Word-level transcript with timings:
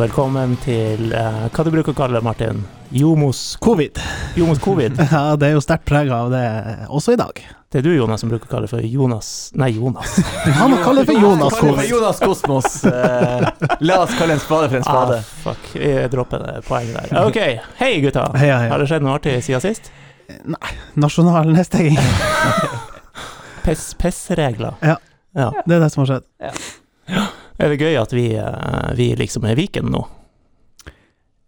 Og 0.00 0.06
velkommen 0.06 0.54
til 0.64 1.10
eh, 1.12 1.40
hva 1.52 1.64
du 1.66 1.68
bruker 1.74 1.92
å 1.92 1.96
kalle 1.98 2.16
det, 2.16 2.22
Martin? 2.24 2.62
Jomos, 2.96 3.40
Covid. 3.60 3.98
Jomos 4.38 4.56
covid. 4.64 4.96
Ja, 5.12 5.34
det 5.36 5.50
er 5.50 5.58
jo 5.58 5.60
sterkt 5.60 5.84
preg 5.90 6.08
av 6.16 6.30
det 6.32 6.40
også 6.88 7.12
i 7.12 7.18
dag. 7.20 7.42
Det 7.68 7.82
er 7.82 7.84
du, 7.84 7.90
Jonas, 7.92 8.22
som 8.24 8.30
bruker 8.32 8.48
å 8.48 8.52
kalle 8.54 8.64
det 8.64 8.72
for 8.72 8.80
Jonas 8.80 9.28
Nei, 9.60 9.68
Jonas. 9.76 10.14
Han 10.62 10.72
kaller 10.80 11.04
det 11.04 11.10
for 11.12 11.20
Jonas 11.20 11.52
Kaller 11.58 11.74
Covid. 11.76 11.90
Jonas 11.92 12.22
Kosmos. 12.24 12.78
Eh, 12.88 13.44
la 13.84 13.98
oss 14.06 14.14
kalle 14.16 14.38
en 14.38 14.40
spade 14.40 14.70
for 14.72 14.78
en 14.80 14.86
Ah, 14.88 14.94
spade. 15.02 15.18
fuck. 15.42 15.68
Vi 15.76 15.92
dropper 16.16 16.46
det 16.46 16.54
poenget 16.70 16.96
der. 17.10 17.20
Ok, 17.26 17.38
hei 17.82 17.90
gutta. 18.06 18.24
Heia, 18.40 18.56
Har 18.72 18.80
det 18.80 18.88
skjedd 18.94 19.04
noe 19.04 19.18
artig 19.20 19.36
siden 19.44 19.66
sist? 19.66 19.92
Nei, 20.48 20.72
Nasjonal 20.96 21.52
nedstenging. 21.52 22.00
Pess- 23.68 23.92
PES-regler. 24.00 24.80
Ja. 24.80 24.96
ja. 25.36 25.52
Det 25.66 25.76
er 25.76 25.84
det 25.84 25.92
som 25.92 26.06
har 26.06 26.14
skjedd. 26.14 27.30
Er 27.60 27.74
det 27.74 27.80
gøy 27.82 27.98
at 28.00 28.12
vi, 28.16 28.30
eh, 28.40 28.90
vi 28.96 29.10
liksom 29.20 29.44
er 29.44 29.58
Viken 29.58 29.90
nå? 29.92 30.00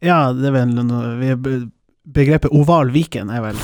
Ja, 0.05 0.33
det 0.37 0.51
er 0.51 0.57
vel 0.57 0.75
noe 0.77 1.39
Begrepet 2.03 2.53
oval 2.53 2.91
Viken 2.93 3.31
er 3.31 3.45
vel 3.45 3.59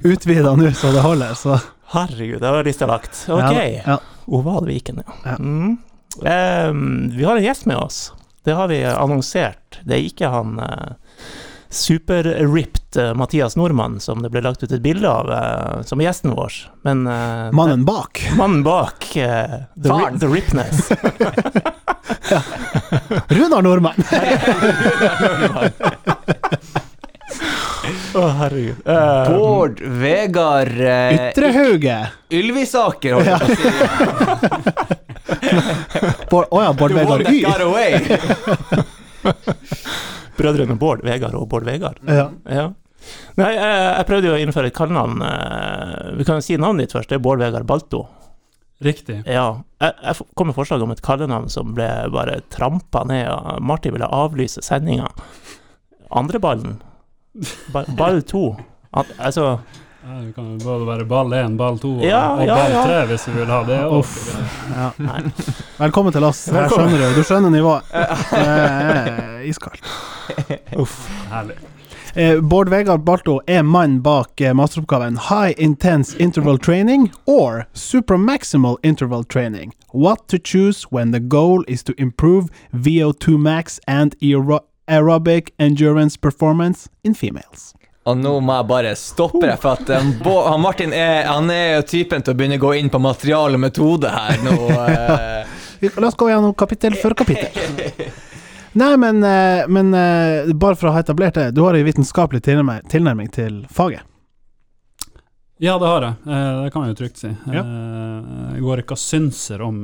utvida 0.12 0.52
nå 0.56 0.70
så 0.76 0.92
det 0.94 1.02
holder, 1.04 1.34
så 1.38 1.56
Herregud, 1.90 2.38
det 2.38 2.50
var 2.54 2.64
lista 2.64 2.86
lagt. 2.86 3.24
Ok. 3.26 3.40
Ja, 3.50 3.64
ja. 3.64 3.96
Oval 4.30 4.68
Viken, 4.68 5.00
ja. 5.02 5.14
Ja. 5.24 5.36
Mm. 5.42 5.78
Um, 6.20 7.10
vi 7.16 7.24
har 7.24 7.36
en 7.36 7.42
gjest 7.42 7.66
med 7.66 7.76
oss. 7.76 8.12
Det 8.46 8.54
har 8.54 8.68
vi 8.70 8.84
annonsert. 8.84 9.80
Det 9.82 9.96
er 9.96 10.06
ikke 10.06 10.30
han 10.30 10.60
uh, 10.62 10.94
super-ripped 11.70 12.96
eh, 12.96 13.14
Mathias 13.14 13.56
Nordmann 13.56 14.00
som 14.00 14.22
det 14.22 14.30
ble 14.34 14.40
lagt 14.42 14.62
ut 14.62 14.72
et 14.72 14.82
bilde 14.82 15.08
av 15.08 15.30
eh, 15.30 15.82
som 15.86 16.00
er 16.00 16.10
gjesten 16.10 16.34
vår, 16.34 16.52
men 16.86 17.06
eh, 17.06 17.50
Mannen 17.54 17.84
bak. 17.86 18.20
mannen 18.36 18.62
bak 18.66 19.06
uh, 19.16 19.62
the, 19.78 19.88
ri 19.94 20.18
the 20.18 20.26
Ripness. 20.26 20.90
Runar 23.30 23.62
Nordmann. 23.62 23.94
Å, 28.10 28.26
herregud. 28.40 28.76
Uh, 28.86 29.30
Bård 29.30 29.80
Vegard 30.02 30.74
uh, 30.82 31.30
Ytrehauge. 31.30 32.10
Ylvisaker, 32.34 33.14
holdt 33.14 33.28
jeg 33.30 33.38
på 33.40 33.46
å 33.46 33.54
si. 33.54 33.68
Å 36.50 36.62
ja, 36.64 36.72
Bård 36.74 36.90
The 36.90 37.04
one 37.06 37.24
Vegar 37.24 37.58
that 37.58 37.70
Y. 37.70 37.78
Brødrene 40.40 40.76
Bård 40.80 41.02
Vegard 41.06 41.34
og 41.38 41.48
Bård 41.52 41.64
Vegard. 41.68 42.00
Ja. 42.08 42.30
Ja. 42.48 42.68
Nei, 43.40 43.50
jeg, 43.56 43.76
jeg 43.96 44.06
prøvde 44.10 44.28
jo 44.28 44.32
å 44.36 44.40
innføre 44.42 44.68
et 44.68 44.76
kallenavn. 44.76 45.22
eh, 45.24 46.10
Vi 46.18 46.24
kan 46.28 46.40
jo 46.40 46.44
si 46.44 46.56
navnet 46.60 46.86
ditt 46.88 46.96
først. 46.96 47.08
Det 47.12 47.16
er 47.20 47.22
Bård 47.24 47.40
Vegard 47.40 47.64
Balto. 47.68 48.02
Riktig. 48.84 49.18
Ja. 49.28 49.46
Jeg, 49.80 49.94
jeg 50.04 50.26
kom 50.36 50.48
med 50.48 50.56
forslag 50.56 50.80
om 50.84 50.92
et 50.94 51.00
kallenavn 51.04 51.48
som 51.52 51.74
ble 51.76 51.88
bare 52.12 52.38
trampa 52.52 53.02
ned. 53.08 53.28
og 53.28 53.60
Martin 53.64 53.92
ville 53.96 54.08
avlyse 54.08 54.62
sendinga. 54.64 55.08
Andreballen. 56.10 56.78
Ba, 57.72 57.84
ball 57.96 58.22
to. 58.26 58.56
Al 58.96 59.06
altså 59.22 59.44
Ja, 60.02 60.16
du 60.24 60.32
kan 60.34 60.46
jo 60.50 60.64
både 60.64 60.86
være 60.88 61.04
ball 61.06 61.30
1, 61.36 61.52
ball 61.60 61.76
2 61.78 61.90
og, 61.98 62.04
Ja, 62.08 62.22
og 62.34 62.40
ja, 62.48 62.54
ball 62.56 62.72
ja. 62.72 62.80
3 62.88 63.02
hvis 63.12 63.26
du 63.28 63.34
vil 63.36 63.52
ha 63.52 63.60
det. 63.68 63.76
Uff. 63.94 64.14
Ja. 64.72 64.88
Velkommen 65.78 66.12
til 66.16 66.24
oss. 66.26 66.46
Velkommen. 66.50 66.88
skjønner 66.90 67.12
du. 67.14 67.20
Du 67.20 67.28
skjønner 67.28 67.52
nivået. 67.54 67.92
Det 67.92 68.46
er 68.48 69.44
iskaldt. 69.52 69.84
Uff. 70.82 71.08
Herlig. 71.30 71.56
Eh, 72.14 72.40
Bård 72.40 72.68
Vegard 72.68 73.04
Balto 73.04 73.40
er 73.46 73.62
mann 73.62 74.00
bak 74.02 74.40
eh, 74.40 74.52
masteroppgaven 74.52 75.16
High 75.28 75.54
Intense 75.58 76.16
Interval 76.18 76.58
Training 76.58 77.12
or 77.26 77.66
Super 77.72 78.16
Maximal 78.18 78.78
Interval 78.82 79.22
Training. 79.24 79.72
What 79.92 80.26
to 80.28 80.38
choose 80.38 80.84
when 80.90 81.12
the 81.12 81.20
goal 81.20 81.64
is 81.68 81.82
to 81.84 81.94
improve 81.98 82.48
VO2 82.74 83.38
max 83.38 83.78
and 83.86 84.16
aero 84.22 84.60
aerobic 84.88 85.50
endurance 85.60 86.16
performance 86.16 86.88
in 87.04 87.14
females. 87.14 87.74
Og 88.08 88.16
nå 88.18 88.32
må 88.42 88.56
jeg 88.56 88.66
bare 88.66 88.94
stoppe 88.98 89.44
deg, 89.44 89.58
for 89.62 89.76
at 89.78 89.90
um, 90.00 90.10
Bå- 90.24 90.48
han 90.48 90.58
Martin 90.64 90.90
er, 90.96 91.28
han 91.28 91.50
er 91.52 91.76
jo 91.76 91.82
typen 91.92 92.24
til 92.26 92.32
å 92.34 92.38
begynne 92.40 92.56
å 92.58 92.62
gå 92.64 92.72
inn 92.80 92.88
på 92.90 92.98
materiale 92.98 93.54
og 93.54 93.62
metode 93.68 94.10
her 94.10 94.40
nå. 94.42 94.56
eh. 94.80 95.46
La 96.00 96.08
oss 96.10 96.16
gå 96.18 96.26
gjennom 96.32 96.56
kapittel 96.58 96.96
for 96.98 97.14
kapittel. 97.14 98.10
Nei, 98.72 98.96
men, 98.96 99.24
eh, 99.24 99.68
men 99.68 99.94
eh, 99.94 100.52
bare 100.54 100.76
for 100.78 100.90
å 100.90 100.94
ha 100.94 101.02
etablert 101.02 101.34
det, 101.34 101.50
du 101.50 101.64
har 101.64 101.74
en 101.74 101.84
vitenskapelig 101.84 102.42
tilnærming, 102.44 103.30
til 103.34 103.64
faget. 103.70 104.06
Ja, 105.60 105.74
det 105.78 105.86
har 105.86 106.04
jeg. 106.06 106.14
Eh, 106.24 106.62
det 106.64 106.70
kan 106.72 106.86
jeg 106.86 106.94
jo 106.94 106.98
trygt 107.02 107.18
si. 107.20 107.30
Ja. 107.50 107.64
Eh, 107.64 108.44
jeg 108.54 108.62
går 108.64 108.82
ikke 108.84 108.96
og 108.96 109.02
synser 109.02 109.64
om, 109.66 109.80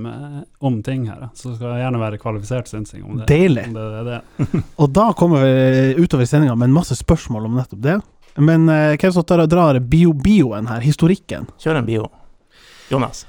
om 0.64 0.76
ting 0.86 1.08
her, 1.10 1.26
så 1.36 1.52
skal 1.56 1.74
jeg 1.74 1.82
gjerne 1.84 2.00
være 2.00 2.20
kvalifisert 2.22 2.70
synsing 2.70 3.02
om 3.04 3.18
det. 3.20 3.26
Deilig. 3.28 3.66
Om 3.68 3.76
det, 3.76 3.86
det, 3.96 4.04
det. 4.12 4.62
Og 4.84 4.92
da 4.94 5.08
kommer 5.18 5.44
vi 5.44 6.04
utover 6.04 6.28
sendinga 6.28 6.54
med 6.56 6.70
en 6.70 6.78
masse 6.78 6.96
spørsmål 6.96 7.50
om 7.50 7.58
nettopp 7.58 7.82
det. 7.84 7.98
Men 8.36 8.68
hvem 8.68 9.12
som 9.14 9.24
tar 9.24 9.40
og 9.40 9.48
drar 9.48 9.78
bio-bioen 9.80 10.66
her, 10.68 10.82
historikken? 10.84 11.46
Kjør 11.56 11.78
en 11.80 11.86
bio. 11.88 12.10
Jonas. 12.92 13.24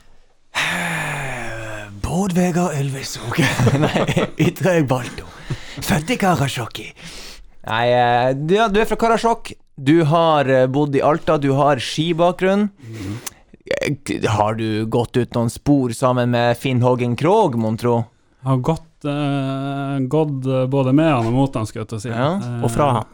Bård 2.04 2.36
Vegar 2.36 2.76
Ylvisog. 2.76 3.40
Nei, 3.86 4.28
Ytre 4.50 4.82
Balto. 4.84 5.37
Født 5.88 6.10
i 6.14 6.18
Karasjok. 6.22 6.80
Nei, 7.68 7.86
eh, 7.92 8.34
du, 8.38 8.56
ja, 8.56 8.68
du 8.72 8.80
er 8.82 8.88
fra 8.90 8.96
Karasjok. 9.00 9.52
Du 9.78 10.04
har 10.10 10.48
eh, 10.50 10.66
bodd 10.72 10.96
i 10.98 11.02
Alta, 11.06 11.38
du 11.38 11.52
har 11.58 11.78
skibakgrunn. 11.84 12.70
Eh, 13.84 14.30
Har 14.32 14.56
du 14.56 14.86
gått 14.88 15.18
ut 15.20 15.34
noen 15.36 15.50
spor 15.52 15.92
sammen 15.94 16.32
med 16.32 16.58
Finn 16.58 16.80
Hågen 16.82 17.16
Krogh, 17.20 17.58
mon 17.60 17.76
tro? 17.78 17.98
Har 18.48 18.58
gått, 18.64 19.04
uh, 19.04 19.98
gått 20.08 20.46
både 20.72 20.94
med 20.96 21.10
han 21.12 21.28
og 21.28 21.34
mot 21.36 21.56
han, 21.60 21.66
skal 21.68 21.82
jeg 21.84 21.90
til 21.92 21.98
å 21.98 22.02
si. 22.06 22.10
Ja, 22.14 22.30
Og 22.64 22.72
fra 22.72 22.88
han. 23.02 23.10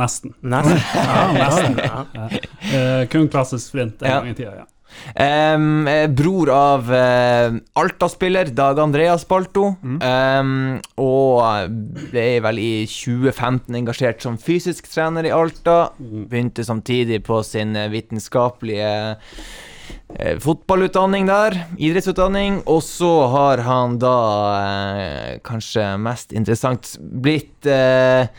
Nesten. 0.00 0.32
Nesten. 0.40 0.80
Ja, 0.96 1.24
nesten. 1.34 1.76
Ja. 1.82 2.28
Uh, 2.70 3.02
kun 3.12 3.28
klassisk 3.28 3.66
sprint 3.68 4.00
en 4.02 4.08
Ja. 4.08 4.20
gang 4.22 4.30
i 4.32 4.34
tida, 4.38 4.54
ja. 4.62 4.66
Eh, 5.14 6.06
bror 6.08 6.50
av 6.54 6.90
uh, 6.92 7.56
Alta-spiller 7.80 8.52
Dag 8.54 8.78
Andreas 8.82 9.26
Balto. 9.28 9.74
Em, 9.82 10.52
og 11.00 11.72
ble 12.12 12.26
vel 12.44 12.60
i 12.60 12.74
2015 12.90 13.78
engasjert 13.80 14.22
som 14.24 14.38
fysisk 14.40 14.90
trener 14.90 15.28
i 15.28 15.34
Alta. 15.34 15.92
Begynte 15.98 16.66
samtidig 16.66 17.22
på 17.26 17.42
sin 17.46 17.74
eh, 17.78 17.90
vitenskapelige 17.92 18.92
uh, 19.16 20.36
fotballutdanning 20.44 21.26
der. 21.30 21.58
Idrettsutdanning. 21.78 22.62
Og 22.70 22.84
så 22.86 23.12
har 23.34 23.64
han 23.66 23.98
da, 24.02 24.16
uh, 24.60 25.34
kanskje 25.46 25.92
mest 26.00 26.36
interessant, 26.36 26.96
blitt 27.00 27.68
eh, 27.68 28.30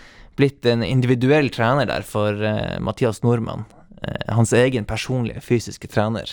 blitt 0.41 0.66
en 0.66 0.84
individuell 0.85 1.51
trener 1.53 1.90
der 1.90 2.06
for 2.07 2.41
eh, 2.45 2.79
Mathias 2.84 3.22
Nordmann. 3.25 3.67
Eh, 4.01 4.34
hans 4.34 4.53
egen 4.53 4.85
personlige 4.85 5.41
fysiske 5.45 5.88
trener. 5.91 6.29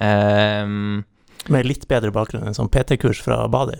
Ehm, 0.00 1.04
Med 1.48 1.64
litt 1.66 1.86
bedre 1.88 2.10
bakgrunn 2.12 2.44
enn 2.46 2.54
sånn 2.54 2.68
PT-kurs 2.68 3.22
fra 3.24 3.46
Badi. 3.48 3.78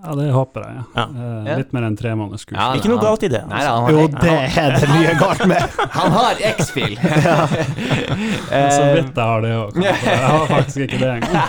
Ja, 0.00 0.14
det 0.16 0.30
håper 0.32 0.62
jeg, 0.64 0.76
ja. 0.76 0.82
Ja. 0.96 1.04
Eh, 1.52 1.56
litt 1.60 1.72
mer 1.76 1.82
enn 1.84 1.96
tre 1.96 2.14
måneders 2.16 2.44
kurs. 2.48 2.56
ja, 2.56 2.70
Ikke 2.76 2.88
noe 2.88 3.00
galt 3.02 3.22
i 3.24 3.28
det. 3.28 3.40
Nei, 3.48 3.58
Altså. 3.60 3.68
da, 3.68 3.80
han, 3.80 3.92
Jo, 3.92 4.06
det 4.08 4.36
er 4.56 4.76
det 4.80 4.88
mye 4.88 5.14
galt 5.20 5.42
med. 5.50 5.62
han 5.98 6.12
har 6.14 6.40
X-fil. 6.54 6.94
Så 8.76 8.86
vidt 8.94 9.12
jeg 9.12 9.26
har 9.26 9.40
det 9.44 9.50
òg. 9.58 9.76
Jeg 9.82 10.20
har 10.24 10.46
faktisk 10.48 10.86
ikke 10.86 11.00
det 11.02 11.10
engang. 11.18 11.40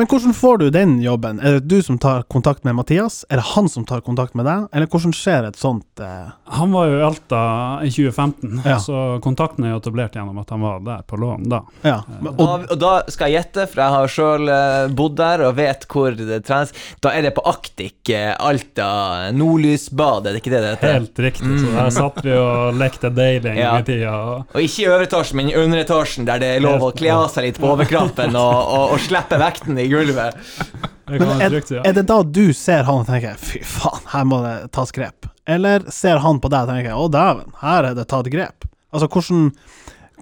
Men 0.00 0.08
hvordan 0.08 0.32
får 0.32 0.58
du 0.62 0.70
den 0.72 0.94
jobben? 1.04 1.40
Er 1.44 1.58
det 1.58 1.66
du 1.68 1.82
som 1.84 1.98
tar 2.00 2.22
kontakt 2.32 2.64
med 2.64 2.72
Mathias? 2.78 3.18
Er 3.28 3.36
det 3.36 3.42
han 3.50 3.66
som 3.68 3.84
tar 3.84 4.00
kontakt 4.00 4.32
med 4.38 4.46
deg? 4.48 4.62
Eller 4.72 4.88
hvordan 4.88 5.12
skjer 5.12 5.44
et 5.50 5.58
sånt 5.60 6.00
eh, 6.00 6.30
Han 6.56 6.70
var 6.72 6.86
jo 6.88 6.94
i 6.96 7.02
Alta 7.04 7.40
i 7.84 7.90
2015, 7.92 8.62
Ja. 8.64 8.78
så 8.80 9.18
kontakten 9.20 9.66
er 9.68 9.74
jo 9.74 9.80
etablert 9.82 10.16
gjennom 10.16 10.38
at 10.40 10.48
han 10.54 10.64
var 10.64 10.78
der 10.86 11.02
på 11.04 11.18
lån 11.20 11.44
da. 11.52 11.58
Ja. 11.84 11.98
Men- 12.08 12.30
Og, 12.32 12.40
Og, 12.46 12.64
og 12.72 12.78
da 12.80 12.92
skal 13.12 13.28
jeg 13.28 13.42
gjette, 13.42 13.66
for 13.68 13.82
jeg 13.82 13.94
har 13.96 14.08
sjøl 14.14 14.48
bodd 14.96 15.18
der 15.20 15.44
og 15.50 15.54
vet 15.60 15.84
hvor 15.92 16.16
det 16.16 16.40
trenes. 16.48 16.72
Da 17.04 17.12
er 17.12 17.28
det 17.28 17.34
på 17.36 17.44
Aktik, 17.52 18.08
eh, 18.08 18.32
Alta, 18.40 19.30
Nordlysbad, 19.36 20.26
er 20.30 20.32
det 20.32 20.40
ikke 20.40 20.54
det 20.56 20.62
det 20.64 20.72
heter? 20.78 20.96
Helt 20.96 21.22
riktig, 21.28 21.52
så 21.60 21.74
der 21.76 21.90
satt 21.98 22.22
vi 22.24 22.32
og 22.40 22.80
lekte 22.80 23.12
deilig 23.12 23.52
en 23.52 23.60
Ja. 23.66 23.74
gang 23.76 23.84
i 23.84 23.90
tida. 23.92 24.16
Og 24.16 24.56
Og 24.56 24.64
ikke 24.64 24.80
i 24.80 24.88
øvre 24.94 25.10
etasjen, 25.10 25.36
men 25.42 25.52
i 25.52 25.58
underetasjen, 25.60 26.24
der 26.24 26.38
det 26.40 26.54
er 26.56 26.64
lov 26.64 26.88
å 26.88 26.90
kle 26.96 27.12
av 27.12 27.28
seg 27.36 27.50
litt 27.50 27.60
på 27.60 27.68
overkroppen 27.76 28.32
og, 28.32 28.56
og, 28.64 28.96
og 28.96 29.04
slippe 29.04 29.36
vekten 29.44 29.76
i 29.76 29.89
gulvet. 29.90 30.38
det 31.10 31.20
er, 31.20 31.58
er 31.82 31.92
det 31.96 32.06
da 32.08 32.20
du 32.22 32.52
ser 32.56 32.86
han 32.86 33.02
og 33.02 33.06
tenker 33.10 33.36
'fy 33.40 33.62
faen, 33.66 34.02
her 34.14 34.24
må 34.30 34.40
det 34.46 34.56
tas 34.76 34.92
grep'? 34.94 35.28
Eller 35.50 35.86
ser 35.90 36.20
han 36.22 36.40
på 36.40 36.50
deg 36.52 36.66
og 36.66 36.74
tenker 36.74 36.96
'å 36.96 37.06
dæven, 37.10 37.54
her 37.62 37.90
er 37.90 37.94
det 37.98 38.08
tatt 38.08 38.30
grep'? 38.32 38.68
Altså, 38.92 39.06
hvordan, 39.10 39.50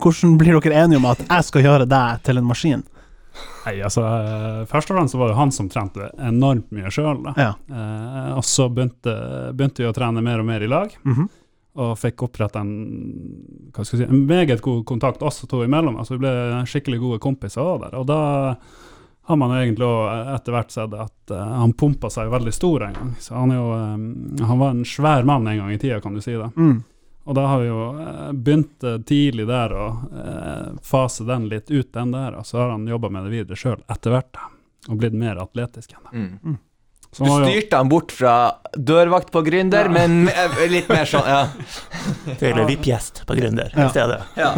hvordan 0.03 0.39
blir 0.41 0.61
dere 0.61 0.85
enige 0.85 1.01
om 1.01 1.11
at 1.11 1.19
'jeg 1.25 1.45
skal 1.45 1.63
gjøre 1.63 1.89
deg 1.89 2.23
til 2.25 2.39
en 2.39 2.49
maskin'? 2.49 2.87
Nei, 3.67 3.77
altså, 3.85 4.03
først 4.71 4.91
og 4.91 4.97
fremst 4.97 5.13
så 5.15 5.19
var 5.21 5.29
det 5.31 5.37
han 5.39 5.53
som 5.53 5.69
trente 5.71 6.09
enormt 6.19 6.71
mye 6.75 6.91
sjøl. 6.91 7.21
Ja. 7.37 7.53
Eh, 7.71 8.31
og 8.35 8.43
så 8.47 8.69
begynte, 8.73 9.13
begynte 9.55 9.85
vi 9.85 9.89
å 9.91 9.95
trene 9.95 10.23
mer 10.25 10.41
og 10.41 10.49
mer 10.49 10.65
i 10.65 10.71
lag. 10.71 10.95
Mhm. 11.05 11.29
og 11.79 11.93
fikk 11.95 12.25
oppretta 12.27 12.59
en, 12.59 12.73
hva 13.71 13.85
skal 13.87 14.01
jeg 14.01 14.09
si, 14.09 14.11
en 14.11 14.25
meget 14.27 14.59
god 14.65 14.81
kontakt 14.89 15.23
oss 15.23 15.45
to 15.47 15.61
imellom. 15.63 15.95
Altså, 16.01 16.17
vi 16.17 16.25
ble 16.25 16.65
skikkelig 16.67 16.99
gode 16.99 17.19
kompiser 17.23 17.63
òg 17.63 17.85
der. 17.85 17.95
Og 18.01 18.07
da 18.09 18.57
har 19.29 19.37
man 19.37 19.51
jo 19.53 19.57
egentlig 19.61 19.85
også 19.85 20.35
etter 20.35 20.55
hvert 20.55 20.71
sett 20.73 20.95
at 20.97 21.33
uh, 21.35 21.41
han 21.61 21.73
pumpa 21.77 22.09
seg 22.09 22.31
veldig 22.33 22.53
stor 22.57 22.85
en 22.87 22.95
gang. 22.97 23.11
Så 23.21 23.35
han 23.37 23.51
er 23.53 23.59
jo 23.59 23.67
um, 23.77 24.07
Han 24.49 24.63
var 24.63 24.71
en 24.73 24.87
svær 24.89 25.27
mann 25.29 25.47
en 25.47 25.59
gang 25.59 25.73
i 25.75 25.77
tida, 25.79 25.99
kan 26.01 26.15
du 26.17 26.23
si 26.25 26.33
det. 26.33 26.49
Mm. 26.57 26.79
Og 27.29 27.37
da 27.37 27.45
har 27.51 27.61
vi 27.61 27.67
jo 27.69 27.83
uh, 27.93 28.31
begynt 28.33 28.85
eh, 28.89 28.97
tidlig 29.05 29.45
der 29.51 29.75
å 29.77 29.89
uh, 30.01 30.79
fase 30.81 31.27
den 31.29 31.51
litt 31.51 31.69
ut, 31.69 31.91
den 31.93 32.15
der. 32.17 32.39
Og 32.41 32.49
så 32.49 32.63
har 32.63 32.73
han 32.73 32.89
jobba 32.89 33.11
med 33.13 33.29
det 33.29 33.35
videre 33.35 33.61
sjøl 33.61 33.83
etter 33.85 34.17
hvert, 34.17 34.31
da. 34.33 34.49
Og 34.89 35.03
blitt 35.03 35.19
mer 35.21 35.43
atletisk 35.43 35.93
enn 35.93 36.09
det. 36.09 36.15
Mm. 36.17 36.33
Mm. 36.41 36.57
Så 37.13 37.25
Du 37.25 37.31
styrte 37.49 37.77
han 37.81 37.89
bort 37.89 38.13
fra 38.13 38.33
dørvakt 38.77 39.31
på 39.33 39.41
Gründer, 39.43 39.89
Ja. 39.89 39.91
men 39.91 40.29
eh, 40.29 40.59
litt 40.71 40.89
mer 40.93 41.07
sånn, 41.09 41.25
ja. 41.27 41.49
Til 42.39 42.53
VIP-gjest 42.69 43.23
på 43.27 43.35
Gründer 43.39 43.73
Ja. 43.75 43.87
i 43.87 43.91
stedet. 43.91 44.21
ja. 44.37 44.51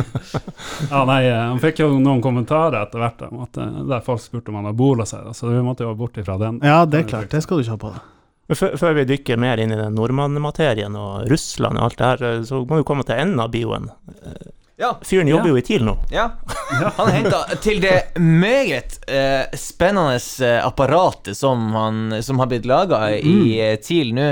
Ja, 0.90 1.04
nei, 1.08 1.20
eh, 1.30 1.38
Han 1.38 1.60
fikk 1.62 1.78
jo 1.84 1.92
noen 2.02 2.20
kommentarer 2.20 2.82
etter 2.82 2.98
hvert 3.04 3.22
om 3.30 3.44
at, 3.46 3.56
eh, 3.56 3.82
der 3.88 4.00
folk 4.04 4.20
spurte 4.20 4.50
om 4.50 4.56
han 4.60 4.64
har 4.68 4.76
bola 4.76 5.06
seg, 5.06 5.30
så 5.38 5.48
vi 5.48 5.62
måtte 5.64 5.86
jo 5.86 5.94
bort 5.94 6.18
ifra 6.20 6.36
den. 6.42 6.58
Ja, 6.66 6.84
det 6.84 7.04
er 7.04 7.08
klart. 7.14 7.30
Det 7.30 7.42
skal 7.46 7.58
du 7.58 7.62
ikke 7.64 7.76
ha 7.78 7.82
på 7.86 7.92
deg. 7.94 8.08
Før, 8.58 8.94
vi 8.98 9.04
dykker 9.06 9.38
mer 9.38 9.60
inn 9.62 9.70
i 9.70 9.76
den 9.78 9.94
nordmannmaterien 9.94 10.96
og 10.98 11.28
Russland 11.30 11.78
og 11.78 11.84
alt 11.86 11.96
det 12.00 12.06
her, 12.10 12.40
så 12.48 12.64
må 12.66 12.80
vi 12.80 12.86
komme 12.88 13.04
til 13.06 13.14
enden 13.22 13.38
av 13.38 13.52
bioen. 13.54 13.86
Ja. 14.80 14.94
Fyren 15.04 15.28
jobber 15.28 15.50
Ja. 15.50 15.54
jo 15.54 15.60
i 15.60 15.62
TIL 15.66 15.84
nå. 15.86 15.94
Ja. 16.10 16.24
Han 16.96 17.08
er 17.10 17.16
henta 17.18 17.40
til 17.62 17.80
det 17.82 17.94
meget 18.18 18.96
eh, 19.10 19.44
spennende 19.58 20.16
eh, 20.46 20.58
apparatet 20.66 21.36
som, 21.36 21.68
han, 21.76 22.16
som 22.24 22.40
har 22.40 22.48
blitt 22.50 22.68
laga 22.68 23.02
i 23.18 23.58
eh, 23.60 23.76
TIL 23.82 24.14
nå. 24.16 24.30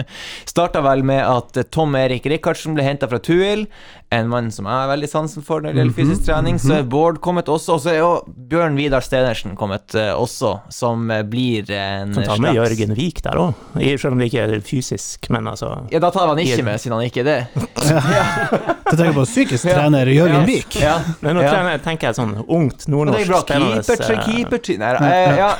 Starta 0.48 0.80
vel 0.84 1.04
med 1.06 1.20
at 1.26 1.60
Tom 1.74 1.94
Erik 2.00 2.26
Rikardsen 2.32 2.76
ble 2.78 2.86
henta 2.86 3.08
fra 3.10 3.20
Tuil, 3.20 3.66
en 4.10 4.28
mann 4.28 4.50
som 4.52 4.64
jeg 4.64 4.72
har 4.72 4.88
veldig 4.88 5.08
sansen 5.10 5.44
for 5.44 5.60
når 5.60 5.74
det 5.74 5.82
gjelder 5.82 5.96
fysisk 5.98 6.22
trening. 6.24 6.58
Så 6.62 6.78
er 6.78 6.86
Bård 6.88 7.18
kommet 7.24 7.48
også, 7.52 7.76
og 7.76 7.82
så 7.84 7.90
er 7.92 7.98
jo 8.00 8.10
Bjørn 8.48 8.78
Vidar 8.78 9.04
Stenersen 9.04 9.56
kommet 9.58 9.92
uh, 9.98 10.14
også, 10.16 10.54
som 10.72 11.10
eh, 11.12 11.24
blir 11.28 11.68
en 11.76 12.14
Kan 12.16 12.24
ta 12.24 12.38
med 12.40 12.54
slags 12.54 12.56
Jørgen 12.56 12.96
Vik 12.96 13.20
der 13.26 13.40
òg, 13.42 13.52
selv 14.00 14.14
om 14.14 14.22
det 14.22 14.30
ikke 14.30 14.46
er 14.46 14.64
fysisk, 14.64 15.28
men 15.34 15.50
altså 15.50 15.74
Ja, 15.92 16.00
da 16.00 16.10
tar 16.14 16.24
vi 16.24 16.32
han 16.32 16.42
ikke 16.46 16.64
med, 16.64 16.80
siden 16.80 16.96
han 16.96 17.04
ikke 17.08 17.24
er 17.24 17.28
det. 17.28 17.38
Du 18.88 18.96
tenker 18.96 19.12
på 19.18 19.24
psykisk 19.28 19.66
trener 19.68 20.08
Jørgen 20.08 20.46
Vik. 20.48 20.78
Ja. 20.80 20.94
Men 21.20 21.36
nå 21.36 21.42
Ja. 21.44 21.50
trener- 21.52 21.82
tenker 21.84 22.08
jeg 22.08 22.16
sånn 22.16 22.30
ungt, 22.48 22.86
nordnorsk, 22.88 23.34
spennende 23.42 23.82
Keeper, 23.84 24.56
eh, 24.56 24.62
keeper 24.64 25.02
eh, 25.04 25.36
ja, 25.36 25.50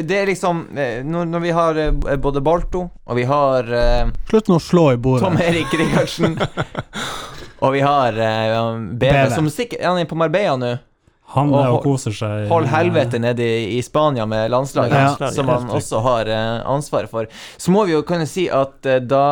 det 0.00 0.16
er 0.22 0.26
liksom 0.30 0.64
Når, 0.72 1.28
når 1.28 1.40
vi 1.44 1.50
har 1.52 1.80
både 2.16 2.40
Balto, 2.40 2.86
og 3.04 3.16
vi 3.16 3.26
har 3.28 3.68
Slutt 4.30 4.48
nå 4.48 4.56
å 4.56 4.62
slå 4.62 4.92
i 4.94 4.96
bordet. 4.96 5.26
Tom 5.26 5.36
Erik 5.36 5.72
Rikardsen, 5.76 6.38
og 7.64 7.72
vi 7.74 7.80
har 7.84 7.97
eh, 8.14 8.58
BV, 8.94 9.00
BV. 9.02 9.34
som 9.34 9.48
sikkert 9.50 9.80
Er 9.82 10.04
på 10.08 10.16
Marbella 10.18 10.56
nå? 10.56 10.76
Han 11.34 11.50
er 11.52 11.68
og 11.74 11.82
koser 11.84 12.14
seg. 12.16 12.46
Hold 12.48 12.64
eh, 12.64 12.72
helvete 12.72 13.18
nede 13.20 13.44
i, 13.44 13.76
i 13.76 13.82
Spania 13.84 14.24
med 14.28 14.48
landslaget, 14.50 14.94
Ja. 14.94 15.02
Landslaget, 15.10 15.34
som 15.36 15.48
han 15.52 15.68
også 15.76 16.00
har 16.06 16.30
eh, 16.32 16.62
ansvaret 16.64 17.10
for. 17.12 17.26
Så 17.60 17.74
må 17.74 17.84
vi 17.84 17.92
jo 17.92 18.02
kunne 18.08 18.26
si 18.30 18.46
at 18.48 18.86
eh, 18.88 19.00
da 19.04 19.24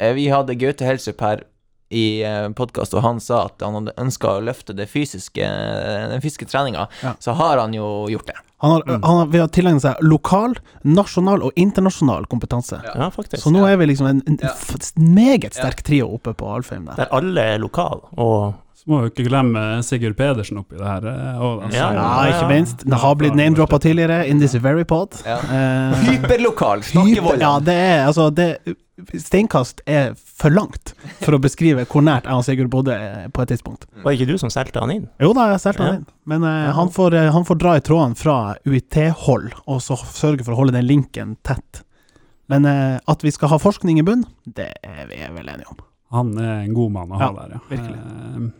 eh, 0.00 0.14
vi 0.16 0.30
hadde 0.32 0.56
Gaute 0.56 0.88
Helsup 0.88 1.20
her 1.20 1.44
i 1.94 2.22
eh, 2.26 2.48
podkast, 2.58 2.94
og 2.98 3.04
han 3.06 3.20
sa 3.22 3.44
at 3.48 3.62
han 3.62 3.76
hadde 3.78 3.94
ønska 4.02 4.32
å 4.36 4.42
løfte 4.44 4.74
det 4.76 4.88
fysiske, 4.90 5.44
eh, 5.46 6.08
den 6.10 6.24
fysiske 6.24 6.48
treninga, 6.50 6.88
Ja. 7.04 7.14
så 7.22 7.34
har 7.38 7.62
han 7.62 7.72
jo 7.76 8.06
gjort 8.10 8.26
det. 8.32 8.36
Han 8.64 8.70
har, 8.72 8.82
Mm. 8.86 9.02
han 9.04 9.16
har, 9.18 9.26
vi 9.26 9.38
har 9.42 9.48
tilegnet 9.52 9.82
seg 9.82 9.96
lokal, 10.02 10.54
nasjonal 10.84 11.42
og 11.44 11.52
internasjonal 11.60 12.24
kompetanse. 12.26 12.78
Ja, 12.84 13.10
faktisk. 13.12 13.42
Så 13.44 13.52
nå 13.52 13.66
er 13.68 13.76
vi 13.76 13.86
liksom 13.90 14.06
en, 14.08 14.22
en 14.26 14.38
Ja. 14.42 14.52
meget 14.96 15.52
sterk 15.54 15.82
trio 15.84 16.08
oppe 16.14 16.32
på 16.34 16.48
Alfheim 16.54 16.86
der. 16.86 16.96
Der 16.96 17.08
alle 17.12 17.40
er 17.54 17.58
lokale, 17.58 18.00
og 18.16 18.54
Så 18.84 18.92
må 18.92 18.98
vi 19.00 19.08
ikke 19.14 19.24
glemme 19.30 19.60
Sigurd 19.82 20.12
Pedersen 20.18 20.58
oppi 20.60 20.76
det 20.76 20.84
her. 20.84 21.04
eh, 21.08 21.40
Og, 21.40 21.62
altså, 21.64 21.78
Ja, 21.78 21.92
Ja, 21.96 22.32
ikke 22.34 22.48
minst. 22.50 22.82
Det 22.84 22.98
har 23.00 23.14
blitt 23.16 23.34
name-droppa 23.34 23.78
tidligere 23.80 24.26
in 24.28 24.38
this 24.42 24.54
very 24.60 24.84
pod. 24.84 25.16
Ja. 25.24 25.38
Eh, 25.54 26.02
Hyperlokal, 26.10 26.82
snakkevold. 26.84 27.40
Ja, 27.40 27.58
det 27.64 27.74
er 27.74 28.06
altså 28.06 28.26
det, 28.34 28.48
Steinkast 29.18 29.80
er 29.90 30.12
for 30.14 30.52
langt 30.54 30.92
for 31.24 31.34
å 31.34 31.40
beskrive 31.42 31.82
hvor 31.90 32.04
nært 32.04 32.28
jeg 32.28 32.36
og 32.36 32.44
Sigurd 32.46 32.70
bodde 32.70 32.94
eh, 32.94 33.24
på 33.34 33.42
et 33.42 33.48
tidspunkt. 33.54 33.86
var 34.04 34.12
det 34.12 34.20
ikke 34.20 34.32
du 34.34 34.38
som 34.38 34.52
solgte 34.52 34.80
han 34.84 34.92
inn? 34.92 35.08
Jo 35.18 35.32
da, 35.34 35.48
jeg 35.54 35.62
solgte 35.64 35.82
han 35.88 35.96
inn. 36.02 36.04
Men 36.30 36.44
uh, 36.46 36.70
han, 36.76 36.92
får, 36.94 37.16
han 37.34 37.44
får 37.48 37.58
dra 37.64 37.72
i 37.78 37.82
trådene 37.84 38.14
fra 38.20 38.36
UiT-hold, 38.68 39.48
og 39.66 39.80
så 39.82 39.96
sørge 39.96 40.44
for 40.44 40.54
å 40.54 40.60
holde 40.60 40.76
den 40.76 40.86
linken 40.86 41.34
tett. 41.42 41.82
Men 42.52 42.68
uh, 42.68 43.00
at 43.10 43.24
vi 43.24 43.32
skal 43.34 43.48
ha 43.50 43.58
forskning 43.58 43.98
i 43.98 44.04
bunn, 44.06 44.22
det 44.44 44.70
er 44.84 45.08
vi 45.10 45.24
vel 45.24 45.48
enige 45.48 45.72
om. 45.72 45.80
Han 46.14 46.36
er 46.38 46.60
en 46.66 46.74
god 46.76 46.92
mann 46.94 47.10
å 47.16 47.18
ha 47.18 47.30
Ja, 47.30 47.32
der, 47.40 47.56
ja. 47.56 47.64
virkelig. 47.72 48.52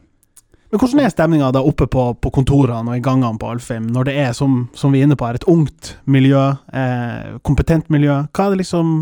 Men 0.75 0.81
hvordan 0.83 1.01
er 1.05 1.11
stemninga 1.13 1.49
da 1.55 1.61
oppe 1.63 1.87
på, 1.87 2.05
på 2.19 2.31
kontorene 2.35 2.91
og 2.91 2.97
i 2.99 3.03
gangene 3.05 3.39
på 3.39 3.47
Alfheim, 3.47 3.85
når 3.95 4.09
det 4.09 4.15
er, 4.19 4.33
som, 4.35 4.65
som 4.75 4.91
vi 4.91 4.99
er 4.99 5.07
inne 5.07 5.15
på 5.15 5.29
her, 5.29 5.39
et 5.39 5.47
ungt 5.47 5.93
miljø, 6.11 6.41
eh, 6.75 7.37
kompetent 7.47 7.87
miljø? 7.95 8.17
Hva 8.35 8.49
er 8.49 8.57
det 8.57 8.65
liksom 8.65 8.97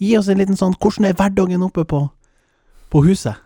Gi 0.00 0.14
oss 0.16 0.30
en 0.30 0.38
liten 0.40 0.56
sånn 0.56 0.76
Hvordan 0.80 1.10
er 1.10 1.16
hverdagen 1.18 1.66
oppe 1.66 1.84
på, 1.90 2.00
på 2.88 3.02
huset? 3.04 3.36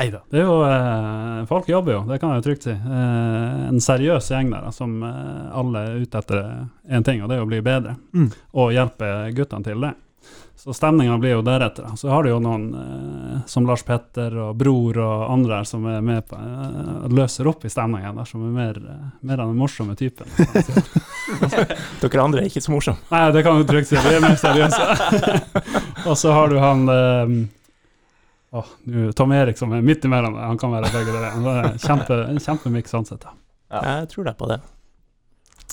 Nei 0.00 0.06
da. 0.14 0.22
Det 0.32 0.40
er 0.40 0.48
jo 0.48 0.62
eh, 0.64 1.42
Folk 1.50 1.68
jobber 1.68 1.98
jo, 1.98 2.00
det 2.08 2.16
kan 2.22 2.32
jeg 2.32 2.40
jo 2.40 2.46
trygt 2.46 2.64
si. 2.70 2.72
Eh, 2.72 3.60
en 3.68 3.84
seriøs 3.84 4.30
gjeng 4.32 4.54
der, 4.54 4.70
som 4.72 4.96
eh, 5.04 5.50
alle 5.60 5.82
er 5.90 6.06
ute 6.06 6.22
etter 6.24 6.40
én 6.88 7.04
ting, 7.04 7.20
og 7.20 7.28
det 7.28 7.36
er 7.36 7.44
å 7.44 7.50
bli 7.52 7.60
bedre. 7.60 7.98
Mm. 8.16 8.30
Og 8.64 8.72
hjelpe 8.72 9.12
guttene 9.36 9.68
til 9.68 9.84
det. 9.84 9.92
Så 10.62 10.70
stemninga 10.72 11.16
blir 11.18 11.30
jo 11.30 11.42
deretter. 11.42 11.88
Så 11.96 12.06
har 12.08 12.22
du 12.22 12.28
jo 12.30 12.36
noen 12.38 12.68
eh, 12.78 13.38
som 13.50 13.64
Lars 13.66 13.82
Petter 13.82 14.36
og 14.38 14.52
Bror 14.60 15.00
og 15.02 15.24
andre 15.34 15.56
her 15.58 15.66
som 15.66 15.88
er 15.90 16.04
med 16.06 16.22
på 16.30 16.38
eh, 16.38 17.08
løser 17.10 17.48
opp 17.50 17.66
i 17.66 17.70
stemningen, 17.72 18.14
der, 18.14 18.28
som 18.30 18.44
er 18.46 18.52
mer, 18.54 18.78
eh, 18.78 19.08
mer 19.26 19.42
av 19.42 19.50
den 19.50 19.58
morsomme 19.58 19.96
typen. 19.98 20.30
Dere 22.04 22.22
andre 22.22 22.44
er 22.44 22.46
ikke 22.46 22.62
så 22.62 22.76
morsomme. 22.76 23.02
Nei, 23.10 23.24
det 23.34 23.42
kan 23.42 23.58
du 23.58 23.66
trygt 23.66 23.90
si. 23.90 23.98
Vi 24.06 24.14
er 24.14 24.22
mer 24.22 24.38
seriøse. 24.38 24.86
og 26.12 26.14
så 26.22 26.36
har 26.38 26.54
du 26.54 26.60
han 26.62 26.86
eh, 26.94 27.34
oh, 28.54 28.72
Tom 29.18 29.34
Erik 29.34 29.58
som 29.58 29.74
er 29.74 29.82
midt 29.82 30.06
imellom. 30.06 30.38
Han 30.46 30.62
kan 30.62 30.78
være 30.78 30.94
begge 30.94 31.10
deler. 31.10 31.30
Han 31.40 31.52
er 31.56 31.70
Kjempe, 31.82 32.22
en 32.28 32.38
kjempemiks 32.38 32.94
sånn 32.94 33.02
ansett. 33.02 33.26
Ja. 33.66 33.82
Jeg 33.82 34.12
tror 34.14 34.30
deg 34.30 34.38
på 34.38 34.54
det. 34.54 34.62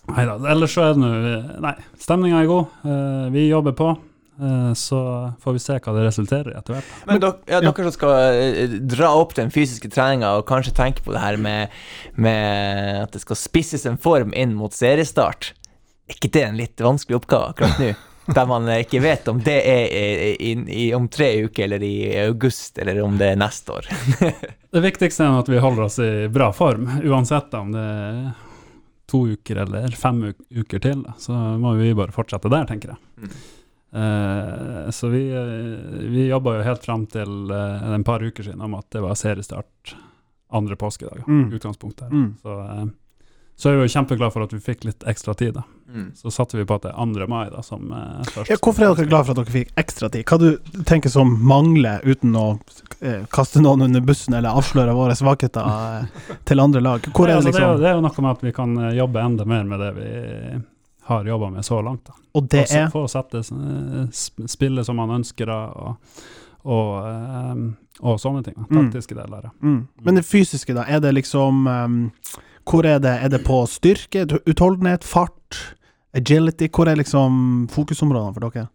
Neida, 0.10 0.42
ellers 0.50 0.74
så 0.74 0.88
er 0.88 0.96
det 0.98 1.06
nå 1.06 1.40
Nei, 1.62 1.78
stemninga 2.02 2.42
er 2.42 2.50
god. 2.50 2.78
Eh, 2.90 3.26
vi 3.38 3.52
jobber 3.52 3.78
på. 3.78 3.94
Eh, 4.42 4.74
så 4.74 5.32
får 5.42 5.54
vi 5.54 5.60
se 5.60 5.76
hva 5.84 5.94
det 5.96 6.06
resulterer 6.06 6.54
i 6.54 6.58
etter 6.60 6.78
hvert. 6.78 6.92
Men 7.10 7.22
dere, 7.24 7.36
ja, 7.52 7.60
dere 7.64 7.88
som 7.90 7.96
skal 7.96 8.14
eh, 8.40 8.76
dra 8.88 9.12
opp 9.20 9.36
den 9.36 9.52
fysiske 9.52 9.92
treninga 9.92 10.32
og 10.40 10.46
kanskje 10.48 10.76
tenke 10.78 11.04
på 11.04 11.16
det 11.16 11.24
her 11.24 11.40
med, 11.42 11.74
med 12.16 13.04
at 13.04 13.16
det 13.16 13.24
skal 13.26 13.40
spisses 13.40 13.84
en 13.90 14.00
form 14.00 14.32
inn 14.32 14.56
mot 14.56 14.76
seriestart, 14.76 15.52
er 16.10 16.16
ikke 16.16 16.32
det 16.38 16.46
en 16.46 16.60
litt 16.60 16.82
vanskelig 16.82 17.20
oppgave 17.20 17.52
akkurat 17.54 17.84
nå? 17.84 17.92
Der 18.30 18.46
man 18.46 18.68
ikke 18.70 19.00
vet 19.02 19.26
om 19.32 19.40
det 19.42 19.56
er 19.66 19.88
i, 19.90 20.34
i, 20.38 20.50
i, 20.54 20.84
om 20.94 21.08
tre 21.10 21.32
uker 21.48 21.64
eller 21.66 21.82
i 21.82 21.96
august, 22.28 22.78
eller 22.78 23.00
om 23.02 23.16
det 23.18 23.32
er 23.34 23.40
neste 23.42 23.74
år. 23.74 23.88
Det 24.70 24.84
viktigste 24.86 25.26
er 25.26 25.40
at 25.40 25.50
vi 25.50 25.58
holder 25.58 25.88
oss 25.88 25.98
i 25.98 26.28
bra 26.30 26.52
form, 26.54 26.86
uansett 27.10 27.56
om 27.58 27.72
det 27.74 27.82
er 27.82 28.20
to 29.10 29.24
uker 29.34 29.64
eller 29.64 29.98
fem 29.98 30.28
uker 30.30 30.84
til. 30.84 31.02
Så 31.18 31.34
må 31.58 31.74
vi 31.80 31.90
bare 31.98 32.14
fortsette 32.14 32.54
der, 32.54 32.70
tenker 32.70 32.94
jeg. 32.94 33.32
Eh, 33.92 34.90
så 34.90 35.08
vi, 35.08 35.24
eh, 35.32 36.10
vi 36.10 36.28
jobba 36.28 36.58
jo 36.58 36.68
helt 36.68 36.86
fram 36.86 37.08
til 37.10 37.52
eh, 37.52 37.94
en 37.94 38.04
par 38.04 38.24
uker 38.24 38.44
siden 38.44 38.62
om 38.62 38.78
at 38.78 38.90
det 38.94 39.02
var 39.02 39.18
seriestart 39.18 39.96
andre 40.50 40.76
påskedag. 40.76 41.24
Mm. 41.28 41.54
Utgangspunktet 41.54 42.08
her. 42.08 42.12
Mm. 42.14 42.36
Så, 42.42 42.60
eh, 42.60 42.86
så 43.56 43.70
er 43.70 43.76
vi 43.76 43.88
jo 43.88 43.92
kjempeglade 43.92 44.32
for 44.32 44.46
at 44.46 44.54
vi 44.56 44.60
fikk 44.64 44.86
litt 44.88 45.04
ekstra 45.04 45.34
tid. 45.34 45.58
da. 45.58 45.64
Mm. 45.94 46.12
Så 46.16 46.32
satte 46.32 46.58
vi 46.58 46.66
på 46.66 46.78
at 46.78 46.86
det 46.86 46.94
er 46.94 47.14
2. 47.14 47.28
mai 47.28 47.50
da, 47.50 47.64
som 47.66 47.92
eh, 47.92 48.22
først. 48.30 48.52
Ja, 48.54 48.58
hvorfor 48.62 48.86
er 48.86 48.96
dere 48.96 49.10
glad 49.10 49.26
for 49.28 49.34
at 49.34 49.42
dere 49.42 49.56
fikk 49.58 49.74
ekstra 49.82 50.10
tid? 50.14 50.24
Hva 50.30 50.38
du 50.40 50.84
tenker 50.88 51.12
som 51.12 51.34
mangler, 51.44 52.06
uten 52.06 52.38
å 52.40 52.48
eh, 53.02 53.26
kaste 53.34 53.60
noen 53.66 53.88
under 53.90 54.06
bussen 54.06 54.38
eller 54.38 54.56
avsløre 54.56 54.96
våre 54.96 55.18
svakheter 55.18 55.66
eh, 55.66 56.36
til 56.48 56.64
andre 56.64 56.86
lag? 56.86 57.10
Hvor 57.10 57.28
Nei, 57.28 57.36
er 57.36 57.42
det 57.42 57.50
liksom? 57.50 57.60
det, 57.60 57.66
er 57.66 57.68
jo, 57.68 57.74
liksom 57.74 57.84
det 57.84 57.90
er 57.90 57.98
jo 57.98 58.06
noe 58.06 58.26
med 58.28 58.32
at 58.38 58.46
vi 58.48 58.56
kan 58.62 58.82
jobbe 59.02 59.26
enda 59.26 59.50
mer 59.50 59.70
med 59.74 59.84
det 59.84 59.94
vi 59.98 60.10
har 61.10 61.26
jobba 61.26 61.50
med 61.58 61.66
så 61.66 61.82
langt. 61.86 62.06
da. 62.08 62.14
Og 62.38 62.48
det 62.50 62.68
Få- 62.70 62.76
er 62.78 62.90
å 62.94 63.10
sette 63.10 63.42
sp- 63.44 64.48
spillet 64.48 64.86
som 64.86 64.96
man 65.02 65.10
ønsker, 65.20 65.50
da, 65.50 65.58
og, 65.74 65.96
og, 66.64 67.06
um, 67.52 67.64
og 68.02 68.20
sånne 68.22 68.44
ting. 68.46 68.56
da. 68.60 68.68
Mm. 68.80 68.92
Deler. 68.94 69.42
da. 69.42 69.50
mm. 69.62 69.80
Men 70.06 70.16
det 70.20 70.26
fysiske, 70.26 70.74
da? 70.78 70.86
Er 70.88 71.00
det 71.04 71.14
liksom 71.18 71.66
um, 71.68 72.12
Hvor 72.70 72.86
er 72.86 73.00
det? 73.02 73.16
Er 73.26 73.30
det 73.34 73.44
på 73.48 73.64
styrke, 73.68 74.28
utholdenhet, 74.46 75.04
fart, 75.04 75.58
agility? 76.14 76.68
Hvor 76.70 76.88
er 76.88 76.96
liksom 77.02 77.68
fokusområdene 77.74 78.34
for 78.36 78.50
dere? 78.50 78.68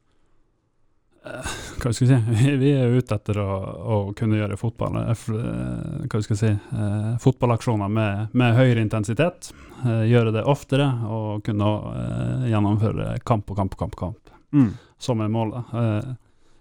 Hva 1.24 1.92
skal 1.92 2.06
vi 2.06 2.08
si? 2.10 2.56
Vi- 2.60 2.72
er 2.76 2.92
ute 2.98 3.14
etter 3.16 3.38
å, 3.40 3.48
å 3.94 3.96
kunne 4.16 4.36
gjøre 4.38 4.58
fotball, 4.60 4.98
eh, 5.00 5.10
eh, 5.10 6.02
hva 6.10 6.20
skal 6.22 6.34
jeg 6.36 6.40
si, 6.42 6.50
eh, 6.76 7.14
fotballaksjoner 7.24 7.88
med, 7.88 8.28
med 8.36 8.56
høyere 8.58 8.82
intensitet. 8.84 9.52
Eh, 9.84 10.04
gjøre 10.10 10.32
det 10.36 10.44
oftere 10.48 10.86
og 11.08 11.42
kunne 11.46 11.70
eh, 11.94 12.44
gjennomføre 12.52 13.14
kamp 13.24 13.50
og 13.54 13.56
kamp 13.62 13.74
og 13.78 13.80
kamp, 13.86 13.96
kamp 14.02 14.20
Mm. 14.54 14.68
som 15.02 15.18
er 15.24 15.32
målet. 15.34 15.72
Eh, 15.74 16.12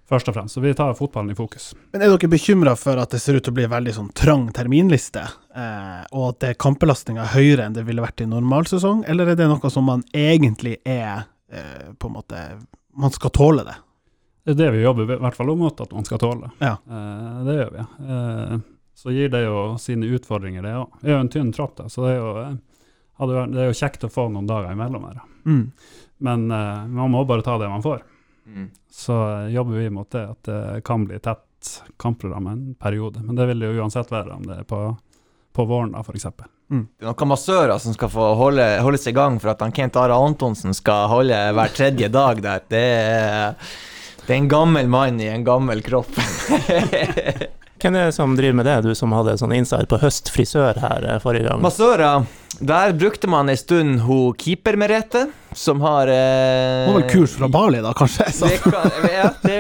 først 0.10 0.28
og 0.32 0.34
fremst. 0.34 0.56
Så 0.58 0.62
vi 0.64 0.72
tar 0.74 0.96
fotballen 0.98 1.30
i 1.30 1.36
fokus. 1.38 1.68
Men 1.94 2.02
er 2.02 2.10
dere 2.10 2.30
bekymra 2.32 2.74
for 2.80 2.98
at 2.98 3.14
det 3.14 3.20
ser 3.22 3.38
ut 3.38 3.44
til 3.46 3.54
å 3.54 3.58
bli 3.60 3.68
en 3.68 3.72
veldig 3.76 3.94
sånn 3.94 4.10
trang 4.18 4.48
terminliste, 4.56 5.22
eh, 5.54 6.02
og 6.12 6.32
at 6.32 6.40
det 6.48 6.56
kampbelastninga 6.58 7.22
er 7.28 7.36
høyere 7.36 7.68
enn 7.68 7.76
det 7.78 7.84
ville 7.86 8.02
vært 8.02 8.24
i 8.26 8.30
normalsesong, 8.32 9.04
eller 9.08 9.30
er 9.30 9.38
det 9.38 9.48
noe 9.52 9.70
som 9.74 9.86
man 9.86 10.02
egentlig 10.10 10.80
er 10.90 11.28
eh, 11.54 11.92
på 12.00 12.10
en 12.10 12.18
måte 12.18 12.42
Man 12.98 13.14
skal 13.14 13.30
tåle 13.34 13.64
det? 13.66 13.78
Det 14.44 14.52
er 14.54 14.60
det 14.60 14.70
vi 14.76 14.84
jobber 14.84 15.08
i 15.08 15.18
hvert 15.24 15.38
fall 15.38 15.52
om 15.54 15.62
mot 15.64 15.82
at 15.82 15.92
man 15.96 16.06
skal 16.08 16.20
tåle. 16.20 16.52
Ja. 16.60 16.76
Eh, 16.84 17.44
det 17.48 17.58
gjør 17.58 17.74
vi. 17.76 17.86
Eh, 18.14 18.56
så 19.04 19.12
gir 19.12 19.30
det 19.34 19.44
jo 19.46 19.60
sine 19.82 20.10
utfordringer, 20.16 20.64
det 20.66 20.74
òg. 20.78 20.98
Vi 21.02 21.12
er 21.12 21.18
jo 21.18 21.24
en 21.24 21.32
tynn 21.32 21.54
tropp, 21.56 21.78
da, 21.80 21.90
så 21.90 22.06
det 22.06 22.12
er, 22.14 22.20
jo, 22.20 22.34
eh, 22.44 23.46
det 23.54 23.62
er 23.64 23.72
jo 23.72 23.78
kjekt 23.80 24.04
å 24.08 24.12
få 24.12 24.28
noen 24.32 24.50
dager 24.50 24.76
imellom 24.76 25.08
her. 25.10 25.22
Mm. 25.48 25.64
Men 26.28 26.52
eh, 26.52 26.84
man 27.00 27.16
må 27.16 27.24
bare 27.28 27.46
ta 27.46 27.58
det 27.62 27.72
man 27.72 27.86
får. 27.86 28.04
Mm. 28.46 28.68
Så 28.92 29.16
eh, 29.30 29.54
jobber 29.56 29.80
vi 29.80 29.90
mot 29.90 30.12
det, 30.12 30.26
at 30.36 30.52
det 30.52 30.84
kan 30.86 31.08
bli 31.08 31.20
tett 31.24 31.72
kampprogram 31.98 32.48
en 32.52 32.66
periode. 32.76 33.24
Men 33.24 33.40
det 33.40 33.48
vil 33.50 33.64
det 33.64 33.72
jo 33.72 33.84
uansett 33.84 34.12
være 34.12 34.36
om 34.36 34.44
det 34.48 34.60
er 34.60 34.68
på, 34.68 34.82
på 35.56 35.66
våren, 35.66 35.96
da, 35.96 36.04
f.eks. 36.04 36.28
Det 36.74 37.06
er 37.06 37.10
noen 37.12 37.30
massører 37.30 37.78
som 37.82 37.96
skal 37.96 38.10
få 38.12 38.28
holde, 38.40 38.66
holdes 38.84 39.08
i 39.08 39.16
gang 39.16 39.40
for 39.42 39.54
at 39.54 39.62
han 39.62 39.74
Kent 39.76 39.98
Are 40.00 40.16
Antonsen 40.18 40.74
skal 40.76 41.10
holde 41.12 41.38
hver 41.54 41.74
tredje 41.76 42.10
dag 42.14 42.42
der. 42.44 42.64
Det 42.72 42.86
er, 43.04 43.74
det 44.28 44.32
er 44.32 44.40
en 44.40 44.50
gammel 44.52 44.88
mann 44.88 45.20
i 45.22 45.28
en 45.28 45.44
gammel 45.44 45.84
kropp. 45.84 46.12
Hvem 47.84 47.98
er 48.00 48.08
det 48.08 48.16
som 48.16 48.36
driver 48.38 48.56
med 48.56 48.68
det, 48.70 48.78
du 48.86 48.94
som 48.96 49.12
hadde 49.12 49.36
sånn 49.42 49.52
insight 49.58 49.90
på 49.92 50.00
høstfrisør 50.00 50.80
her 50.80 51.04
eh, 51.04 51.18
forrige 51.20 51.50
gang? 51.50 51.60
Massører, 51.66 52.24
der 52.64 52.94
brukte 52.96 53.28
man 53.28 53.52
en 53.52 53.60
stund 53.60 54.06
hun 54.06 54.32
keeper-Merete, 54.40 55.26
som 55.52 55.84
har 55.84 56.08
eh, 56.08 56.86
var 56.88 57.02
vel 57.02 57.10
kurs 57.12 57.36
fra 57.36 57.52
Bali, 57.52 57.84
da, 57.84 57.92
kanskje? 57.98 58.30
Det, 58.40 58.62
kan, 58.64 58.88
ja, 59.12 59.28
det, 59.44 59.58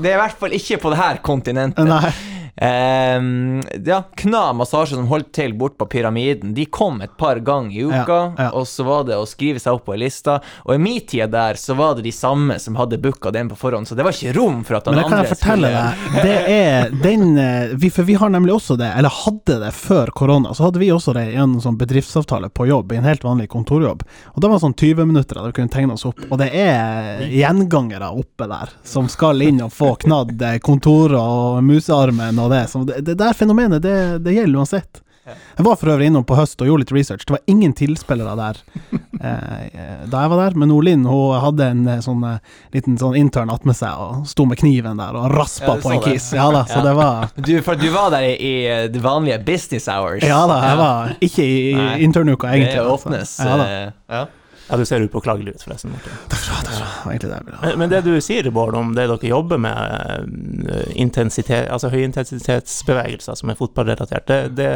det 0.00 0.08
er 0.08 0.14
i 0.14 0.20
hvert 0.22 0.40
fall 0.40 0.56
ikke 0.56 0.80
på 0.80 0.94
det 0.94 1.02
her 1.02 1.20
kontinentet. 1.26 1.84
Nei. 1.90 2.14
Ehm, 2.60 3.62
ja, 3.86 4.02
Kna 4.16 4.52
massasje 4.52 4.94
som 4.94 5.06
holdt 5.08 5.32
til 5.32 5.54
bort 5.56 5.78
på 5.80 5.86
Pyramiden, 5.88 6.52
de 6.54 6.66
kom 6.66 7.00
et 7.00 7.14
par 7.18 7.40
ganger 7.44 7.72
i 7.72 7.84
uka. 7.88 8.18
Ja, 8.18 8.32
ja. 8.38 8.48
Og 8.58 8.66
så 8.68 8.84
var 8.84 9.04
det 9.08 9.16
å 9.16 9.24
skrive 9.28 9.60
seg 9.62 9.78
opp 9.78 9.86
på 9.88 9.94
ei 9.96 10.02
liste. 10.02 10.34
Og 10.66 10.74
i 10.74 10.80
min 10.82 11.00
tid 11.08 11.32
der 11.32 11.56
så 11.60 11.74
var 11.78 11.94
det 11.96 12.04
de 12.04 12.12
samme 12.12 12.58
som 12.60 12.76
hadde 12.76 12.98
booka 13.00 13.32
den 13.32 13.48
på 13.48 13.56
forhånd, 13.56 13.88
så 13.88 13.96
det 13.96 14.04
var 14.04 14.12
ikke 14.16 14.34
rom 14.36 14.60
for 14.68 14.76
at 14.76 14.84
den 14.84 14.94
Men 14.94 15.02
det 15.02 15.08
kan 15.08 15.18
andre 15.18 15.28
jeg 15.28 15.36
fortelle 15.38 15.70
skulle- 15.70 15.80
deg. 15.80 16.22
Det 16.22 16.36
er 16.52 16.90
den 17.02 17.38
eh, 17.38 17.74
vi, 17.80 17.90
For 17.90 18.02
vi 18.04 18.14
har 18.20 18.28
nemlig 18.30 18.54
også 18.54 18.76
det, 18.78 18.90
eller 18.96 19.08
hadde 19.24 19.58
det 19.64 19.72
før 19.74 20.12
korona, 20.12 20.52
så 20.54 20.68
hadde 20.68 20.78
vi 20.82 20.90
også 20.92 21.14
det 21.16 21.26
i 21.32 21.38
en 21.40 21.56
sånn 21.64 21.78
bedriftsavtale 21.80 22.50
på 22.52 22.68
jobb, 22.68 22.92
i 22.92 22.96
en 23.00 23.04
helt 23.08 23.24
vanlig 23.24 23.48
kontorjobb. 23.48 24.04
Og 24.34 24.40
det 24.42 24.50
var 24.52 24.60
sånn 24.62 24.76
20 24.76 25.06
minutter 25.08 25.34
da 25.40 25.46
vi 25.48 25.52
kunne 25.56 25.72
tegne 25.72 25.96
oss 25.96 26.04
opp. 26.08 26.20
Og 26.30 26.38
det 26.38 26.50
er 26.54 27.24
gjengangere 27.30 28.12
oppe 28.12 28.46
der 28.50 28.70
som 28.84 29.08
skal 29.08 29.40
inn 29.42 29.62
og 29.64 29.72
få 29.72 29.94
knadd 30.04 30.36
kontorer 30.60 30.80
kontoret 30.80 31.18
og 31.20 31.62
musearmen 31.64 32.38
og 32.40 32.49
det. 32.52 32.64
Så 32.72 32.82
det, 32.88 33.00
det 33.06 33.18
der 33.20 33.32
fenomenet, 33.38 33.82
det, 33.86 33.96
det 34.24 34.34
gjelder 34.36 34.58
uansett. 34.64 35.02
Jeg 35.30 35.62
var 35.62 35.76
for 35.78 35.92
øvrig 35.92 36.08
innom 36.10 36.24
på 36.26 36.34
høst 36.34 36.58
og 36.64 36.66
gjorde 36.66 36.82
litt 36.82 36.92
research. 36.96 37.22
Det 37.28 37.34
var 37.36 37.42
ingen 37.52 37.70
tilspillere 37.76 38.32
der 38.40 38.56
eh, 39.20 40.06
da 40.10 40.22
jeg 40.24 40.30
var 40.32 40.40
der. 40.40 40.56
Men 40.58 40.72
Olin 40.74 41.04
hun 41.06 41.36
hadde 41.44 41.68
en 41.70 41.84
eh, 41.92 42.00
sånn 42.02 42.24
eh, 42.26 42.40
liten 42.74 42.96
sånn 42.98 43.14
intern 43.20 43.52
attmed 43.52 43.76
seg 43.78 43.94
og 44.00 44.24
sto 44.30 44.46
med 44.48 44.58
kniven 44.58 44.98
der 44.98 45.14
og 45.20 45.28
raspa 45.36 45.76
Ja, 45.76 45.78
på 45.84 45.92
en 45.94 46.02
kis. 46.02 46.12
kiss. 46.16 46.28
Ja 46.40 46.48
da, 46.54 46.64
så 46.66 46.80
Ja. 46.80 46.84
det 46.88 46.96
var 46.98 47.30
Du, 47.36 47.52
for 47.62 47.78
du 47.78 47.86
var 47.94 48.10
der 48.16 48.26
i, 48.26 48.34
i 48.40 48.88
de 48.90 49.04
vanlige 49.04 49.38
business 49.46 49.86
hours. 49.92 50.24
Ja 50.26 50.40
da, 50.50 50.58
jeg 50.66 50.80
var 50.82 51.14
ikke 51.28 51.46
i 51.46 51.56
i 51.70 52.04
internuka, 52.08 52.50
egentlig. 52.50 52.80
Det 52.80 52.90
åpnes. 52.96 53.36
Altså. 53.38 53.48
Ja 53.48 53.56
da. 53.56 53.70
eh, 53.70 53.92
ja. 54.16 54.26
Ja, 54.70 54.76
du 54.76 54.84
ser 54.86 55.02
upåklagelig 55.02 55.56
ut, 55.56 55.62
forresten. 55.62 55.90
Martin. 55.90 56.18
Takk 56.30 56.44
skal 56.44 56.66
du 56.68 56.74
ha. 56.78 57.10
egentlig 57.10 57.30
det 57.32 57.38
ville 57.46 57.58
ha. 57.58 57.66
Men, 57.66 57.78
men 57.82 57.90
det 57.90 58.00
du 58.06 58.12
sier, 58.22 58.50
Bård, 58.54 58.76
om 58.78 58.92
det 58.94 59.08
dere 59.10 59.30
jobber 59.32 59.58
med, 59.58 60.30
eh, 60.70 61.64
altså 61.66 61.90
høyintensitetsbevegelser 61.90 63.40
som 63.40 63.50
er 63.50 63.58
fotballrelatert, 63.58 64.30
det, 64.30 64.40
det, 64.60 64.70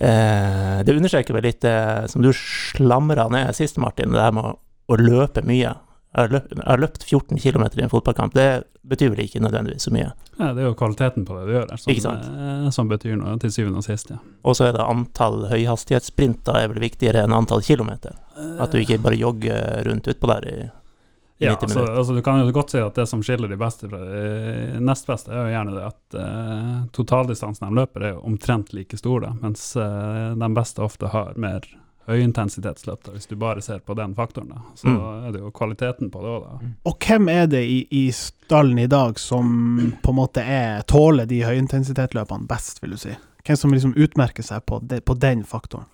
eh, 0.00 0.78
det 0.86 0.96
understreker 0.96 1.36
vel 1.36 1.44
litt 1.44 1.60
det 1.66 1.76
som 2.12 2.24
du 2.24 2.32
slamra 2.32 3.28
ned 3.32 3.52
sist, 3.58 3.76
Martin, 3.82 4.16
det 4.16 4.22
der 4.22 4.32
med 4.32 4.48
å, 4.48 4.56
å 4.88 5.00
løpe 5.00 5.44
mye. 5.44 5.74
Har, 6.16 6.30
løpt, 6.32 6.54
har 6.64 6.80
løpt 6.80 7.02
14 7.04 7.38
km 7.38 7.66
i 7.76 7.82
en 7.84 7.90
fotballkamp, 7.92 8.32
det 8.32 8.64
betyr 8.88 9.10
vel 9.12 9.26
ikke 9.26 9.42
nødvendigvis 9.44 9.84
så 9.84 9.92
mye. 9.92 10.14
Ja, 10.38 10.52
det 10.56 10.62
er 10.62 10.70
jo 10.70 10.76
kvaliteten 10.78 11.26
på 11.28 11.36
det 11.36 11.42
du 11.44 11.52
gjør 11.52 11.66
der, 11.68 11.82
som, 11.82 12.14
eh, 12.14 12.70
som 12.72 12.88
betyr 12.88 13.18
noe 13.20 13.34
til 13.42 13.52
syvende 13.52 13.82
og 13.82 13.84
sist. 13.84 14.14
Ja. 14.14 14.16
Og 14.46 14.56
så 14.56 14.70
er 14.70 14.78
det 14.78 14.86
antall 14.86 15.44
høyhastighetssprinter 15.50 16.56
er 16.62 16.72
vel 16.72 16.80
viktigere 16.86 17.26
enn 17.26 17.36
antall 17.36 17.64
kilometer. 17.66 18.16
At 18.60 18.72
du 18.72 18.80
ikke 18.80 19.00
bare 19.04 19.20
jogger 19.20 19.84
rundt 19.84 20.08
utpå 20.08 20.32
der 20.32 20.48
i, 20.48 20.56
i 20.64 21.44
Ja, 21.44 21.52
90 21.52 21.62
altså, 21.62 21.92
altså 21.92 22.14
Du 22.16 22.22
kan 22.24 22.40
jo 22.40 22.52
godt 22.56 22.72
si 22.72 22.80
at 22.80 22.96
det 22.96 23.06
som 23.10 23.22
skiller 23.24 23.52
de 23.52 23.60
beste 23.60 23.88
fra 23.92 24.00
de 24.00 24.80
nest 24.80 25.08
beste, 25.08 25.32
er 25.32 25.42
jo 25.42 25.52
gjerne 25.52 25.74
det 25.76 25.88
at 25.88 26.16
uh, 26.20 26.76
totaldistansen 26.96 27.68
de 27.68 27.80
løper, 27.82 28.04
er 28.04 28.14
jo 28.14 28.22
omtrent 28.28 28.72
like 28.72 28.96
stor, 28.96 29.24
da, 29.24 29.34
mens 29.42 29.74
uh, 29.76 30.32
de 30.32 30.54
beste 30.56 30.84
ofte 30.84 31.12
har 31.12 31.36
mer 31.36 31.68
høyintensitetsløp. 32.08 33.10
Hvis 33.14 33.26
du 33.30 33.36
bare 33.40 33.62
ser 33.62 33.78
på 33.84 33.94
den 33.98 34.14
faktoren, 34.14 34.48
da. 34.54 34.60
Så 34.74 34.86
Mm. 34.88 35.26
er 35.28 35.32
det 35.32 35.40
jo 35.40 35.50
kvaliteten 35.50 36.10
på 36.10 36.22
det 36.22 36.28
òg, 36.34 36.44
da. 36.46 36.68
Og 36.84 36.98
hvem 37.06 37.28
er 37.28 37.46
det 37.46 37.64
i, 37.64 37.86
i 37.90 38.10
stallen 38.12 38.78
i 38.78 38.86
dag 38.86 39.18
som 39.18 39.92
på 40.02 40.10
en 40.14 40.20
måte 40.20 40.42
er, 40.44 40.82
tåler 40.82 41.26
de 41.26 41.42
høyintensitetsløpene 41.42 42.46
best, 42.46 42.82
vil 42.82 42.90
du 42.90 42.96
si? 42.96 43.16
Hvem 43.46 43.56
som 43.56 43.72
liksom 43.72 43.94
utmerker 43.96 44.42
seg 44.42 44.64
på, 44.66 44.80
de, 44.82 45.00
på 45.00 45.14
den 45.18 45.44
faktoren? 45.44 45.86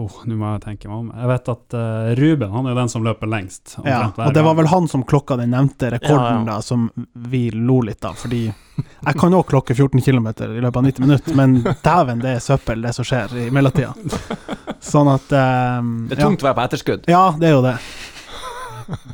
Oh, 0.00 0.10
Nå 0.26 0.34
må 0.34 0.48
jeg 0.56 0.62
tenke 0.64 0.88
meg 0.88 0.96
om. 0.96 1.08
Jeg 1.14 1.28
vet 1.28 1.48
at 1.52 1.74
uh, 1.76 2.08
Ruben 2.18 2.50
han 2.50 2.66
er 2.66 2.74
den 2.74 2.88
som 2.90 3.04
løper 3.04 3.28
lengst. 3.30 3.76
Ja, 3.86 4.08
og 4.16 4.32
det 4.34 4.42
var 4.42 4.56
vel 4.58 4.66
han 4.66 4.88
som 4.90 5.04
klokka 5.06 5.36
den 5.38 5.52
nevnte 5.54 5.90
rekorden, 5.92 6.18
Ja, 6.18 6.38
ja. 6.40 6.56
da, 6.56 6.62
som 6.64 6.88
vi 7.28 7.50
lo 7.54 7.76
litt 7.86 8.02
av. 8.08 8.16
Fordi 8.18 8.40
jeg 8.48 9.14
kan 9.20 9.36
òg 9.36 9.44
klokke 9.46 9.76
14 9.76 10.00
km 10.02 10.26
i 10.32 10.60
løpet 10.64 10.76
av 10.80 10.82
90 10.88 11.04
minutter, 11.04 11.36
men 11.38 11.60
dæven, 11.84 12.18
det 12.24 12.32
er 12.38 12.42
søppel, 12.42 12.82
det 12.82 12.94
som 12.96 13.06
skjer 13.06 13.36
i 13.44 13.50
mellomtida. 13.54 13.92
Sånn 14.84 15.10
at 15.10 15.32
um, 15.34 16.06
Det 16.08 16.18
er 16.18 16.22
tungt 16.22 16.44
å 16.44 16.48
være 16.48 16.58
på 16.58 16.66
etterskudd. 16.68 17.08
Ja. 17.10 17.24
det 17.38 17.50
er 17.50 17.56
jo 17.56 17.64
det. 17.64 17.74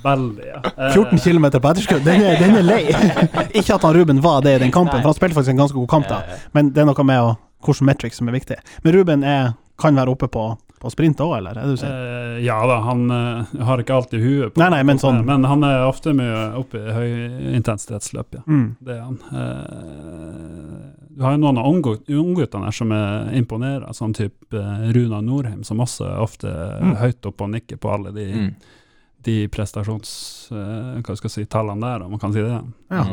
Veldig, 0.05 0.45
ja. 0.47 0.61
Eh, 0.77 0.93
14 0.95 1.19
km 1.19 1.49
på 1.57 1.71
etterskudd, 1.71 2.05
den 2.07 2.23
er, 2.23 2.37
den 2.39 2.59
er 2.61 2.67
lei. 2.67 2.83
Ikke 3.59 3.75
at 3.75 3.83
han 3.83 3.97
Ruben 3.97 4.21
var 4.23 4.45
det 4.45 4.57
i 4.59 4.63
den 4.63 4.75
kampen, 4.75 5.01
for 5.01 5.11
han 5.11 5.17
spilte 5.17 5.39
faktisk 5.39 5.55
en 5.55 5.65
ganske 5.65 5.79
god 5.79 5.91
kamp, 5.91 6.11
da. 6.11 6.39
Men 6.55 6.71
det 6.75 6.85
er 6.85 6.89
noe 6.91 7.07
med 7.07 7.23
å, 7.23 7.33
hvordan 7.65 7.91
metrics 7.91 8.21
som 8.21 8.31
er 8.31 8.37
viktig. 8.37 8.61
Men 8.85 8.95
Ruben 8.95 9.27
er, 9.27 9.55
kan 9.81 9.99
være 9.99 10.15
oppe 10.15 10.29
på, 10.31 10.47
på 10.81 10.91
sprint 10.93 11.21
òg, 11.25 11.37
eller? 11.39 11.57
Er 11.57 11.65
det 11.65 11.71
du 11.71 11.77
sier? 11.81 11.91
Eh, 11.91 12.45
ja 12.45 12.59
da, 12.67 12.81
han 12.85 13.05
uh, 13.11 13.45
har 13.65 13.79
ikke 13.81 13.95
alltid 13.97 14.21
huet 14.21 14.55
på 14.55 14.61
Nei, 14.61 14.69
nei, 14.75 14.83
men 14.85 14.99
sånn- 14.99 15.25
Men 15.25 15.45
han 15.49 15.63
er 15.65 15.87
ofte 15.89 16.13
mye 16.13 16.55
oppe 16.61 16.77
i 16.83 16.93
høyintensitetsløp, 16.93 18.35
ja. 18.35 18.43
Mm. 18.47 18.77
Det 18.85 18.97
er 18.99 19.01
han. 19.01 19.19
Eh, 19.33 21.09
du 21.15 21.23
har 21.23 21.33
jo 21.37 21.39
noen 21.45 21.59
av 21.59 21.67
unggut- 21.71 22.09
ungguttene 22.11 22.65
her 22.69 22.75
som 22.75 22.93
er 22.93 23.31
imponerer, 23.39 23.87
sånn 23.95 24.15
type 24.17 24.61
Runa 24.95 25.21
Norheim, 25.23 25.63
som 25.65 25.79
også 25.81 26.09
er 26.11 26.21
ofte 26.25 26.51
Mm. 26.83 26.97
høyt 26.97 27.27
oppe 27.27 27.45
og 27.45 27.51
nikker 27.55 27.77
på 27.79 27.93
alle 27.95 28.13
de, 28.13 28.27
mm. 28.35 28.55
de 29.25 29.49
prestasjons... 29.49 30.49
hva 30.51 31.17
skal 31.17 31.29
jeg 31.31 31.37
si, 31.39 31.45
tallene 31.47 31.81
der, 31.81 32.03
om 32.05 32.11
man 32.11 32.21
kan 32.21 32.33
si 32.33 32.43
det. 32.43 32.61
Ja. 32.91 33.05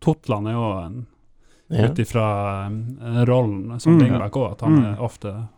Totland 0.00 0.48
er 0.48 0.52
jo 0.52 0.72
en 0.84 1.06
Ja. 1.70 1.86
ut 1.88 1.98
ifra 1.98 2.68
rollen 3.26 3.80
som 3.80 3.96
Mm. 3.96 4.02
wingback 4.04 4.32
òg, 4.36 4.52
at 4.52 4.60
han 4.60 4.72
Mm. 4.76 4.84
er 4.84 4.96
ofte 5.02 5.48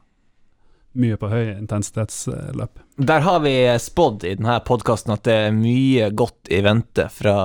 mye 0.98 1.16
på 1.20 1.28
høy 1.30 1.52
intensitetsløp. 1.56 2.80
Der 2.98 3.20
har 3.24 3.40
vi 3.44 3.52
spådd 3.80 4.24
i 4.26 4.34
denne 4.38 4.58
podkasten 4.66 5.14
at 5.14 5.22
det 5.28 5.36
er 5.48 5.54
mye 5.56 6.10
godt 6.18 6.50
i 6.50 6.60
vente 6.66 7.06
fra, 7.14 7.36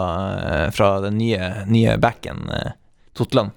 fra 0.73 0.89
den 1.05 1.17
nye, 1.21 1.51
nye 1.69 1.97
backen, 2.01 2.47
eh, 2.49 2.71
Totland. 3.13 3.53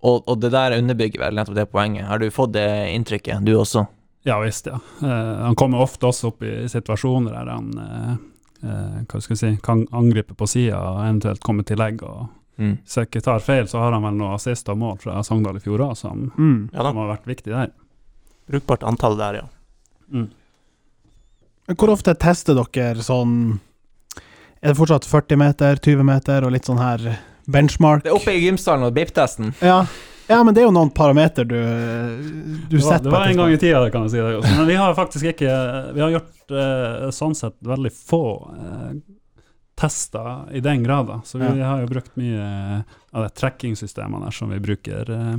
Og, 0.00 0.22
og 0.24 0.38
det 0.40 0.50
der 0.54 0.78
underbygger 0.78 1.20
vel 1.26 1.36
nettopp 1.36 1.58
det 1.58 1.66
poenget. 1.72 2.06
Har 2.08 2.18
du 2.22 2.30
fått 2.32 2.54
det 2.56 2.66
inntrykket, 2.94 3.44
du 3.44 3.52
også? 3.60 3.84
Ja 4.24 4.38
visst, 4.40 4.66
ja. 4.68 4.78
Eh, 5.04 5.36
han 5.44 5.56
kommer 5.60 5.80
ofte 5.84 6.08
også 6.08 6.32
opp 6.32 6.42
i 6.44 6.54
situasjoner 6.68 7.36
der 7.36 7.50
han 7.52 7.70
eh, 7.84 8.10
eh, 8.64 8.98
hva 9.08 9.20
skal 9.20 9.36
jeg 9.36 9.40
si, 9.42 9.52
kan 9.64 9.84
angripe 9.96 10.36
på 10.36 10.48
sida 10.48 10.80
og 10.80 11.02
eventuelt 11.04 11.44
komme 11.44 11.64
til 11.68 11.80
legg. 11.80 12.02
og 12.02 12.28
Mm. 12.60 12.74
Hvis 12.84 12.96
jeg 12.98 13.06
ikke 13.08 13.20
tar 13.24 13.38
feil, 13.40 13.64
så 13.70 13.78
har 13.80 13.94
han 13.96 14.02
vel 14.04 14.18
noe 14.18 14.34
assist 14.36 14.68
og 14.68 14.76
mål 14.76 14.98
fra 15.00 15.22
Sogndal 15.24 15.56
i 15.56 15.62
fjor 15.64 15.80
òg, 15.80 15.94
som, 15.96 16.26
Mm. 16.36 16.68
ja 16.74 16.82
som 16.84 16.98
har 17.00 17.06
vært 17.16 17.24
viktig 17.30 17.54
der. 17.54 17.70
Brukbart 18.50 18.82
antall 18.86 19.16
der, 19.18 19.40
ja. 19.42 19.48
Mm. 20.12 20.28
Hvor 21.78 21.92
ofte 21.94 22.14
tester 22.18 22.56
dere 22.58 23.02
sånn 23.06 23.60
Er 24.60 24.72
det 24.72 24.76
fortsatt 24.80 25.06
40 25.06 25.38
meter, 25.40 25.78
20 25.78 26.02
meter 26.04 26.44
og 26.44 26.50
litt 26.52 26.66
sånn 26.68 26.80
her 26.82 27.04
benchmark? 27.46 28.02
Det 28.04 28.10
er 28.10 28.16
oppe 28.18 28.34
i 28.34 28.42
gymsalen 28.42 28.84
og 28.88 28.92
BIP-testen. 28.96 29.54
Ja. 29.64 29.78
ja, 30.28 30.40
men 30.44 30.52
det 30.54 30.60
er 30.64 30.66
jo 30.68 30.74
noen 30.74 30.90
parameter 30.92 31.46
du, 31.48 31.56
du 31.56 32.74
Det 32.76 32.82
var, 32.82 32.88
setter 32.90 33.06
det 33.08 33.14
var 33.14 33.30
en 33.30 33.40
gang 33.40 33.54
i 33.54 33.60
tida, 33.62 33.80
kan 33.94 34.04
jeg 34.04 34.12
si. 34.16 34.20
Det 34.20 34.34
også. 34.42 34.52
Men 34.58 34.68
vi 34.68 34.76
har 34.82 34.98
faktisk 34.98 35.30
ikke 35.32 35.54
Vi 35.96 36.04
har 36.04 36.12
gjort 36.18 36.52
eh, 36.64 37.08
sånn 37.16 37.38
sett 37.38 37.56
veldig 37.64 37.94
få 37.96 38.20
eh, 38.58 38.92
tester 39.80 40.52
i 40.52 40.60
den 40.60 40.82
grad. 40.84 41.06
da. 41.08 41.20
Så 41.24 41.38
vi 41.40 41.46
Ja. 41.58 41.70
har 41.70 41.80
jo 41.80 41.86
brukt 41.94 42.12
mye 42.20 42.84
av 43.14 43.22
de 43.24 43.30
tracking-systemene 43.40 44.26
der 44.26 44.30
som 44.36 44.50
vi 44.52 44.58
bruker 44.60 45.08
eh, 45.10 45.36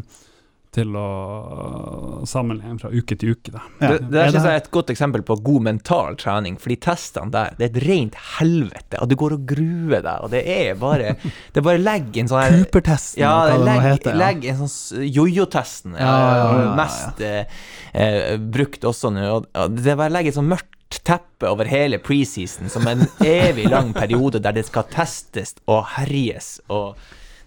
til 0.72 0.94
å 0.96 2.22
sammenligne 2.30 2.80
fra 2.80 2.90
uke 2.94 3.18
til 3.20 3.34
uke. 3.36 3.52
Da. 3.52 3.62
Ja. 3.82 3.90
Det, 3.92 3.98
det 4.14 4.20
Er 4.22 4.30
synes 4.32 4.46
jeg 4.48 4.56
er 4.56 4.62
et 4.62 4.70
godt 4.72 4.92
eksempel 4.94 5.24
på 5.28 5.36
god 5.44 5.66
mental 5.68 6.16
trening, 6.22 6.56
fordi 6.62 6.78
testene 6.86 7.34
der, 7.34 7.56
det 7.60 7.66
er 7.68 7.74
et 7.74 7.82
rent 7.90 8.16
helvete, 8.40 9.02
og 9.04 9.10
du 9.12 9.16
går 9.20 9.36
og 9.36 9.46
gruer 9.52 10.00
deg, 10.06 10.24
og 10.24 10.32
det 10.32 10.44
er 10.48 10.80
bare 10.80 11.16
Det 11.52 11.60
er 11.60 11.68
bare 11.68 11.82
legg 11.84 12.18
en 12.24 12.32
sånn 12.32 12.44
her 12.46 12.56
Cooper-testen, 12.62 13.20
Ja, 13.24 13.34
hva 13.50 13.58
det 13.58 13.68
nå 13.68 13.78
heter. 13.90 14.12
Ja. 14.16 14.20
legg 14.24 14.48
en 14.54 14.62
sånn 14.64 15.06
jojo-testen. 15.12 15.98
Ja, 16.00 16.08
ja, 16.08 16.28
ja, 16.32 16.50
ja, 16.56 16.66
ja. 16.66 16.76
Mest 16.80 17.24
eh, 17.28 17.64
eh, 17.94 18.36
brukt 18.40 18.88
også 18.88 19.12
nå. 19.16 19.28
og- 19.42 19.50
og 19.54 19.76
Det 19.76 19.92
er 19.92 20.00
bare 20.00 20.14
å 20.14 20.18
legge 20.20 20.32
et 20.32 20.40
sånn 20.40 20.48
mørkt 20.52 21.02
teppe 21.08 21.48
over 21.52 21.68
hele 21.72 22.00
preseason, 22.04 22.70
som 22.72 22.88
en 22.88 23.06
evig 23.28 23.68
lang 23.72 23.92
periode 23.96 24.40
der 24.44 24.56
det 24.56 24.66
skal 24.68 24.84
testes 24.92 25.56
og 25.68 25.84
herjes 25.98 26.60
og 26.70 26.96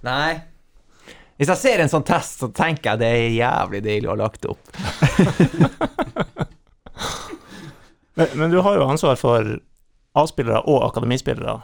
Nei. 0.05 0.43
Hvis 1.37 1.51
jeg 1.51 1.59
ser 1.59 1.83
en 1.83 1.91
sånn 1.91 2.05
test, 2.07 2.39
så 2.43 2.49
tenker 2.55 2.93
jeg 2.93 3.01
det 3.01 3.09
er 3.11 3.33
jævlig 3.35 3.81
deilig 3.83 4.07
å 4.09 4.13
ha 4.15 4.21
lagt 4.23 4.45
det 4.45 4.53
opp. 4.55 4.65
Men, 8.15 8.27
men 8.39 8.51
du 8.51 8.61
har 8.63 8.77
jo 8.79 8.85
ansvar 8.87 9.17
for 9.19 9.49
A-spillere 10.15 10.61
og 10.71 10.85
akademispillere. 10.87 11.57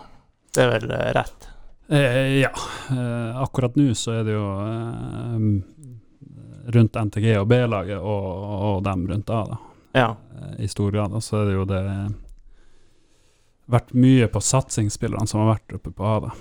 Det 0.50 0.64
er 0.64 0.70
vel 0.72 0.90
eh, 0.90 1.10
rett? 1.14 1.44
Eh, 1.86 2.16
ja. 2.40 2.50
Eh, 2.90 3.38
akkurat 3.42 3.76
nå 3.78 3.92
så 3.94 4.16
er 4.18 4.24
det 4.26 4.34
jo 4.34 4.48
eh, 4.64 5.44
rundt 6.74 6.98
NTG 6.98 7.28
og 7.38 7.46
B-laget 7.52 8.02
og, 8.02 8.26
og 8.72 8.82
dem 8.82 9.06
rundt 9.12 9.30
A, 9.30 9.44
da. 9.52 9.60
Ja. 9.94 10.08
eh, 10.40 10.56
I 10.66 10.68
stor 10.72 10.90
grad. 10.90 11.14
Og 11.14 11.22
så 11.22 11.44
er 11.44 11.52
det 11.52 11.54
jo 11.60 11.68
det 11.70 11.84
vært 13.70 13.94
mye 13.94 14.26
på 14.34 14.42
satsingsspillerne 14.42 15.30
som 15.30 15.44
har 15.44 15.52
vært 15.54 15.78
oppe 15.78 15.94
på 15.94 16.02
A, 16.10 16.16
da. 16.26 16.34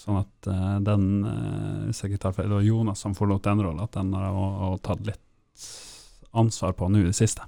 Sånn 0.00 0.22
at 0.22 0.48
uh, 0.48 0.78
den 0.80 1.26
uh, 1.92 2.16
tar 2.20 2.32
feil, 2.32 2.48
det 2.48 2.64
Jonas 2.64 3.02
som 3.04 3.14
forlot 3.16 3.44
den 3.44 3.60
rollen, 3.60 3.82
at 3.84 3.96
den 3.98 4.14
har 4.16 4.30
jeg 4.30 4.82
tatt 4.86 5.06
litt 5.10 5.66
ansvar 6.40 6.72
på 6.78 6.88
nå 6.88 7.02
i 7.02 7.08
det 7.10 7.16
siste. 7.18 7.44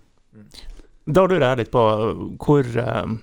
Da 1.08 1.24
lurer 1.26 1.46
jeg 1.48 1.62
litt 1.62 1.70
på 1.72 1.82
hvor 2.40 2.66
eh, 2.78 3.14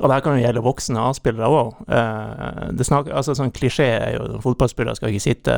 Og 0.00 0.04
det 0.04 0.16
her 0.16 0.24
kan 0.24 0.36
jo 0.36 0.42
gjelde 0.42 0.62
voksne 0.64 1.04
A-spillere 1.06 1.48
òg. 1.48 1.84
altså, 1.90 3.34
sånn 3.36 3.52
klisjé 3.54 3.86
er 3.98 4.16
jo 4.16 4.24
at 4.26 4.42
fotballspillere 4.44 4.96
skal 4.98 5.12
ikke 5.12 5.24
sitte 5.26 5.54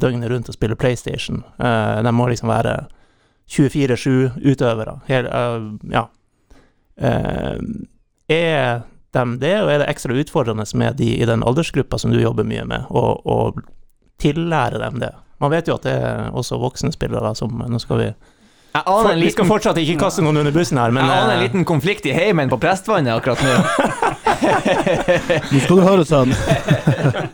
døgnet 0.00 0.30
rundt 0.32 0.50
og 0.50 0.56
spille 0.56 0.78
PlayStation. 0.78 1.42
Uh, 1.60 2.00
de 2.02 2.12
må 2.14 2.28
liksom 2.30 2.50
være 2.50 2.76
24-7 3.52 4.30
utøvere. 4.44 5.00
Hel, 5.06 5.26
eh, 5.26 5.92
ja. 5.92 6.06
Eh, 6.96 7.58
er 8.28 8.82
de 9.12 9.38
det, 9.40 9.54
og 9.62 9.70
er 9.72 9.82
det 9.82 9.88
ekstra 9.92 10.16
utfordrende 10.16 10.66
med 10.78 10.96
de 11.00 11.10
i 11.18 11.26
den 11.28 11.44
aldersgruppa 11.44 11.98
som 12.00 12.12
du 12.12 12.20
jobber 12.20 12.46
mye 12.48 12.64
med, 12.68 12.88
å 12.90 13.52
tillære 14.22 14.80
dem 14.82 15.00
det? 15.02 15.12
Man 15.42 15.50
vet 15.50 15.68
jo 15.68 15.74
at 15.74 15.86
det 15.86 15.96
er 15.98 16.30
også 16.38 16.60
voksne 16.62 16.92
spillere 16.94 17.34
som 17.34 17.50
Nå 17.66 17.80
skal 17.82 17.98
vi 17.98 18.04
Jeg 18.06 18.82
aner 18.86 19.10
en 19.16 19.24
vi 19.24 19.30
skal 19.34 19.48
fortsatt 19.48 19.80
ikke 19.82 19.98
kaste 20.04 20.22
noen 20.22 20.38
under 20.44 20.54
bussen 20.54 20.78
her, 20.78 20.94
men 20.94 21.02
jeg 21.04 21.18
aner 21.18 21.32
en 21.34 21.40
eh, 21.40 21.42
liten 21.48 21.66
konflikt 21.68 22.06
i 22.06 22.14
heimen 22.14 22.48
på 22.52 22.60
Prestvannet 22.62 23.12
akkurat 23.16 23.42
nå. 23.42 23.56
Nå 25.52 25.64
skal 25.64 25.76
du 25.76 25.82
høre 25.82 26.06
sånn. 26.08 26.32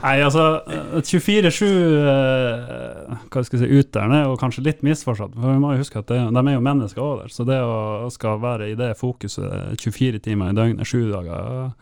Nei, 0.00 0.16
altså 0.24 0.44
eh, 0.64 1.00
24-7 1.04 1.66
eh, 1.68 3.16
hva 3.28 3.42
skal 3.44 3.58
jeg 3.58 3.66
si, 3.66 3.80
utøverne 3.80 4.20
er 4.22 4.28
jo 4.30 4.38
kanskje 4.40 4.64
litt 4.64 4.84
misforstått. 4.86 5.34
For 5.36 5.52
vi 5.52 5.60
må 5.60 5.74
jo 5.74 5.82
huske 5.82 6.00
at 6.00 6.08
det, 6.08 6.22
de 6.32 6.42
er 6.42 6.56
jo 6.56 6.64
mennesker 6.64 7.04
òg 7.04 7.24
der. 7.24 7.34
Så 7.34 7.44
det 7.48 7.58
å 7.60 8.08
skal 8.12 8.40
være 8.40 8.70
i 8.72 8.78
det 8.78 8.94
fokuset 9.00 9.76
24 9.76 10.22
timer 10.24 10.54
i 10.54 10.56
døgnet, 10.56 10.88
sju 10.88 11.10
dager, 11.12 11.76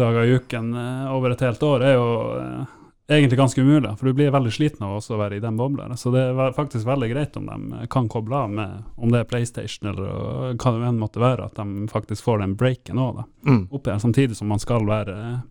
dager 0.00 0.24
i 0.24 0.38
uken 0.38 0.72
eh, 0.80 1.12
over 1.12 1.34
et 1.34 1.44
helt 1.44 1.68
år, 1.68 1.84
er 1.84 1.96
jo 1.98 2.08
eh, 2.40 2.74
egentlig 3.18 3.42
ganske 3.42 3.60
umulig. 3.60 3.92
For 4.00 4.08
du 4.08 4.16
blir 4.16 4.32
veldig 4.32 4.56
sliten 4.56 4.88
av 4.88 4.96
også 4.96 5.18
å 5.18 5.20
være 5.20 5.36
i 5.36 5.44
den 5.44 5.60
bobla. 5.60 5.90
Så 6.00 6.08
det 6.14 6.24
er 6.32 6.56
faktisk 6.56 6.88
veldig 6.88 7.12
greit 7.12 7.36
om 7.36 7.52
de 7.52 7.86
kan 7.92 8.08
koble 8.08 8.46
av 8.46 8.54
med 8.56 8.80
om 8.96 9.12
det 9.12 9.20
er 9.20 9.28
PlayStation 9.28 9.92
eller 9.92 10.54
hva 10.56 10.72
det 10.72 10.86
enn 10.88 11.02
måtte 11.04 11.20
være, 11.20 11.52
at 11.52 11.60
de 11.60 11.90
faktisk 11.92 12.24
får 12.24 12.46
den 12.46 12.56
breaken 12.56 13.02
òg, 13.10 13.20
da 13.20 13.50
mm. 13.52 13.98
samtidig 14.00 14.40
som 14.40 14.48
man 14.48 14.62
skal 14.62 14.88
være 14.88 15.42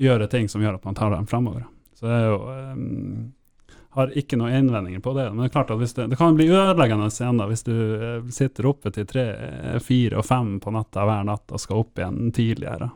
gjøre 0.00 0.28
ting 0.30 0.48
som 0.50 0.62
gjør 0.64 0.74
at 0.80 0.84
man 0.84 0.94
tar 0.98 1.10
dem 1.14 1.26
fremover. 1.30 1.64
Så 1.94 2.06
det 2.10 2.14
er 2.18 2.24
jo 2.28 2.38
um, 2.74 3.32
Har 3.94 4.10
ikke 4.18 4.34
noen 4.40 4.56
innvendinger 4.58 4.98
på 5.04 5.12
det. 5.14 5.28
Men 5.30 5.44
det 5.44 5.50
er 5.52 5.54
klart 5.54 5.68
at 5.70 5.78
hvis 5.78 5.92
det, 5.94 6.08
det 6.10 6.16
kan 6.18 6.34
bli 6.34 6.48
ødeleggende 6.50 7.06
scener 7.14 7.46
hvis 7.46 7.62
du 7.62 7.74
eh, 7.94 8.24
sitter 8.34 8.66
oppe 8.66 8.90
til 8.90 9.06
tre, 9.06 9.22
eh, 9.38 9.76
fire 9.78 10.18
og 10.18 10.26
fem 10.26 10.56
på 10.58 10.72
natta 10.74 11.04
hver 11.06 11.22
natt 11.28 11.54
og 11.54 11.62
skal 11.62 11.84
opp 11.84 12.02
igjen 12.02 12.32
tidligere. 12.34 12.90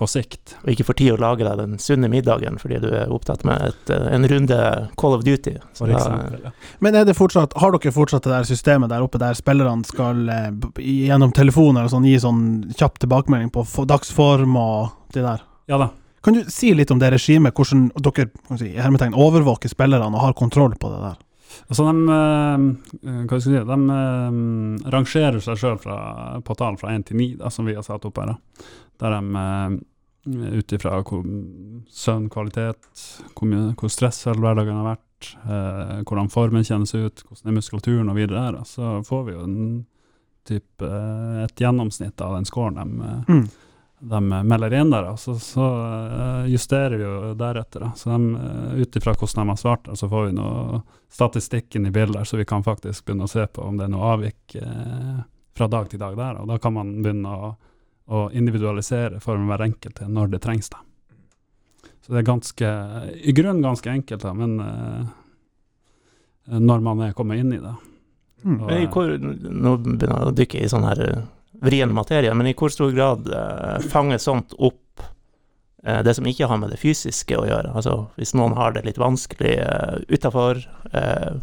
På 0.00 0.06
sikt. 0.08 0.54
og 0.62 0.70
ikke 0.72 0.86
får 0.86 0.96
tid 0.96 1.10
å 1.12 1.18
lage 1.20 1.44
deg 1.44 1.58
den 1.60 1.74
sunne 1.82 2.08
middagen 2.08 2.56
fordi 2.62 2.78
du 2.80 2.86
er 2.94 3.10
opptatt 3.12 3.42
med 3.44 3.60
et, 3.72 3.90
en 3.90 4.24
runde 4.30 4.60
Call 4.96 5.16
of 5.18 5.26
Duty. 5.26 5.56
Så 5.74 5.82
For 5.82 5.90
da- 5.90 5.98
eksempel, 5.98 6.46
ja. 6.46 6.52
Men 6.78 6.94
er 6.96 7.04
det 7.10 7.16
fortsatt, 7.18 7.52
har 7.60 7.74
dere 7.74 7.92
fortsatt 7.92 8.24
det 8.24 8.32
der 8.32 8.46
systemet 8.48 8.88
der 8.94 9.02
oppe 9.04 9.18
der 9.20 9.34
spillerne 9.36 9.84
skal 9.84 10.22
gjennom 10.78 11.34
telefoner 11.36 11.84
og 11.84 11.92
sånn 11.92 12.06
gi 12.08 12.14
sånn 12.22 12.44
kjapp 12.78 13.02
tilbakemelding 13.02 13.50
på 13.52 13.66
dagsform 13.90 14.54
og 14.62 14.94
det 15.12 15.26
der? 15.26 15.42
ja 15.68 15.76
da. 15.82 15.90
Kan 16.24 16.36
du 16.36 16.44
si 16.52 16.74
litt 16.76 16.90
om 16.92 17.00
det 17.00 17.12
regimet, 17.14 17.56
hvordan 17.56 17.88
dere 17.96 18.28
si, 18.60 18.70
hermetegn 18.76 19.16
overvåker 19.16 19.72
spillerne 19.72 20.12
og 20.12 20.24
har 20.26 20.38
kontroll 20.38 20.76
på 20.80 20.92
det 20.92 21.00
der? 21.06 21.20
Altså 21.70 21.86
de, 21.86 21.94
eh, 22.14 22.66
hva 23.24 23.38
skal 23.38 23.38
jeg 23.38 23.46
si, 23.46 23.62
de 23.70 23.78
eh, 23.96 24.90
rangerer 24.94 25.40
seg 25.44 25.62
sjøl 25.62 25.80
på 25.80 26.58
tall 26.58 26.76
fra 26.80 26.92
én 26.94 27.06
til 27.06 27.18
ni, 27.18 27.32
som 27.50 27.66
vi 27.66 27.74
har 27.78 27.86
satt 27.86 28.04
opp 28.06 28.20
her. 28.20 28.34
Da. 28.34 28.68
Der 29.00 29.16
de 29.16 29.80
ut 30.26 30.72
ifra 30.76 30.98
hvor 31.00 31.24
søvnkvalitet, 31.88 32.88
hvor, 33.32 33.48
stress 33.48 33.80
hvor 33.80 33.92
stressfull 33.94 34.42
hverdagen 34.42 34.76
har 34.82 34.90
vært, 34.92 35.30
eh, 35.44 36.02
hvordan 36.04 36.30
formen 36.32 36.66
kjennes 36.66 36.92
ut, 36.94 37.24
hvordan 37.24 37.48
er 37.48 37.56
muskulaturen 37.56 38.12
og 38.12 38.18
videre 38.20 38.50
der, 38.52 38.60
så 38.68 39.00
får 39.06 39.24
vi 39.26 39.32
jo 39.32 39.46
en 39.46 39.86
typ, 40.48 40.82
eh, 40.82 41.44
et 41.44 41.56
gjennomsnitt 41.56 42.20
av 42.20 42.36
den 42.36 42.48
scoren 42.48 42.76
de 42.76 43.08
eh, 43.08 43.24
Mm. 43.28 43.48
De 44.00 44.28
melder 44.44 44.74
inn 44.74 44.90
der, 44.90 45.16
så, 45.16 45.34
så 45.38 45.66
eh, 46.10 46.44
justerer 46.46 46.96
vi 46.96 47.04
jo 47.04 47.34
deretter. 47.34 47.80
Da. 47.80 47.92
Så 47.96 48.10
de, 48.10 48.34
eh, 48.34 48.80
Ut 48.80 48.96
ifra 48.96 49.14
hvordan 49.14 49.46
de 49.46 49.52
har 49.52 49.56
svart, 49.56 49.88
så 49.94 50.08
får 50.08 50.26
vi 50.26 50.36
noe 50.38 50.80
statistikken 51.12 51.86
i 51.86 51.90
bildet, 51.90 52.28
så 52.28 52.36
vi 52.40 52.46
kan 52.48 52.64
faktisk 52.64 53.04
begynne 53.04 53.28
å 53.28 53.30
se 53.30 53.44
på 53.46 53.62
om 53.62 53.76
det 53.76 53.84
er 53.84 53.92
noe 53.92 54.12
avvik 54.14 54.54
eh, 54.56 55.18
fra 55.56 55.68
dag 55.68 55.90
til 55.90 56.00
dag 56.00 56.16
der. 56.16 56.38
Og 56.40 56.48
da 56.48 56.56
kan 56.58 56.74
man 56.78 56.94
begynne 57.04 57.34
å, 57.34 57.50
å 58.08 58.22
individualisere 58.32 59.20
for 59.20 59.36
hver 59.50 59.66
enkelt 59.68 60.00
når 60.08 60.32
det 60.32 60.40
trengs. 60.46 60.72
da. 60.72 60.80
Så 62.00 62.14
det 62.14 62.22
er 62.22 62.30
ganske, 62.30 62.70
i 63.20 63.34
grunnen 63.36 63.60
ganske 63.62 63.90
enkelt, 63.92 64.24
da, 64.24 64.32
men 64.32 64.56
når 66.48 66.80
man 66.82 67.02
er 67.04 67.12
kommet 67.12 67.42
inn 67.42 67.52
i 67.52 67.60
det. 67.60 67.74
Mm. 68.40 68.56
Og, 68.64 68.72
hvor, 68.94 69.12
nå 69.20 69.74
begynner 69.84 70.16
jeg 70.16 70.30
å 70.30 70.34
dykke 70.40 70.64
i 70.64 70.70
sånn 70.72 70.88
her 70.88 71.04
vrien 71.60 71.92
materie, 71.94 72.32
men 72.34 72.48
i 72.50 72.56
hvor 72.56 72.72
stor 72.72 72.92
grad 72.96 73.28
eh, 73.28 73.86
fanger 73.92 74.20
sånt 74.22 74.54
opp 74.58 75.04
eh, 75.84 76.00
det 76.06 76.16
som 76.16 76.26
ikke 76.26 76.48
har 76.48 76.60
med 76.60 76.72
det 76.72 76.80
fysiske 76.80 77.36
å 77.36 77.46
gjøre? 77.48 77.74
Altså 77.76 77.96
hvis 78.16 78.34
noen 78.38 78.56
har 78.58 78.74
det 78.76 78.86
litt 78.88 79.00
vanskelig 79.00 79.56
uh, 79.60 79.98
utafor, 80.08 80.62
eh, 80.92 81.40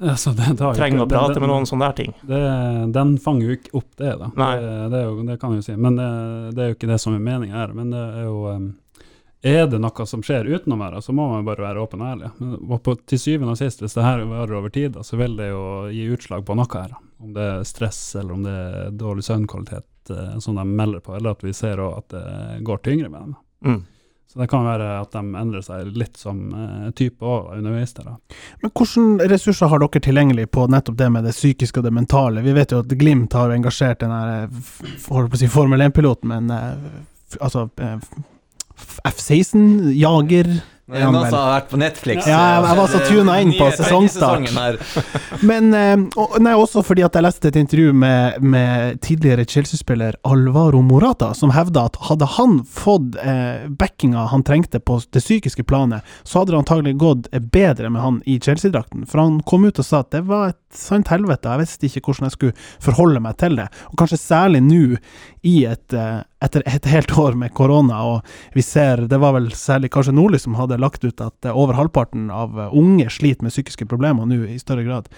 altså, 0.00 0.32
det, 0.38 0.54
det 0.58 0.74
trenger 0.78 1.04
å 1.04 1.10
prate 1.10 1.40
med 1.42 1.52
noen 1.52 1.68
sånne 1.68 1.90
der 1.90 1.98
ting. 2.00 2.16
Det, 2.28 2.42
den 2.96 3.16
fanger 3.22 3.50
jo 3.50 3.58
ikke 3.58 3.76
opp 3.82 3.90
det, 4.00 4.14
da. 4.22 4.30
Det, 4.36 4.76
det, 4.94 5.02
jo, 5.06 5.18
det 5.28 5.40
kan 5.42 5.54
jeg 5.54 5.62
jo 5.62 5.68
si. 5.68 5.76
Men 5.76 6.00
det, 6.00 6.12
det 6.56 6.64
er 6.64 6.72
jo 6.72 6.78
ikke 6.80 6.92
det 6.94 7.02
som 7.04 7.16
er 7.16 7.26
meninga 7.26 7.60
her. 7.60 7.76
Men 7.76 7.92
det 7.92 8.06
er 8.06 8.26
jo 8.30 8.38
um, 8.48 8.70
Er 9.42 9.64
det 9.66 9.80
noe 9.82 10.04
som 10.06 10.22
skjer 10.22 10.46
utenom 10.46 10.84
her, 10.84 11.00
så 11.02 11.12
må 11.12 11.24
man 11.32 11.46
bare 11.46 11.64
være 11.64 11.82
åpen 11.82 12.02
og 12.04 12.10
ærlig. 12.12 12.28
Men, 12.38 12.78
på, 12.78 12.94
til 13.10 13.18
syvende 13.18 13.56
og 13.56 13.58
sist, 13.58 13.82
hvis 13.82 13.96
det 13.98 14.04
her 14.06 14.22
varer 14.30 14.54
over 14.60 14.70
tid, 14.70 15.00
så 15.02 15.18
vil 15.18 15.34
det 15.38 15.48
jo 15.50 15.64
gi 15.90 16.04
utslag 16.14 16.44
på 16.46 16.54
noe 16.58 16.70
her. 16.70 16.94
Om 17.22 17.32
det 17.34 17.48
er 17.56 17.64
stress, 17.66 18.02
eller 18.20 18.36
om 18.36 18.44
det 18.46 18.52
er 18.52 18.92
dårlig 19.00 19.26
søvnkvalitet 19.26 20.14
eh, 20.14 20.36
som 20.44 20.60
de 20.60 20.66
melder 20.68 21.02
på, 21.02 21.16
eller 21.18 21.34
at 21.34 21.42
vi 21.42 21.54
ser 21.58 21.82
også 21.82 22.04
at 22.04 22.14
det 22.14 22.62
går 22.68 22.84
tyngre 22.86 23.10
med 23.10 23.26
dem. 23.26 23.34
Mm. 23.66 23.82
Så 24.32 24.38
det 24.38 24.46
kan 24.48 24.64
være 24.64 24.86
at 25.02 25.12
de 25.12 25.20
endrer 25.36 25.64
seg 25.66 25.90
litt 25.92 26.16
som 26.16 26.38
eh, 26.56 26.86
type 26.96 27.26
òg 27.26 27.50
underveis. 27.58 27.92
Men 27.98 28.70
hvilke 28.70 29.26
ressurser 29.28 29.68
har 29.68 29.82
dere 29.82 30.06
tilgjengelig 30.06 30.46
på 30.54 30.64
nettopp 30.72 30.96
det 31.02 31.08
med 31.12 31.26
det 31.28 31.34
psykiske 31.36 31.82
og 31.82 31.84
det 31.84 31.92
mentale? 31.92 32.46
Vi 32.46 32.54
vet 32.56 32.72
jo 32.72 32.80
at 32.80 32.94
Glimt 32.96 33.34
har 33.36 33.52
engasjert 33.52 34.00
den 34.00 34.14
her, 34.14 34.46
eh, 34.46 35.34
si 35.36 35.50
Formel 35.52 35.84
1-piloten, 35.84 36.30
men 36.30 36.48
eh, 36.54 37.02
altså 37.40 37.66
eh, 38.82 38.90
f- 38.90 39.00
F-16, 39.14 39.92
jager 39.96 40.50
Det 40.92 40.98
er 40.98 41.06
noen 41.08 41.30
har 41.32 41.52
vært 41.54 41.68
på 41.70 41.78
Netflix. 41.80 42.26
Ja, 42.28 42.60
jeg- 42.66 42.76
var 42.76 42.88
så 42.90 42.98
tuna 43.06 43.36
tunet 43.38 43.42
inn 43.46 43.52
på 43.56 43.68
sesongstart. 43.78 44.82
Men 45.48 45.70
eh, 45.74 46.02
og, 46.20 46.34
nei, 46.42 46.52
også 46.58 46.82
fordi 46.84 47.04
at 47.06 47.14
jeg 47.16 47.24
leste 47.24 47.48
et 47.48 47.56
intervju 47.56 47.92
med, 47.96 48.42
med 48.42 48.98
tidligere 49.00 49.46
Chelsea-spiller 49.48 50.18
Alvaro 50.28 50.82
Morata, 50.84 51.30
som 51.38 51.54
hevda 51.54 51.86
at 51.88 51.96
hadde 52.10 52.28
han 52.34 52.58
fått 52.68 53.16
eh, 53.22 53.68
backinga 53.70 54.26
han 54.34 54.44
trengte 54.44 54.82
på 54.84 54.98
det 55.14 55.22
psykiske 55.24 55.64
planet, 55.70 56.02
så 56.28 56.42
hadde 56.42 56.52
det 56.52 56.60
antagelig 56.60 56.96
gått 57.00 57.30
eh, 57.32 57.40
bedre 57.40 57.88
med 57.88 58.02
han 58.02 58.20
i 58.28 58.36
Chelsea-drakten. 58.42 59.06
For 59.08 59.22
han 59.22 59.40
kom 59.48 59.64
ut 59.64 59.78
og 59.80 59.86
sa 59.88 60.02
at 60.04 60.10
det 60.12 60.24
var 60.28 60.50
et 60.52 60.60
sant 60.76 61.08
helvete, 61.14 61.48
jeg 61.54 61.62
visste 61.62 61.88
ikke 61.88 62.04
hvordan 62.10 62.28
jeg 62.28 62.36
skulle 62.36 62.68
forholde 62.82 63.22
meg 63.22 63.38
til 63.40 63.56
det. 63.62 63.70
Og 63.92 63.96
kanskje 64.02 64.20
særlig 64.20 64.60
nå, 64.66 64.82
i 65.46 65.56
et, 65.72 65.88
eh, 65.96 66.20
etter 66.42 66.64
et 66.66 66.88
helt 66.90 67.12
år 67.18 67.36
med 67.38 67.54
korona, 67.54 68.02
og 68.04 68.56
vi 68.56 68.64
ser 68.66 69.06
Det 69.08 69.18
var 69.22 69.36
vel 69.36 69.50
særlig 69.56 69.92
kanskje 69.94 70.14
Nordli 70.16 70.40
som 70.42 70.58
hadde 70.58 70.80
lagt 70.80 71.04
ut 71.04 71.20
at 71.20 71.50
over 71.52 71.78
halvparten 71.78 72.30
av 72.30 72.58
unge 72.72 73.08
sliter 73.10 73.46
med 73.46 73.54
psykiske 73.54 73.86
problemer 73.90 74.26
nå 74.26 74.42
i 74.46 74.58
større 74.60 74.84
grad. 74.86 75.08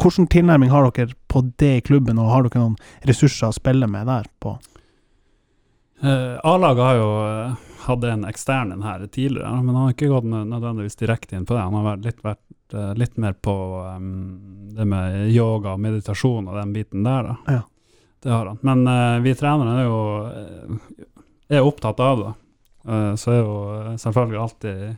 Hvilken 0.00 0.30
tilnærming 0.32 0.70
har 0.72 0.88
dere 0.90 1.16
på 1.28 1.42
det 1.60 1.72
i 1.76 1.80
klubben, 1.84 2.18
og 2.18 2.30
har 2.32 2.46
dere 2.46 2.62
noen 2.62 2.76
ressurser 3.08 3.50
å 3.50 3.56
spille 3.56 3.88
med 3.90 4.08
der? 4.08 4.28
på? 4.40 4.56
Eh, 6.00 6.36
A-laget 6.44 6.84
har 6.84 6.96
jo 6.96 7.08
eh, 7.26 7.66
hatt 7.84 8.04
en 8.08 8.24
ekstern 8.24 8.72
en 8.72 8.82
her 8.82 9.04
tidligere, 9.06 9.50
men 9.62 9.74
han 9.74 9.84
har 9.84 9.92
ikke 9.92 10.08
gått 10.08 10.28
nødvendigvis 10.30 10.96
direkte 10.96 11.36
inn 11.36 11.44
på 11.44 11.56
det. 11.56 11.66
Han 11.66 11.76
har 11.76 11.88
vært 11.90 12.06
litt, 12.08 12.22
vært 12.24 12.76
eh, 12.76 12.94
litt 12.96 13.20
mer 13.20 13.36
på 13.36 13.56
um, 13.84 14.08
det 14.76 14.86
med 14.88 15.28
yoga 15.34 15.74
og 15.74 15.84
meditasjon 15.84 16.48
og 16.48 16.56
den 16.56 16.72
biten 16.76 17.04
der, 17.04 17.28
da. 17.28 17.36
Ja. 17.58 17.66
Det 18.22 18.30
har 18.30 18.46
han. 18.46 18.58
Men 18.62 18.86
uh, 18.88 19.20
vi 19.24 19.34
trenere 19.34 19.78
er 19.80 19.86
jo 19.88 20.00
eh, 20.28 21.06
er 21.56 21.64
opptatt 21.66 22.00
av 22.04 22.18
det. 22.24 22.32
Uh, 22.88 23.14
så 23.16 23.30
er 23.32 23.38
jo 23.40 23.54
selvfølgelig 24.00 24.40
alltid 24.42 24.96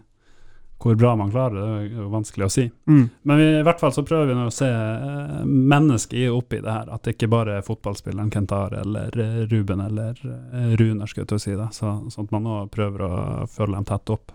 hvor 0.82 0.96
bra 0.98 1.12
man 1.14 1.30
klarer 1.30 1.54
det, 1.54 1.62
det 1.62 1.74
er 1.94 2.00
jo 2.02 2.08
vanskelig 2.10 2.46
å 2.48 2.50
si. 2.50 2.64
Mm. 2.90 3.04
Men 3.22 3.38
vi, 3.38 3.44
i 3.60 3.62
hvert 3.62 3.78
fall 3.78 3.92
så 3.94 4.02
prøver 4.02 4.32
vi 4.32 4.34
nå 4.34 4.48
å 4.48 4.54
se 4.54 4.66
uh, 4.66 5.44
mennesket 5.46 6.16
i- 6.18 6.28
oppi 6.34 6.58
det 6.64 6.72
her. 6.74 6.90
At 6.90 7.04
det 7.06 7.14
ikke 7.14 7.28
bare 7.30 7.60
er 7.60 7.66
fotballspilleren 7.66 8.32
Kentar 8.34 8.74
eller 8.80 9.14
Ruben 9.46 9.80
eller 9.84 10.18
Runar, 10.80 11.06
skulle 11.06 11.22
jeg 11.22 11.30
til 11.30 11.38
å 11.38 11.44
si 11.46 11.54
det. 11.54 11.68
Så, 11.78 11.92
sånn 12.10 12.26
at 12.26 12.34
man 12.34 12.42
nå 12.48 12.56
prøver 12.74 13.06
å 13.06 13.12
følge 13.46 13.78
dem 13.78 13.86
tett 13.92 14.10
opp. 14.16 14.34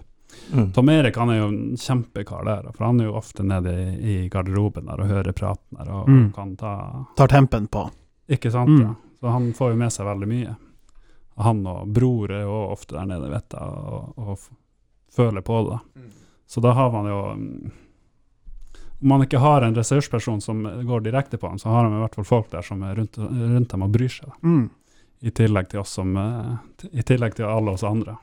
Mm. 0.55 0.71
Tom 0.75 0.89
Erik 0.95 1.15
han 1.19 1.29
er 1.35 1.37
jo 1.41 1.51
en 1.51 1.77
kjempekar 1.79 2.47
der, 2.47 2.71
for 2.75 2.87
han 2.87 2.99
er 3.03 3.09
jo 3.11 3.19
ofte 3.19 3.43
nede 3.47 3.75
i, 3.83 3.91
i 3.99 4.17
garderoben 4.31 4.87
der 4.87 5.03
og 5.03 5.11
hører 5.11 5.35
praten 5.35 5.79
der 5.81 5.91
og, 5.91 6.07
Mm. 6.07 6.25
og 6.29 6.33
kan 6.39 6.55
ta 6.59 6.73
Tar 7.19 7.27
tempen 7.35 7.67
på. 7.67 7.89
Ikke 8.27 8.51
sant? 8.51 8.69
Mm. 8.69 8.81
Ja. 8.81 8.93
Så 9.19 9.27
han 9.27 9.53
får 9.53 9.73
jo 9.73 9.79
med 9.79 9.93
seg 9.93 10.05
veldig 10.05 10.29
mye. 10.29 10.55
Han 11.37 11.65
og 11.69 11.87
bror 11.93 12.31
er 12.33 12.45
jo 12.45 12.55
ofte 12.73 12.97
der 12.97 13.05
nede, 13.09 13.29
vet 13.29 13.53
jeg, 13.53 13.61
og, 13.61 14.13
og 14.17 14.47
føler 15.15 15.41
på 15.45 15.59
det. 15.69 15.79
Mm. 15.95 16.15
Så 16.47 16.63
da 16.63 16.71
har 16.77 16.91
man 16.91 17.09
jo 17.11 17.19
mm, 17.35 17.71
Om 19.01 19.07
man 19.09 19.21
ikke 19.21 19.37
har 19.37 19.61
en 19.61 19.75
ressursperson 19.75 20.41
som 20.41 20.63
går 20.87 21.01
direkte 21.05 21.37
på 21.37 21.47
ham, 21.47 21.59
så 21.59 21.69
har 21.69 21.83
man 21.85 21.99
i 21.99 22.01
hvert 22.01 22.15
fall 22.15 22.25
folk 22.25 22.51
der 22.51 22.65
som 22.65 22.81
er 22.83 22.95
rundt, 22.97 23.17
rundt 23.17 23.69
dem 23.71 23.85
og 23.85 23.93
bryr 23.93 24.09
seg. 24.09 24.33
Mm. 24.41 24.69
I 25.21 25.33
tillegg 25.33 25.69
til 25.69 25.81
oss 25.81 25.93
som 25.97 26.17
eh, 26.17 26.89
I 26.91 27.05
tillegg 27.05 27.37
til 27.37 27.45
alle 27.45 27.77
oss 27.77 27.85
andre. 27.85 28.17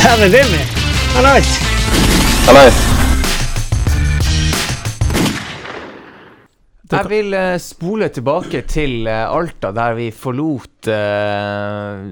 Der 0.00 0.26
er 0.26 0.28
Vimmy. 0.28 0.64
Hallais. 1.16 3.03
Jeg 6.94 7.10
vil 7.10 7.34
eh, 7.34 7.56
spole 7.58 8.06
tilbake 8.14 8.60
til 8.70 9.08
eh, 9.10 9.24
Alta, 9.26 9.72
der 9.74 9.96
vi 9.98 10.10
forlot 10.14 10.73
uh, 10.90 12.02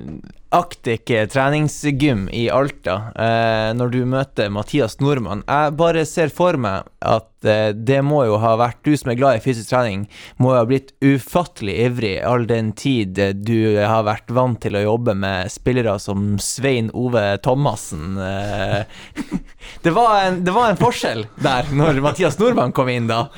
Arctic 0.53 1.09
treningsgym 1.33 2.27
i 2.33 2.51
Alta, 2.53 2.95
uh, 3.17 3.71
når 3.77 3.93
du 3.95 4.01
møter 4.09 4.51
Mathias 4.53 4.99
Nordmann. 5.01 5.45
Jeg 5.49 5.77
bare 5.81 6.05
ser 6.09 6.33
for 6.35 6.59
meg 6.61 6.89
at 7.01 7.29
uh, 7.49 7.71
det 7.73 8.03
må 8.05 8.23
jo 8.29 8.37
ha 8.43 8.53
vært 8.61 8.83
Du 8.85 8.93
som 8.99 9.11
er 9.13 9.17
glad 9.19 9.39
i 9.39 9.43
fysisk 9.45 9.71
trening, 9.73 10.05
må 10.37 10.53
jo 10.53 10.59
ha 10.61 10.67
blitt 10.69 10.93
ufattelig 11.03 11.75
ivrig 11.87 12.13
all 12.27 12.45
den 12.51 12.73
tid 12.79 13.19
eh, 13.19 13.33
du 13.33 13.79
har 13.79 14.05
vært 14.07 14.31
vant 14.35 14.61
til 14.63 14.77
å 14.77 14.83
jobbe 14.85 15.15
med 15.19 15.51
spillere 15.53 15.97
som 16.03 16.37
Svein 16.43 16.91
Ove 16.95 17.25
Thomassen. 17.43 18.19
eh. 18.21 18.85
det, 19.87 19.91
var 19.95 20.27
en, 20.27 20.41
det 20.45 20.55
var 20.55 20.71
en 20.71 20.81
forskjell 20.81 21.25
der, 21.43 21.73
når 21.73 22.03
Mathias 22.05 22.39
Nordmann 22.41 22.75
kom 22.77 22.91
inn 22.93 23.09
da. 23.11 23.25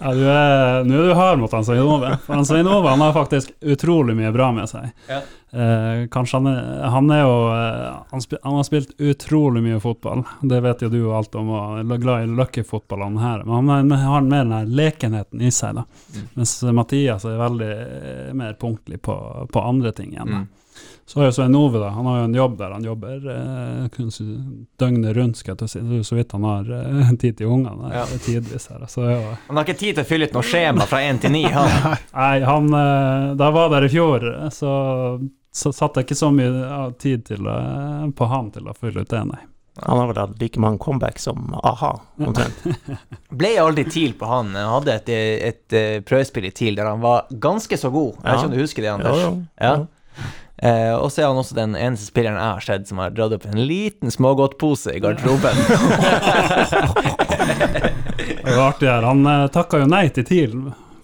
Ja, 0.00 0.12
du 0.16 0.22
er, 0.24 0.84
nå 0.86 0.96
er 0.96 1.08
du 1.10 1.14
hard 1.18 1.40
mot 1.42 1.52
han 1.52 1.64
Svein 1.66 1.82
Ove. 1.82 2.14
Han 2.30 2.46
Svein 2.48 2.68
Ove 2.70 2.88
han 2.88 3.02
har 3.04 3.12
faktisk 3.16 3.52
utrolig 3.60 3.99
mye 4.16 4.32
bra 4.32 4.50
med 4.52 4.68
seg. 4.70 4.90
Ja. 5.08 5.20
Eh, 5.52 6.06
kanskje 6.12 6.38
han 6.38 6.46
han 6.94 7.10
er 7.10 7.20
jo 7.24 7.32
eh, 7.52 7.96
han, 8.10 8.22
spil, 8.22 8.38
han 8.42 8.58
har 8.58 8.66
spilt 8.68 8.92
utrolig 9.00 9.62
mye 9.64 9.80
fotball. 9.82 10.22
Det 10.42 10.60
vet 10.64 10.84
jo 10.84 10.90
du 10.92 11.00
alt 11.14 11.34
om, 11.34 11.50
og 11.50 11.80
er 11.80 12.04
glad 12.04 12.24
i 12.24 12.30
løkkefotball 12.38 13.02
han 13.06 13.18
her. 13.22 13.44
Men 13.44 13.68
han 13.68 13.90
har 14.04 14.22
mer 14.26 14.44
den 14.44 14.56
her 14.56 14.70
lekenheten 14.82 15.42
i 15.42 15.50
seg, 15.54 15.80
da. 15.80 15.86
Mm. 16.14 16.30
Mens 16.38 16.54
Mathias 16.80 17.26
er 17.28 17.40
veldig 17.40 17.70
eh, 17.74 18.32
mer 18.38 18.56
punktlig 18.60 19.02
på, 19.02 19.16
på 19.52 19.66
andre 19.72 19.92
ting 19.96 20.14
igjen. 20.14 20.34
Mm. 20.40 20.48
Så 21.10 21.18
har 21.18 21.26
jo 21.26 21.32
Svein 21.34 21.56
Ove, 21.58 21.80
da. 21.82 21.88
Han 21.96 22.06
har 22.06 22.18
jo 22.20 22.26
en 22.28 22.34
jobb 22.38 22.52
der 22.60 22.70
han 22.76 22.84
jobber 22.86 23.24
eh, 23.32 23.88
kun 23.96 24.12
døgnet 24.78 25.16
rundt, 25.16 25.40
skal 25.40 25.56
jeg 25.56 25.58
til 25.58 25.66
å 25.66 25.72
si. 25.72 25.80
Det 25.82 25.96
er 25.96 25.98
jo 26.04 26.06
så 26.06 26.18
vidt 26.20 26.34
han 26.36 26.46
har 26.46 26.70
eh, 26.76 27.10
tid 27.24 27.40
til 27.40 27.50
ungene 27.50 27.90
Ja. 27.96 28.04
tidvis 28.22 28.68
her. 28.70 28.84
Så 28.86 29.08
ja. 29.08 29.18
Han 29.48 29.58
har 29.58 29.66
ikke 29.66 29.80
tid 29.80 29.98
til 29.98 30.04
å 30.04 30.08
fylle 30.12 30.28
ut 30.30 30.38
noe 30.38 30.46
skjema 30.46 30.86
fra 30.86 31.02
én 31.08 31.18
til 31.18 31.34
ni, 31.34 31.42
han. 31.50 31.66
Nei, 32.14 32.32
han 32.46 32.70
eh, 32.70 33.26
Da 33.40 33.50
jeg 33.50 33.58
var 33.58 33.74
der 33.74 33.88
i 33.88 33.92
fjor, 33.96 34.28
så, 34.54 34.72
så 35.50 35.72
satte 35.74 35.98
jeg 36.04 36.10
ikke 36.12 36.20
så 36.22 36.30
mye 36.38 36.50
ja, 36.62 36.80
tid 37.02 37.26
til, 37.26 37.50
eh, 37.56 38.06
på 38.14 38.30
han 38.30 38.54
til 38.54 38.70
å 38.70 38.78
fylle 38.78 39.02
ut 39.02 39.10
det, 39.10 39.26
nei. 39.34 39.42
Han 39.80 39.96
har 40.02 40.08
vel 40.10 40.18
hatt 40.20 40.40
like 40.42 40.60
mange 40.60 40.78
comeback 40.82 41.18
som 41.22 41.54
a-ha, 41.64 41.94
omtrent. 42.20 42.66
Ble 43.40 43.54
aldri 43.62 43.84
TIL 43.88 44.12
på 44.18 44.28
han. 44.28 44.50
Han 44.54 44.74
hadde 44.76 44.96
et, 44.98 45.08
et, 45.14 45.62
et 45.78 46.04
prøvespill 46.06 46.46
i 46.50 46.50
TIL 46.54 46.76
der 46.78 46.90
han 46.90 47.00
var 47.02 47.30
ganske 47.40 47.78
så 47.80 47.88
god. 47.94 48.18
Jeg 48.18 48.26
vet 48.26 48.42
ikke 48.42 48.50
om 48.50 48.54
du 48.54 48.60
husker 48.60 48.84
det, 48.84 48.90
Jo, 48.90 48.98
Anders? 48.98 49.22
jo. 49.24 49.30
Ja. 49.62 49.72
Eh, 50.62 50.92
og 50.92 51.08
så 51.08 51.22
er 51.22 51.30
han 51.30 51.38
også 51.40 51.56
den 51.56 51.72
eneste 51.78 52.10
spilleren 52.10 52.36
jeg 52.36 52.52
har 52.58 52.60
sett 52.66 52.88
som 52.90 52.98
har 53.00 53.14
dratt 53.16 53.32
opp 53.32 53.46
en 53.48 53.62
liten 53.64 54.12
smågodtpose 54.12 54.92
i 54.92 55.00
garderoben. 55.00 55.56
Det 58.44 58.56
var 58.56 58.68
artig 58.68 58.88
her. 58.88 59.02
Han 59.02 59.26
eh, 59.26 59.46
takka 59.54 59.80
jo 59.82 59.86
nei 59.90 60.06
til 60.14 60.24
TIL 60.28 60.54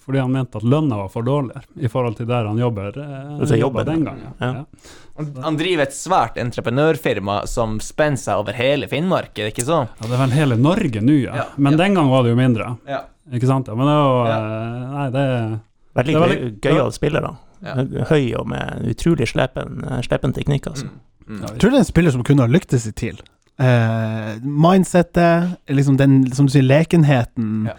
fordi 0.07 0.21
han 0.23 0.31
mente 0.31 0.55
at 0.55 0.63
lønna 0.63 0.95
var 1.01 1.09
for 1.11 1.25
dårlig 1.27 1.59
i 1.83 1.89
forhold 1.91 2.15
til 2.15 2.29
der 2.29 2.45
han 2.47 2.55
jobber, 2.61 2.95
eh, 2.95 3.55
jobba 3.59 3.83
den 3.83 4.05
gangen. 4.07 4.29
Ja. 4.39 4.51
Ja. 4.53 4.93
Han, 5.17 5.31
han 5.43 5.57
driver 5.59 5.83
et 5.83 5.95
svært 5.97 6.37
entreprenørfirma 6.39 7.41
som 7.51 7.75
spenner 7.83 8.21
seg 8.21 8.39
over 8.39 8.55
hele 8.55 8.87
Finnmark, 8.87 9.33
er 9.35 9.49
det 9.49 9.55
ikke 9.55 9.65
så? 9.67 9.81
Ja, 9.89 10.05
det 10.07 10.13
er 10.15 10.21
vel 10.21 10.35
hele 10.37 10.57
Norge 10.61 11.01
nå, 11.03 11.17
ja. 11.25 11.33
Ja, 11.41 11.45
Men 11.57 11.75
ja. 11.75 11.81
den 11.83 11.97
gang 11.99 12.07
var 12.13 12.23
det 12.23 12.31
jo 12.31 12.39
mindre. 12.39 12.69
Ja. 12.87 13.01
Ikke 13.35 13.49
sant? 13.49 13.67
Ja, 13.67 13.75
men 13.75 13.89
det 13.89 13.97
er 13.97 14.05
jo 14.05 14.13
Ja. 14.29 14.37
eh, 14.37 14.87
Nei, 14.93 15.07
det 15.17 15.25
er 15.27 15.59
Veldig 15.97 16.13
Det 16.13 16.21
var 16.21 16.31
gøy, 16.37 16.47
gøyal 16.61 16.91
spiller, 16.95 17.25
da. 17.25 17.33
Ja. 17.65 17.75
Høy 18.09 18.33
og 18.37 18.47
med 18.51 18.85
utrolig 18.91 19.27
slepen, 19.31 19.81
slepen 20.05 20.33
teknikk, 20.35 20.67
altså. 20.67 20.89
Mm. 21.27 21.41
Jeg 21.41 21.57
tror 21.59 21.71
det 21.73 21.79
er 21.79 21.83
en 21.83 21.89
spiller 21.89 22.13
som 22.15 22.23
kunne 22.23 22.45
ha 22.45 22.51
lyktes 22.51 22.85
i 22.87 22.93
TIL. 22.95 23.17
Uh, 23.57 24.37
mindsettet, 24.45 25.57
liksom 25.73 25.97
den 25.97 26.19
som 26.37 26.45
du 26.47 26.53
sier, 26.53 26.63
lekenheten, 26.67 27.65
Ja. 27.71 27.73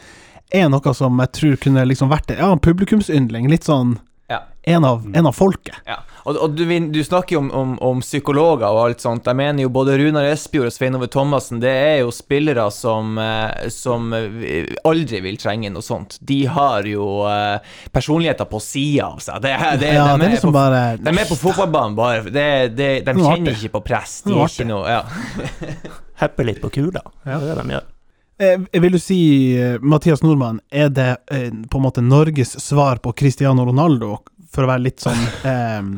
er 0.52 0.68
noe 0.68 0.94
som 0.94 1.18
jeg 1.22 1.32
tror 1.32 1.56
kunne 1.62 1.84
liksom 1.86 2.10
vært 2.10 2.26
det. 2.32 2.38
Ja, 2.38 2.50
en 2.52 2.58
publikumsyndling. 2.64 3.48
Litt 3.48 3.64
sånn 3.64 3.98
Ja. 4.28 4.42
en, 4.62 4.84
av, 4.84 5.06
en 5.14 5.26
av 5.26 5.32
folket. 5.32 5.78
Ja, 5.88 6.02
og, 6.28 6.36
og 6.36 6.56
du, 6.56 6.64
du 6.92 6.98
snakker 7.04 7.38
jo 7.38 7.40
om, 7.40 7.48
om, 7.56 7.70
om 7.80 8.02
psykologer 8.04 8.66
og 8.68 8.82
alt 8.82 9.00
sånt. 9.00 9.24
Jeg 9.24 9.38
mener 9.38 9.64
jo 9.64 9.70
både 9.72 9.94
Runar 9.96 10.28
Espejord 10.28 10.68
og 10.68 10.74
Svein 10.74 10.98
Ove 10.98 11.08
Thomassen, 11.08 11.62
det 11.62 11.72
er 11.72 11.96
jo 12.02 12.12
spillere 12.12 12.66
som, 12.74 13.16
eh, 13.22 13.70
som 13.72 14.12
aldri 14.12 15.22
vil 15.24 15.40
trenge 15.40 15.72
noe 15.72 15.84
sånt. 15.84 16.18
De 16.20 16.42
har 16.44 16.84
jo 16.88 17.08
eh, 17.30 17.72
personligheter 17.94 18.50
på 18.52 18.60
sida 18.60 19.08
av 19.08 19.24
seg. 19.24 19.40
Det, 19.46 19.54
det, 19.80 19.94
ja, 19.96 20.10
de, 20.12 20.20
er 20.20 20.28
er 20.28 20.36
liksom 20.36 20.52
på, 20.52 20.58
bare 20.60 20.82
de 21.00 21.14
er 21.14 21.30
på 21.32 21.40
fotballbanen 21.46 21.96
bare. 21.96 22.26
Det, 22.28 22.48
det, 22.76 22.90
de 23.08 23.16
kjenner 23.16 23.56
ikke 23.56 23.78
på 23.78 23.86
press. 23.88 24.20
De 24.28 24.36
er 24.36 24.52
ikke 24.52 24.68
noe, 24.68 24.98
ja. 24.98 25.04
Hepper 26.22 26.52
litt 26.52 26.60
på 26.60 26.70
kula. 26.74 27.06
Det 27.24 27.32
er 27.32 27.48
det 27.48 27.62
de 27.62 27.78
gjør. 27.78 27.94
Eh, 28.38 28.80
Vil 28.80 28.92
du 28.92 28.98
si, 29.02 29.18
eh, 29.58 29.76
Mathias 29.80 30.22
Nordmann, 30.22 30.60
er 30.70 30.88
det 30.94 31.08
eh, 31.30 31.50
på 31.70 31.78
en 31.80 31.84
måte 31.84 32.02
Norges 32.04 32.56
svar 32.62 33.00
på 33.04 33.12
Cristiano 33.18 33.64
Ronaldo, 33.68 34.18
for 34.52 34.64
å 34.64 34.70
være 34.72 34.84
litt 34.88 35.04
sånn 35.04 35.22
eh, 35.52 35.92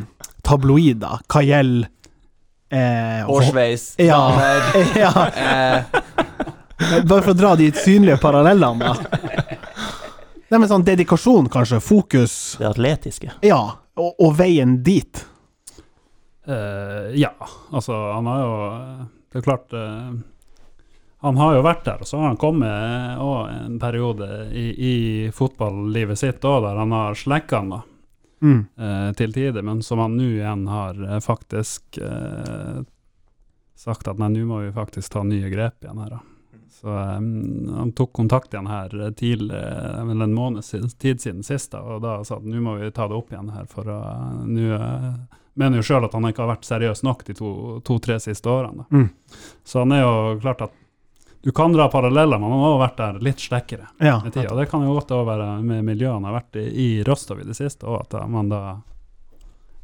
tabloid, 0.46 1.00
da? 1.04 1.16
Hva 1.30 1.42
gjelder 1.46 1.88
eh, 2.70 3.22
Hårsveis, 3.28 3.94
Ja. 4.02 4.18
damer 4.30 4.60
ja, 5.04 5.12
eh, 5.30 7.02
bare 7.04 7.22
for 7.22 7.34
å 7.34 7.38
dra 7.38 7.54
de 7.60 7.70
synlige 7.76 8.18
parallellene, 8.22 8.80
da. 8.80 8.94
Nei, 10.50 10.58
men 10.58 10.66
sånn 10.66 10.82
dedikasjon, 10.82 11.46
kanskje. 11.52 11.78
Fokus. 11.84 12.32
Det 12.58 12.66
atletiske. 12.66 13.28
Ja, 13.46 13.60
og, 14.00 14.14
og 14.18 14.32
veien 14.40 14.80
dit. 14.82 15.20
Uh, 16.48 17.12
ja, 17.14 17.30
altså 17.70 17.94
han 18.16 18.26
har 18.26 18.40
jo 18.40 18.54
Det 19.30 19.38
er 19.38 19.44
klart 19.44 19.74
eh, 19.76 20.08
Han 21.20 21.36
har 21.36 21.54
jo 21.58 21.62
vært 21.66 21.84
der, 21.84 22.00
og 22.00 22.08
så 22.08 22.16
har 22.20 22.30
han 22.30 22.38
kommet 22.40 23.18
òg 23.20 23.50
en 23.52 23.74
periode 23.82 24.26
i, 24.56 24.66
i 24.72 24.94
fotballivet 25.36 26.16
sitt 26.18 26.44
òg 26.48 26.62
der 26.64 26.78
han 26.80 26.94
har 26.96 27.18
slekka 27.18 27.62
han 27.62 27.74
da, 27.76 27.80
Mm. 28.40 28.62
eh, 28.80 29.10
til 29.18 29.34
tider, 29.36 29.60
men 29.60 29.82
som 29.84 29.98
han 30.00 30.14
nå 30.16 30.24
igjen 30.38 30.62
har 30.72 30.96
eh, 31.04 31.18
faktisk 31.20 31.98
eh, 32.00 32.78
sagt 33.76 34.08
at 34.08 34.16
nei, 34.16 34.30
nå 34.32 34.46
må 34.48 34.62
vi 34.64 34.70
faktisk 34.72 35.12
ta 35.12 35.20
nye 35.28 35.50
grep 35.52 35.84
igjen 35.84 36.00
her. 36.00 36.14
da. 36.14 36.20
Så 36.72 36.88
eh, 36.88 37.18
han 37.76 37.92
tok 37.92 38.14
kontakt 38.16 38.54
igjen 38.56 38.70
her 38.72 38.96
eh, 38.96 39.10
tidlig, 39.12 39.52
eh, 39.60 40.00
vel 40.08 40.24
en 40.24 40.32
måned 40.32 40.64
siden, 40.64 40.88
tid 40.96 41.20
siden 41.20 41.44
sist, 41.44 41.74
da, 41.76 41.82
og 41.84 42.00
da 42.06 42.14
sa 42.24 42.38
at 42.40 42.48
nå 42.48 42.64
må 42.64 42.78
vi 42.80 42.88
ta 42.96 43.10
det 43.12 43.18
opp 43.20 43.28
igjen 43.36 43.52
her, 43.52 43.68
for 43.68 43.92
å 43.92 44.00
eh, 44.08 44.40
nå 44.56 44.66
eh, 44.78 45.12
mener 45.60 45.82
jo 45.82 45.88
sjøl 45.90 46.08
at 46.08 46.16
han 46.16 46.24
ikke 46.30 46.46
har 46.46 46.54
vært 46.54 46.64
seriøs 46.72 47.04
nok 47.04 47.26
de 47.28 47.36
to-tre 47.84 48.16
siste 48.24 48.48
årene. 48.48 48.88
Mm. 48.88 49.10
Så 49.68 49.84
han 49.84 49.92
er 49.92 50.06
jo 50.06 50.38
klart 50.40 50.64
at 50.64 50.79
Du 51.42 51.52
kan 51.56 51.72
dra 51.72 51.86
paralleller, 51.88 52.38
men 52.38 52.50
man 52.50 52.60
har 52.66 52.78
vært 52.82 52.96
der 53.00 53.18
litt 53.24 53.40
slekkere 53.40 53.86
Ja. 54.00 54.18
med 54.24 54.32
tida. 54.34 54.50
Og 54.52 54.58
det 54.60 54.66
kan 54.70 54.82
jo 54.84 54.92
godt 54.98 55.10
være 55.26 55.62
med 55.64 55.84
miljøene 55.84 56.28
har 56.28 56.34
vært 56.42 56.56
i, 56.60 56.66
i 56.68 56.88
Rostov 57.06 57.40
i 57.40 57.46
det 57.48 57.56
siste, 57.56 57.86
og 57.88 58.02
at 58.04 58.28
man 58.28 58.50
da 58.52 58.60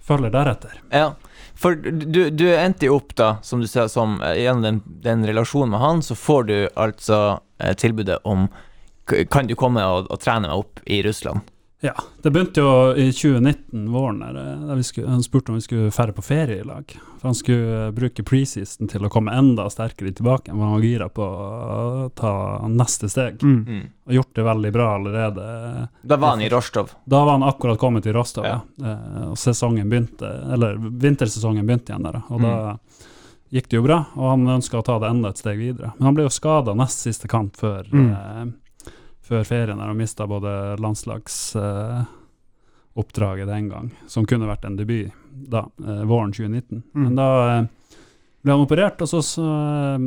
følger 0.06 0.30
deretter. 0.30 0.76
Ja, 0.92 1.14
for 1.56 1.74
du, 1.74 2.28
du 2.30 2.44
endte 2.52 2.86
jo 2.86 2.98
opp 3.00 3.14
da, 3.18 3.38
som 3.42 3.60
du 3.64 3.66
sa, 3.66 3.88
som 3.88 4.20
eh, 4.22 4.36
gjennom 4.44 4.62
den, 4.62 4.82
den 5.02 5.24
relasjonen 5.26 5.72
med 5.72 5.80
han, 5.82 6.02
så 6.04 6.14
får 6.14 6.44
du 6.50 6.56
altså 6.76 7.40
eh, 7.58 7.72
tilbudet 7.74 8.20
om 8.24 8.48
Kan 9.30 9.46
du 9.46 9.54
komme 9.54 9.84
og, 9.86 10.08
og 10.10 10.18
trene 10.18 10.48
meg 10.48 10.58
opp 10.58 10.80
i 10.90 10.96
Russland? 11.06 11.40
Ja, 11.86 11.92
det 12.24 12.30
begynte 12.34 12.62
jo 12.64 12.70
i 12.98 13.04
2019, 13.14 13.84
våren, 13.94 14.18
der, 14.24 14.36
eh, 14.40 14.62
der 14.66 14.78
vi 14.80 14.82
skulle, 14.88 15.08
han 15.12 15.22
spurte 15.22 15.52
om 15.52 15.58
vi 15.60 15.64
skulle 15.66 15.90
ferde 15.94 16.14
på 16.16 16.24
ferie 16.26 16.60
i 16.62 16.66
lag. 16.66 16.90
For 17.20 17.28
han 17.28 17.36
skulle 17.38 17.86
eh, 17.86 17.92
bruke 17.94 18.24
preseason 18.26 18.88
til 18.90 19.06
å 19.06 19.10
komme 19.12 19.34
enda 19.36 19.68
sterkere 19.70 20.10
tilbake. 20.16 20.50
Han 20.50 20.58
var 20.74 20.82
gira 20.82 21.08
på 21.12 21.22
å 21.26 22.08
ta 22.18 22.32
neste 22.72 23.08
steg, 23.12 23.38
Mm. 23.46 23.60
Mm. 23.68 23.84
og 24.08 24.12
gjort 24.18 24.34
det 24.34 24.44
veldig 24.48 24.72
bra 24.74 24.88
allerede. 24.96 25.88
Da 26.02 26.16
var 26.16 26.34
han 26.34 26.42
i 26.42 26.48
Rostov. 26.50 26.90
Da 27.06 27.22
var 27.24 27.38
han 27.38 27.46
akkurat 27.46 27.78
kommet 27.78 28.06
i 28.06 28.12
Rostov, 28.16 28.44
ja. 28.44 28.60
Ja. 28.82 28.90
Eh, 28.92 29.28
og 29.30 29.36
sesongen 29.38 29.88
begynte, 29.90 30.32
eller 30.52 30.76
vintersesongen 30.80 31.66
begynte 31.66 31.92
igjen 31.94 32.02
der, 32.10 32.22
og 32.28 32.36
og 32.36 32.42
da 32.42 32.78
gikk 33.52 33.68
det 33.70 33.76
jo 33.78 33.82
bra. 33.86 34.00
Og 34.16 34.30
han 34.32 34.46
ønska 34.58 34.80
å 34.80 34.84
ta 34.84 34.98
det 34.98 35.08
enda 35.12 35.28
et 35.30 35.38
steg 35.38 35.58
videre. 35.58 35.92
Men 35.98 36.06
han 36.10 36.14
ble 36.18 36.24
jo 36.26 36.32
skada 36.34 36.74
nest 36.74 37.04
siste 37.06 37.28
kamp 37.30 37.54
før, 37.56 37.86
Mm. 37.92 38.10
eh, 38.10 38.46
før 39.26 39.42
ferien, 39.44 39.78
der 39.80 39.86
han 39.90 39.96
mista 39.98 40.26
både 40.30 40.52
landslagsoppdraget 40.82 43.48
eh, 43.48 43.54
den 43.54 43.68
gang, 43.72 43.90
som 44.06 44.26
kunne 44.26 44.46
vært 44.48 44.64
en 44.68 44.76
debut 44.78 45.10
da, 45.30 45.64
eh, 45.86 46.04
våren 46.08 46.32
2019. 46.32 46.82
Mm. 46.94 47.02
Men 47.08 47.16
da 47.18 47.28
eh, 47.58 47.64
ble 48.42 48.52
han 48.56 48.64
operert, 48.66 49.02
og 49.02 49.08
så, 49.10 49.20
så 49.26 49.46
eh, 49.96 50.00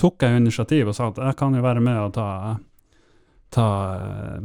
tok 0.00 0.22
jeg 0.24 0.30
jo 0.32 0.40
initiativ 0.42 0.88
og 0.88 0.94
sa 0.96 1.02
at 1.12 1.18
jeg 1.20 1.36
kan 1.38 1.54
jo 1.58 1.62
være 1.64 1.80
med 1.84 1.98
og 2.06 2.12
ta, 2.16 2.28
ta 3.52 3.66
eh, 3.98 4.40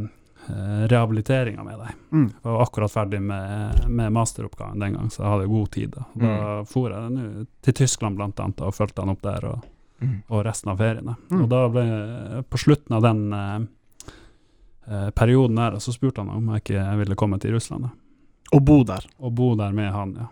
eh, 0.52 0.84
rehabiliteringa 0.92 1.62
med 1.64 1.78
deg. 1.86 1.92
Mm. 2.12 2.28
Jeg 2.34 2.44
var 2.52 2.62
akkurat 2.66 2.92
ferdig 2.94 3.22
med, 3.24 3.48
med 3.88 4.12
masteroppgaven 4.16 4.80
den 4.84 4.94
gang, 5.00 5.08
så 5.14 5.20
jeg 5.24 5.32
hadde 5.34 5.54
god 5.56 5.70
tid. 5.78 5.90
Da, 5.96 6.02
da 6.14 6.28
Mm. 6.28 6.66
for 6.68 6.86
jeg 6.92 7.12
nu, 7.16 7.24
til 7.64 7.74
Tyskland 7.84 8.14
blant 8.20 8.40
annet, 8.44 8.62
og 8.68 8.76
fulgte 8.76 9.02
han 9.06 9.14
opp 9.16 9.24
der 9.26 9.42
og, 9.54 9.60
Mm. 9.98 10.20
og 10.30 10.44
resten 10.46 10.70
av 10.70 10.78
feriene. 10.78 11.16
Mm. 11.32 11.40
Og 11.42 11.48
da 11.50 11.60
ble 11.74 11.84
på 12.54 12.58
slutten 12.62 12.94
av 12.94 13.02
den 13.02 13.22
eh, 13.34 13.64
perioden 15.16 15.56
der, 15.60 15.80
så 15.84 15.92
spurte 15.92 16.22
han 16.24 16.30
om 16.32 16.50
jeg 16.54 16.62
ikke 16.64 16.84
ville 17.02 17.16
komme 17.20 17.40
til 17.44 17.54
Russland 17.58 17.84
da, 17.88 17.90
Og 18.56 18.62
bo 18.64 18.84
der. 18.88 19.04
og 19.20 19.34
bo 19.36 19.56
der 19.60 19.72
med 19.76 19.92
han. 19.92 20.14
ja. 20.20 20.28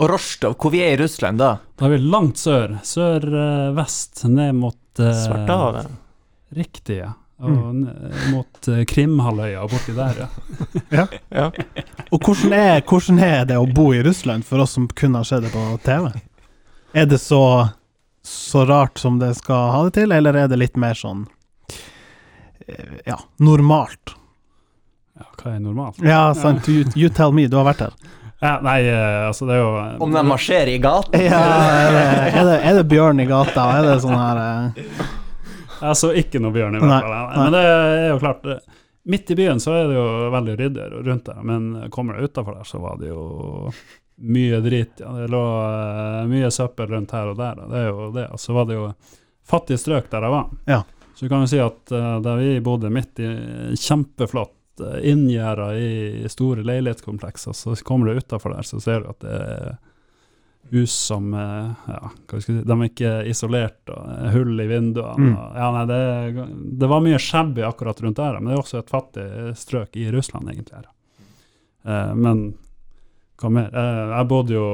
Og 0.00 0.08
Rostov, 0.08 0.54
hvor 0.56 0.70
vi 0.72 0.78
er 0.80 0.94
i 0.94 1.02
Russland 1.02 1.38
da? 1.38 1.58
Da 1.76 1.84
er 1.84 1.90
vi 1.92 1.98
langt 1.98 2.38
sør, 2.40 2.78
sør-vest, 2.82 4.22
ned 4.24 4.54
mot 4.56 4.78
eh, 5.00 5.12
Svartehavet. 5.26 5.90
Riktig, 6.56 6.96
ja. 7.02 7.10
Og 7.42 7.74
ned 7.74 8.16
mot 8.32 8.68
eh, 8.72 8.84
Krimhalvøya 8.88 9.60
og 9.66 9.72
borti 9.74 9.92
der, 9.96 10.22
ja. 10.98 11.04
Ja. 11.34 11.46
Og 12.12 12.18
hvordan 12.24 12.52
er, 12.56 12.80
hvordan 12.88 13.18
er 13.20 13.44
det 13.50 13.58
å 13.60 13.66
bo 13.68 13.90
i 13.92 14.00
Russland, 14.06 14.46
for 14.48 14.62
oss 14.64 14.76
som 14.78 14.88
kun 14.88 15.14
har 15.18 15.24
sett 15.28 15.44
det 15.44 15.52
på 15.52 15.64
TV? 15.84 16.08
Er 16.94 17.06
det 17.10 17.18
så, 17.20 17.42
så 18.24 18.64
rart 18.68 18.98
som 19.00 19.18
det 19.20 19.34
skal 19.40 19.70
ha 19.76 19.84
det 19.88 19.94
til, 20.00 20.12
eller 20.12 20.36
er 20.44 20.48
det 20.52 20.60
litt 20.60 20.76
mer 20.80 20.94
sånn 20.96 21.26
eh, 21.26 21.36
ja, 23.06 23.18
normalt? 23.38 24.14
ja. 25.18 25.28
Hva 25.36 25.54
er 25.54 25.62
normalt? 25.62 26.02
Ja, 26.02 26.24
sant. 26.34 26.68
You, 26.68 26.84
you 26.96 27.08
tell 27.12 27.32
me, 27.34 27.46
du 27.50 27.56
har 27.60 27.66
vært 27.70 27.86
her. 27.86 27.96
Ja, 28.42 28.56
nei, 28.64 28.80
eh, 28.90 29.26
altså 29.28 29.46
det 29.46 29.54
er 29.54 29.60
jo 29.60 29.72
eh, 29.78 29.98
Om 30.02 30.14
de 30.16 30.22
marsjerer 30.26 30.72
i 30.72 30.78
gata? 30.82 31.14
Ja, 31.30 31.42
er 31.86 31.92
det, 31.94 32.06
er 32.32 32.46
det, 32.48 32.56
er 32.58 32.78
det 32.80 32.84
bjørn 32.90 33.22
i 33.22 33.26
gata? 33.30 33.68
Er 33.78 33.86
det 33.86 33.92
sånn 34.02 34.18
her 34.18 34.40
eh, 34.42 34.80
Jeg 35.78 35.98
så 36.00 36.10
ikke 36.18 36.40
noe 36.42 36.54
bjørn, 36.56 36.74
i 36.74 36.80
hvert 36.82 37.06
fall. 37.06 37.36
Men 37.38 37.54
det 37.54 37.60
er 37.68 38.08
jo 38.08 38.16
klart 38.22 38.48
eh, 38.50 38.58
Midt 39.14 39.30
i 39.30 39.36
byen 39.38 39.62
så 39.62 39.76
er 39.78 39.86
det 39.90 39.94
jo 39.98 40.06
veldig 40.30 40.52
ryddig 40.58 40.88
rundt 41.06 41.26
der, 41.26 41.38
men 41.42 41.90
kommer 41.94 42.18
du 42.18 42.26
utafor 42.26 42.54
der, 42.54 42.66
så 42.66 42.78
var 42.82 43.00
det 43.00 43.08
jo 43.10 43.24
mye 44.22 44.60
drit. 44.62 44.92
Ja. 45.02 45.10
Det 45.16 45.26
lå 45.30 45.42
eh, 45.62 46.26
mye 46.30 46.50
søppel 46.54 46.86
rundt 46.86 47.14
her 47.14 47.32
og 47.32 47.38
der, 47.38 47.58
og 47.58 47.72
det 47.72 47.80
er 47.80 47.88
jo 47.88 48.10
det. 48.14 48.26
Og 48.30 48.40
så 48.40 48.54
var 48.54 48.68
det 48.68 48.76
jo 48.78 48.84
fattige 49.48 49.80
strøk 49.82 50.10
der 50.12 50.26
jeg 50.26 50.34
var. 50.36 50.52
Ja. 50.70 50.82
Så 51.14 51.28
kan 51.28 51.44
jo 51.44 51.50
si 51.50 51.60
at 51.62 51.92
uh, 51.94 52.18
der 52.24 52.40
vi 52.40 52.60
bodde 52.64 52.90
midt 52.90 53.20
i 53.22 53.28
kjempeflott 53.78 54.80
uh, 54.82 54.98
inngjerda 55.06 55.70
i 55.76 56.28
store 56.32 56.64
leilighetskomplekser, 56.66 57.52
så 57.56 57.76
kommer 57.84 58.10
du 58.12 58.20
utafor 58.22 58.54
der, 58.56 58.62
så 58.66 58.80
ser 58.80 59.04
du 59.04 59.10
at 59.12 59.20
det 59.26 59.40
er 59.40 59.72
hus 60.72 60.92
som 60.92 61.34
eh, 61.34 61.70
ja, 61.88 62.10
si, 62.40 62.52
De 62.64 62.72
er 62.72 62.84
ikke 62.86 63.10
isolert, 63.28 63.82
og 63.92 64.06
eh, 64.08 64.30
hull 64.32 64.60
i 64.62 64.66
vinduene. 64.70 65.32
Mm. 65.32 65.34
Ja, 65.58 65.66
nei, 65.74 65.82
det, 65.90 66.46
det 66.80 66.88
var 66.88 67.02
mye 67.04 67.18
shabby 67.20 67.64
akkurat 67.66 68.00
rundt 68.00 68.16
der, 68.16 68.38
men 68.40 68.48
det 68.48 68.56
er 68.56 68.62
også 68.62 68.80
et 68.80 68.92
fattig 68.92 69.26
strøk 69.58 69.98
i 70.00 70.06
Russland, 70.14 70.48
egentlig. 70.48 70.84
Eh, 71.84 72.14
men 72.16 72.44
hva 73.42 73.50
mer? 73.52 73.68
Eh, 73.74 74.02
jeg 74.14 74.30
bodde 74.30 74.54
jo 74.56 74.66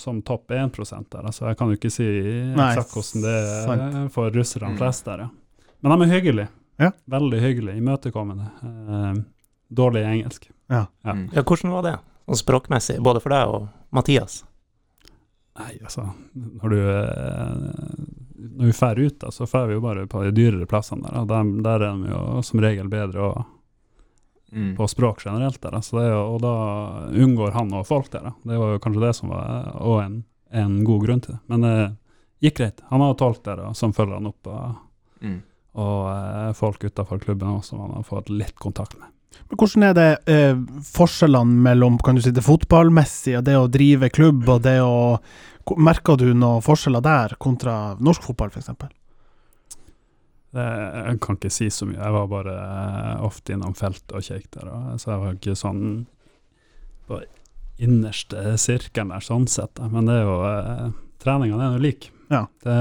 som 0.00 0.22
topp 0.24 0.54
1 0.54 0.78
der, 1.12 1.26
altså 1.26 1.48
jeg 1.50 1.58
kan 1.60 1.72
jo 1.72 1.76
ikke 1.80 1.92
si 1.92 2.08
eksakt 2.54 2.94
hvordan 2.94 3.26
det 3.26 3.36
er 3.42 4.08
for 4.14 4.30
russerne 4.32 4.72
Mm. 4.72 4.78
flest 4.80 5.04
der, 5.10 5.26
ja. 5.26 5.28
Men 5.84 6.00
de 6.00 6.06
er 6.08 6.14
hyggelige. 6.16 6.48
Ja. 6.80 6.88
Veldig 7.12 7.38
hyggelige, 7.44 7.76
imøtekommende. 7.78 8.46
Eh, 8.64 9.22
dårlig 9.70 10.00
i 10.02 10.10
engelsk. 10.16 10.48
Ja. 10.72 10.86
Ja. 11.04 11.14
ja, 11.36 11.42
hvordan 11.44 11.70
var 11.76 11.82
det? 11.86 11.94
og 12.24 12.38
språkmessig, 12.40 12.94
både 13.04 13.20
for 13.20 13.34
deg 13.34 13.50
og 13.52 13.66
Mathias? 13.92 14.38
Nei, 15.60 15.74
altså 15.84 16.06
Når 16.34 16.72
du 16.72 16.78
eh, 16.80 17.58
Når 18.56 18.64
vi 18.70 18.72
drar 18.78 18.98
ut, 18.98 19.18
da, 19.20 19.28
så 19.30 19.44
drar 19.46 19.66
vi 19.68 19.76
jo 19.76 19.82
bare 19.84 20.06
på 20.10 20.22
de 20.24 20.32
dyrere 20.34 20.66
plassene 20.66 21.04
der. 21.04 21.18
Og 21.20 21.28
der, 21.30 21.50
der 21.66 21.84
er 21.84 22.00
de 22.00 22.14
jo 22.14 22.42
som 22.48 22.64
regel 22.64 22.88
bedre 22.92 23.28
og, 23.32 23.44
Mm. 24.54 24.76
på 24.76 24.86
språk 24.86 25.18
generelt. 25.24 25.56
der. 25.60 25.70
da. 25.74 25.80
Så 25.82 25.96
det 25.98 26.12
og 26.14 26.36
da 26.40 26.50
unngår 27.10 27.50
han 27.56 27.72
og 27.74 27.86
folk 27.88 28.06
der. 28.12 28.20
da. 28.22 28.32
Det 28.44 28.58
var 28.60 28.72
jo 28.72 28.78
kanskje 28.78 29.00
det 29.02 29.14
som 29.18 29.28
var 29.32 29.72
og 29.82 29.96
en, 30.04 30.12
en 30.54 30.76
god 30.86 31.00
grunn 31.06 31.20
til 31.24 31.32
det. 31.34 31.40
Men 31.50 31.60
det 31.66 31.72
gikk 32.44 32.56
greit. 32.60 32.82
Han 32.92 33.00
har 33.02 33.16
tolk 33.18 33.40
der 33.42 33.64
og, 33.66 33.74
som 33.74 33.92
følger 33.92 34.14
han 34.20 34.26
opp, 34.30 34.46
og, 34.46 34.76
Mm. 35.24 35.40
Og 35.74 36.00
eh, 36.10 36.52
folk 36.56 36.84
utafor 36.84 37.20
klubben 37.22 37.56
også, 37.56 37.74
som 37.74 37.82
man 37.82 37.96
har 37.98 38.06
fått 38.06 38.30
litt 38.30 38.56
kontakt 38.62 38.96
med. 38.98 39.10
Men 39.50 39.58
hvordan 39.58 39.86
er 39.88 39.96
det 39.98 40.10
eh, 40.30 40.58
forskjellene 40.94 41.62
mellom 41.66 41.98
kan 42.02 42.16
du 42.16 42.22
si, 42.22 42.32
det 42.34 42.44
fotballmessige 42.46 43.42
det 43.44 43.56
å 43.58 43.70
drive 43.70 44.12
klubb, 44.14 44.46
og 44.48 44.62
det 44.66 44.78
å 44.84 45.18
Merker 45.80 46.18
du 46.20 46.26
noen 46.36 46.60
forskjeller 46.60 47.00
der 47.00 47.32
kontra 47.40 47.94
norsk 47.96 48.26
fotball, 48.26 48.50
f.eks.? 48.52 48.68
Jeg 50.54 51.20
kan 51.24 51.38
ikke 51.38 51.50
si 51.50 51.70
så 51.72 51.86
mye. 51.88 51.96
Jeg 51.96 52.14
var 52.14 52.26
bare 52.28 52.56
eh, 52.60 53.22
ofte 53.24 53.54
innom 53.56 53.72
feltet 53.78 54.12
og 54.12 54.26
kjekk 54.26 54.50
der. 54.58 54.68
Så 55.00 55.14
jeg 55.14 55.22
var 55.22 55.38
ikke 55.38 55.56
sånn 55.56 55.86
på 57.08 57.22
innerste 57.82 58.58
sirkelen 58.60 59.14
der, 59.14 59.24
sånn 59.24 59.48
sett. 59.50 59.80
Men 59.80 60.10
det 60.10 60.18
er 60.20 60.28
jo 60.28 60.36
eh, 60.50 60.84
er 61.32 61.64
jo 61.64 61.80
like. 61.80 62.13
Ja. 62.32 62.44
Det, 62.64 62.76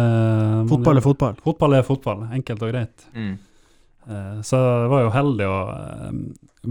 Fotball 0.70 1.00
er 1.00 1.06
fotball. 1.06 1.36
Fotball 1.44 1.74
er 1.80 1.84
fotball, 1.88 2.24
enkelt 2.34 2.64
og 2.64 2.72
greit. 2.74 3.08
Mm. 3.16 3.34
Uh, 4.04 4.40
så 4.44 4.60
jeg 4.60 4.90
var 4.92 5.04
jo 5.06 5.12
heldig 5.16 5.46
å 5.48 5.58
eh, 5.72 6.16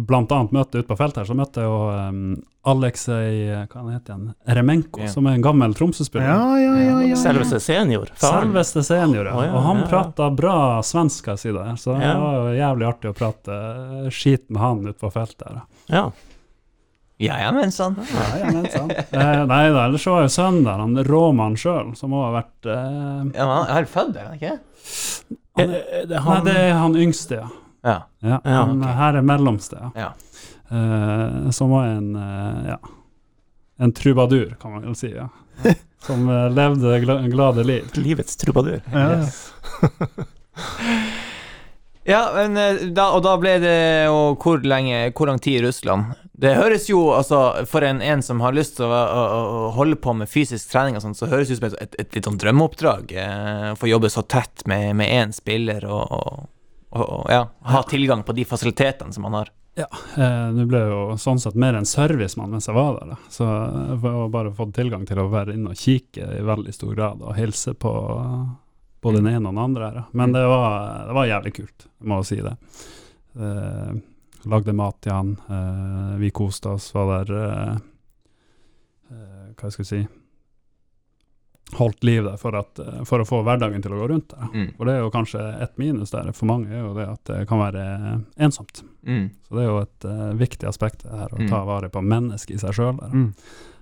blant 0.08 0.32
annet 0.36 0.52
møte 0.52 0.80
ute 0.82 0.88
på 0.88 0.96
feltet 1.00 1.22
her, 1.22 1.28
så 1.30 1.36
møtte 1.36 1.62
jeg 1.62 1.68
jo 1.68 1.78
um, 1.88 2.34
Aleksej 2.68 3.38
hva 3.70 3.78
han 3.80 3.88
heter 3.94 4.12
han, 4.18 4.26
Eremenko, 4.48 5.00
Ja. 5.02 5.08
som 5.12 5.26
er 5.26 5.38
en 5.38 5.44
gammel 5.44 5.72
Tromsø-spiller. 5.76 6.28
Ja, 6.28 6.58
ja, 6.60 6.74
ja. 6.76 6.84
ja, 6.90 6.98
ja. 7.10 7.16
Selveste 7.18 7.60
senior? 7.60 8.12
faren. 8.20 8.50
Selveste 8.50 8.84
senior, 8.86 9.28
ja. 9.32 9.36
Og 9.48 9.64
han 9.64 9.80
ja, 9.82 9.88
prata 9.90 10.28
bra 10.32 10.56
svensk. 10.84 11.32
Så 11.40 11.96
det 11.96 12.12
var 12.20 12.36
jo 12.36 12.52
jævlig 12.56 12.88
artig 12.88 13.10
å 13.12 13.16
prate 13.16 13.56
eh, 13.56 14.10
skit 14.12 14.46
med 14.52 14.62
han 14.62 14.84
ute 14.86 14.98
på 15.00 15.10
feltet. 15.12 15.48
her. 15.48 15.64
Ja. 15.88 16.04
Ja, 17.22 17.36
ja, 17.38 17.50
men 17.54 17.70
sånn. 17.74 17.94
Ja, 18.10 18.24
ja, 18.40 18.50
men 18.50 18.64
sant. 18.72 18.92
Eh, 19.12 19.42
nei 19.46 19.62
da, 19.70 19.84
ellers 19.86 20.06
var 20.10 20.24
jo 20.24 20.30
sønnen 20.32 20.64
der, 20.66 20.80
han 20.82 20.96
Råmann 21.06 21.54
sjøl, 21.60 21.92
som 21.98 22.14
har 22.18 22.32
vært 22.40 22.68
eh, 22.72 22.78
Ja, 23.36 23.44
men 23.46 23.52
han 23.52 23.70
er 23.76 23.86
født, 23.92 24.16
er 24.18 24.30
han 24.30 24.38
ikke? 24.40 24.54
han, 25.60 25.74
er, 25.76 26.06
det- 26.10 26.22
Nei, 26.26 26.38
det 26.48 26.56
er 26.64 26.72
han 26.80 26.96
yngste, 27.04 27.38
ja. 27.44 27.50
Ja. 27.82 27.94
ja, 28.22 28.38
Ja, 28.46 28.56
han 28.64 28.76
ok. 28.82 28.90
her 28.98 29.20
er 29.20 29.24
mellomste, 29.26 29.78
ja. 29.78 29.92
Ja. 30.06 30.10
Eh, 30.72 31.50
som 31.54 31.70
var 31.74 31.90
en 31.92 32.10
eh, 32.16 32.68
ja, 32.72 32.78
en 33.82 33.92
trubadur, 33.92 34.54
kan 34.62 34.72
man 34.76 34.86
vel 34.88 34.94
si. 34.98 35.10
ja. 35.14 35.28
Som 36.02 36.24
eh, 36.32 36.48
levde 36.50 36.96
gl 37.04 37.12
glade 37.30 37.62
liv. 37.66 37.90
Livets 38.02 38.34
trubadur. 38.40 38.80
Ja, 38.90 39.04
ja. 39.20 39.26
Ja, 42.04 42.32
men 42.34 42.56
eh, 42.58 42.80
da, 42.90 43.04
og 43.14 43.22
da 43.22 43.36
ble 43.38 43.52
det 43.62 43.76
jo 44.08 44.32
hvor 44.42 44.58
lenge, 44.66 45.04
hvor 45.14 45.28
lang 45.30 45.38
tid 45.42 45.60
i 45.60 45.66
Russland? 45.68 46.16
Det 46.42 46.56
høres 46.58 46.88
jo, 46.90 47.04
altså, 47.14 47.38
for 47.70 47.84
en, 47.86 48.00
en 48.02 48.22
som 48.26 48.40
har 48.42 48.54
lyst 48.56 48.74
til 48.80 48.90
å, 48.90 48.90
å, 48.98 49.22
å 49.42 49.70
holde 49.76 49.94
på 50.02 50.14
med 50.18 50.30
fysisk 50.30 50.72
trening 50.72 50.98
og 50.98 51.04
sånn, 51.04 51.14
så 51.14 51.28
høres 51.30 51.48
det 51.52 51.54
ut 51.54 51.60
som 51.60 51.68
et, 51.70 51.76
et, 51.84 51.98
et 52.02 52.16
litt 52.18 52.26
sånn 52.26 52.40
drømmeoppdrag. 52.42 53.14
Eh, 53.14 53.68
Få 53.78 53.90
jobbe 53.90 54.10
så 54.10 54.24
tett 54.26 54.64
med, 54.66 54.88
med 54.98 55.12
én 55.14 55.34
spiller 55.36 55.86
og, 55.86 56.02
og, 56.18 56.44
og, 56.98 57.04
og 57.06 57.30
ja, 57.30 57.44
ha 57.70 57.82
tilgang 57.86 58.26
på 58.26 58.34
de 58.34 58.46
fasilitetene 58.48 59.14
som 59.14 59.28
man 59.28 59.38
har. 59.38 59.52
Eh, 59.78 60.48
Nå 60.52 60.66
ble 60.68 60.82
jo 60.90 61.00
sånn 61.20 61.38
sett 61.40 61.54
mer 61.56 61.78
en 61.78 61.86
servicemann 61.88 62.50
mens 62.52 62.66
jeg 62.68 62.76
var 62.76 62.98
der. 62.98 63.14
Da. 63.14 63.20
Så 63.32 63.46
jeg 63.46 64.00
har 64.02 64.28
bare 64.34 64.52
fått 64.56 64.74
tilgang 64.76 65.06
til 65.08 65.22
å 65.22 65.30
være 65.32 65.54
inne 65.56 65.72
og 65.72 65.78
kikke 65.78 66.26
i 66.40 66.44
veldig 66.44 66.74
stor 66.74 66.94
grad 66.98 67.22
og 67.24 67.36
hilse 67.38 67.72
på 67.78 67.92
både 69.02 69.22
den 69.22 69.30
ene 69.32 69.46
og 69.48 69.54
den 69.54 69.62
andre. 69.62 69.92
Da. 69.94 70.08
Men 70.18 70.34
det 70.34 70.42
var, 70.50 71.06
det 71.08 71.16
var 71.22 71.30
jævlig 71.30 71.54
kult, 71.62 71.86
må 72.02 72.20
jeg 72.20 72.28
si 72.34 72.40
det. 72.44 72.56
Eh, 73.38 73.92
lagde 74.46 74.72
mat 74.74 75.00
til 75.04 75.12
han. 75.12 75.36
Eh, 75.48 76.16
vi 76.18 76.30
koste 76.30 76.68
oss, 76.74 76.90
var 76.94 77.24
der 77.24 77.34
eh, 77.38 77.76
eh, 79.10 79.46
Hva 79.56 79.70
skal 79.70 79.84
jeg 79.84 79.90
si 79.92 80.02
Holdt 81.78 82.02
liv 82.04 82.24
der 82.26 82.36
for, 82.36 82.52
at, 82.58 82.78
eh, 82.82 82.98
for 83.08 83.22
å 83.22 83.24
få 83.24 83.38
hverdagen 83.46 83.80
til 83.80 83.94
å 83.94 84.00
gå 84.02 84.08
rundt. 84.10 84.28
der. 84.34 84.48
Mm. 84.52 84.66
For 84.76 84.84
det 84.84 84.92
er 84.92 84.98
jo 85.06 85.12
kanskje 85.14 85.44
et 85.64 85.78
minus 85.80 86.10
der 86.12 86.28
for 86.36 86.50
mange, 86.50 86.68
er 86.68 86.82
jo 86.84 86.90
det 86.98 87.06
at 87.08 87.24
det 87.30 87.46
kan 87.48 87.62
være 87.62 87.84
ensomt. 88.44 88.82
Mm. 89.08 89.30
Så 89.48 89.56
det 89.56 89.62
er 89.62 89.70
jo 89.70 89.78
et 89.80 90.04
uh, 90.04 90.32
viktig 90.36 90.68
aspekt 90.68 91.06
her, 91.08 91.32
å 91.32 91.38
Mm. 91.40 91.48
ta 91.48 91.62
vare 91.64 91.88
på 91.88 92.02
mennesket 92.04 92.58
i 92.58 92.60
seg 92.60 92.76
sjøl. 92.76 93.00
Mm. 93.14 93.30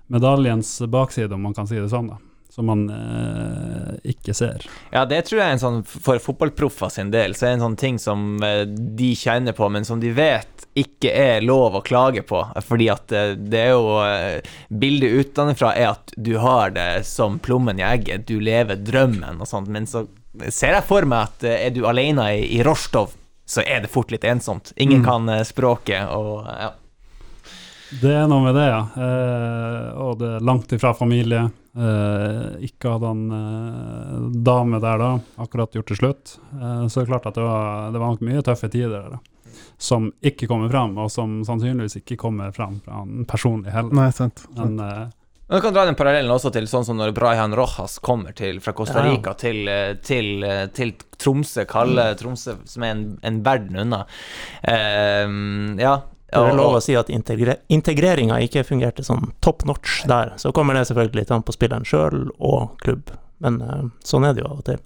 Medaljens 0.07 0.71
bakside, 0.87 1.33
om 1.35 1.41
man 1.43 1.53
kan 1.53 1.67
si 1.67 1.75
det 1.75 1.89
sånn, 1.91 2.07
da. 2.13 2.17
Som 2.51 2.67
man 2.67 2.81
eh, 2.91 3.93
ikke 4.11 4.33
ser. 4.35 4.65
Ja, 4.91 5.05
det 5.07 5.21
tror 5.29 5.39
jeg 5.39 5.47
er 5.47 5.53
en 5.55 5.61
sånn 5.61 5.77
For 5.87 6.19
fotballproffer 6.19 6.91
sin 6.91 7.11
del, 7.13 7.31
så 7.35 7.45
er 7.45 7.53
det 7.53 7.59
en 7.61 7.65
sånn 7.69 7.77
ting 7.79 7.99
som 8.01 8.43
eh, 8.43 8.65
de 8.67 9.13
kjenner 9.15 9.55
på, 9.55 9.69
men 9.71 9.87
som 9.87 10.01
de 10.03 10.11
vet 10.17 10.65
ikke 10.75 11.11
er 11.15 11.43
lov 11.43 11.75
å 11.79 11.83
klage 11.83 12.23
på. 12.27 12.41
Fordi 12.67 12.89
at 12.91 13.11
eh, 13.15 13.33
det 13.39 13.61
er 13.69 13.71
jo 13.71 13.95
eh, 14.03 14.51
Bildet 14.83 15.31
utenfra 15.31 15.71
er 15.79 15.93
at 15.93 16.11
du 16.19 16.33
har 16.43 16.75
det 16.75 17.05
som 17.07 17.39
plommen 17.43 17.79
i 17.79 17.87
egget, 17.87 18.27
du 18.27 18.43
lever 18.43 18.79
drømmen 18.83 19.39
og 19.39 19.47
sånt, 19.47 19.71
men 19.71 19.87
så 19.87 20.05
ser 20.47 20.77
jeg 20.77 20.87
for 20.87 21.07
meg 21.07 21.27
at 21.31 21.47
eh, 21.47 21.65
er 21.69 21.73
du 21.75 21.85
alene 21.87 22.27
i, 22.35 22.45
i 22.59 22.61
Rostov, 22.67 23.15
så 23.47 23.63
er 23.67 23.83
det 23.83 23.91
fort 23.91 24.11
litt 24.11 24.27
ensomt. 24.27 24.71
Ingen 24.75 25.01
Mm. 25.01 25.07
kan 25.07 25.29
eh, 25.37 25.43
språket, 25.47 26.07
og 26.11 26.45
ja. 26.51 26.71
Det 27.99 28.11
er 28.15 28.27
noe 28.31 28.45
med 28.45 28.55
det, 28.55 28.67
ja. 28.71 28.81
Eh, 28.95 29.87
og 29.99 30.19
det 30.21 30.29
er 30.37 30.45
langt 30.47 30.71
ifra 30.71 30.93
familie. 30.95 31.41
Eh, 31.75 32.65
ikke 32.67 32.93
hadde 32.95 33.09
han 33.11 33.23
eh, 33.35 34.15
dame 34.47 34.79
der 34.83 35.01
da, 35.01 35.09
akkurat 35.43 35.75
gjort 35.75 35.91
det 35.91 35.97
slutt. 35.99 36.37
Eh, 36.55 36.85
så 36.87 37.01
det 37.01 37.05
er 37.05 37.11
klart 37.11 37.27
at 37.31 37.35
det 37.39 37.43
var, 37.43 37.91
det 37.91 37.99
var 38.01 38.13
nok 38.15 38.23
mye 38.27 38.43
tøffe 38.47 38.69
tider 38.71 38.95
der, 38.95 39.17
da. 39.17 39.57
Som 39.81 40.11
ikke 40.23 40.47
kommer 40.47 40.69
fram, 40.71 40.93
og 41.01 41.09
som 41.11 41.41
sannsynligvis 41.47 41.99
ikke 41.99 42.15
kommer 42.21 42.53
fram 42.55 42.77
fra 42.85 43.01
han 43.01 43.25
personlig 43.27 43.73
heller. 43.75 43.91
Nei, 43.97 44.11
sant. 44.15 44.45
Men 44.55 44.77
eh, 44.79 45.09
Men 45.51 45.57
Du 45.59 45.63
kan 45.65 45.73
dra 45.75 45.83
den 45.83 45.97
parallellen 45.99 46.31
også 46.31 46.47
til 46.55 46.67
sånn 46.71 46.85
som 46.87 46.95
når 47.01 47.11
Braihan 47.17 47.51
Rojas 47.57 47.97
kommer 47.99 48.31
til, 48.37 48.61
fra 48.63 48.71
Costa. 48.77 49.01
Rica 49.03 49.33
til, 49.35 49.65
eh, 49.67 49.97
til, 49.99 50.29
eh, 50.47 50.67
til 50.71 50.93
Tromsø, 51.19 51.65
kalde 51.67 52.05
Tromsø, 52.21 52.55
som 52.63 52.85
er 52.87 52.93
en, 52.95 53.03
en 53.27 53.41
verden 53.43 53.81
unna. 53.83 54.05
Ehm, 54.63 55.75
ja. 55.81 55.97
Det 56.31 56.41
er 56.53 56.55
lov 56.55 56.77
å 56.77 56.81
si 56.83 56.93
at 56.95 57.09
integre 57.11 57.57
integreringa 57.69 58.37
ikke 58.45 58.63
fungerte 58.63 59.03
sånn 59.03 59.33
top 59.43 59.65
notch 59.67 60.05
der. 60.07 60.31
Så 60.39 60.53
kommer 60.55 60.77
det 60.77 60.85
selvfølgelig 60.87 61.19
litt 61.25 61.31
an 61.35 61.43
på 61.43 61.51
spilleren 61.55 61.83
sjøl 61.87 62.29
og 62.39 62.77
klubb, 62.83 63.11
men 63.43 63.59
uh, 63.61 63.81
sånn 64.07 64.23
er 64.29 64.33
det 64.37 64.45
jo 64.45 64.47
av 64.51 64.61
og 64.61 64.65
til. 64.69 64.79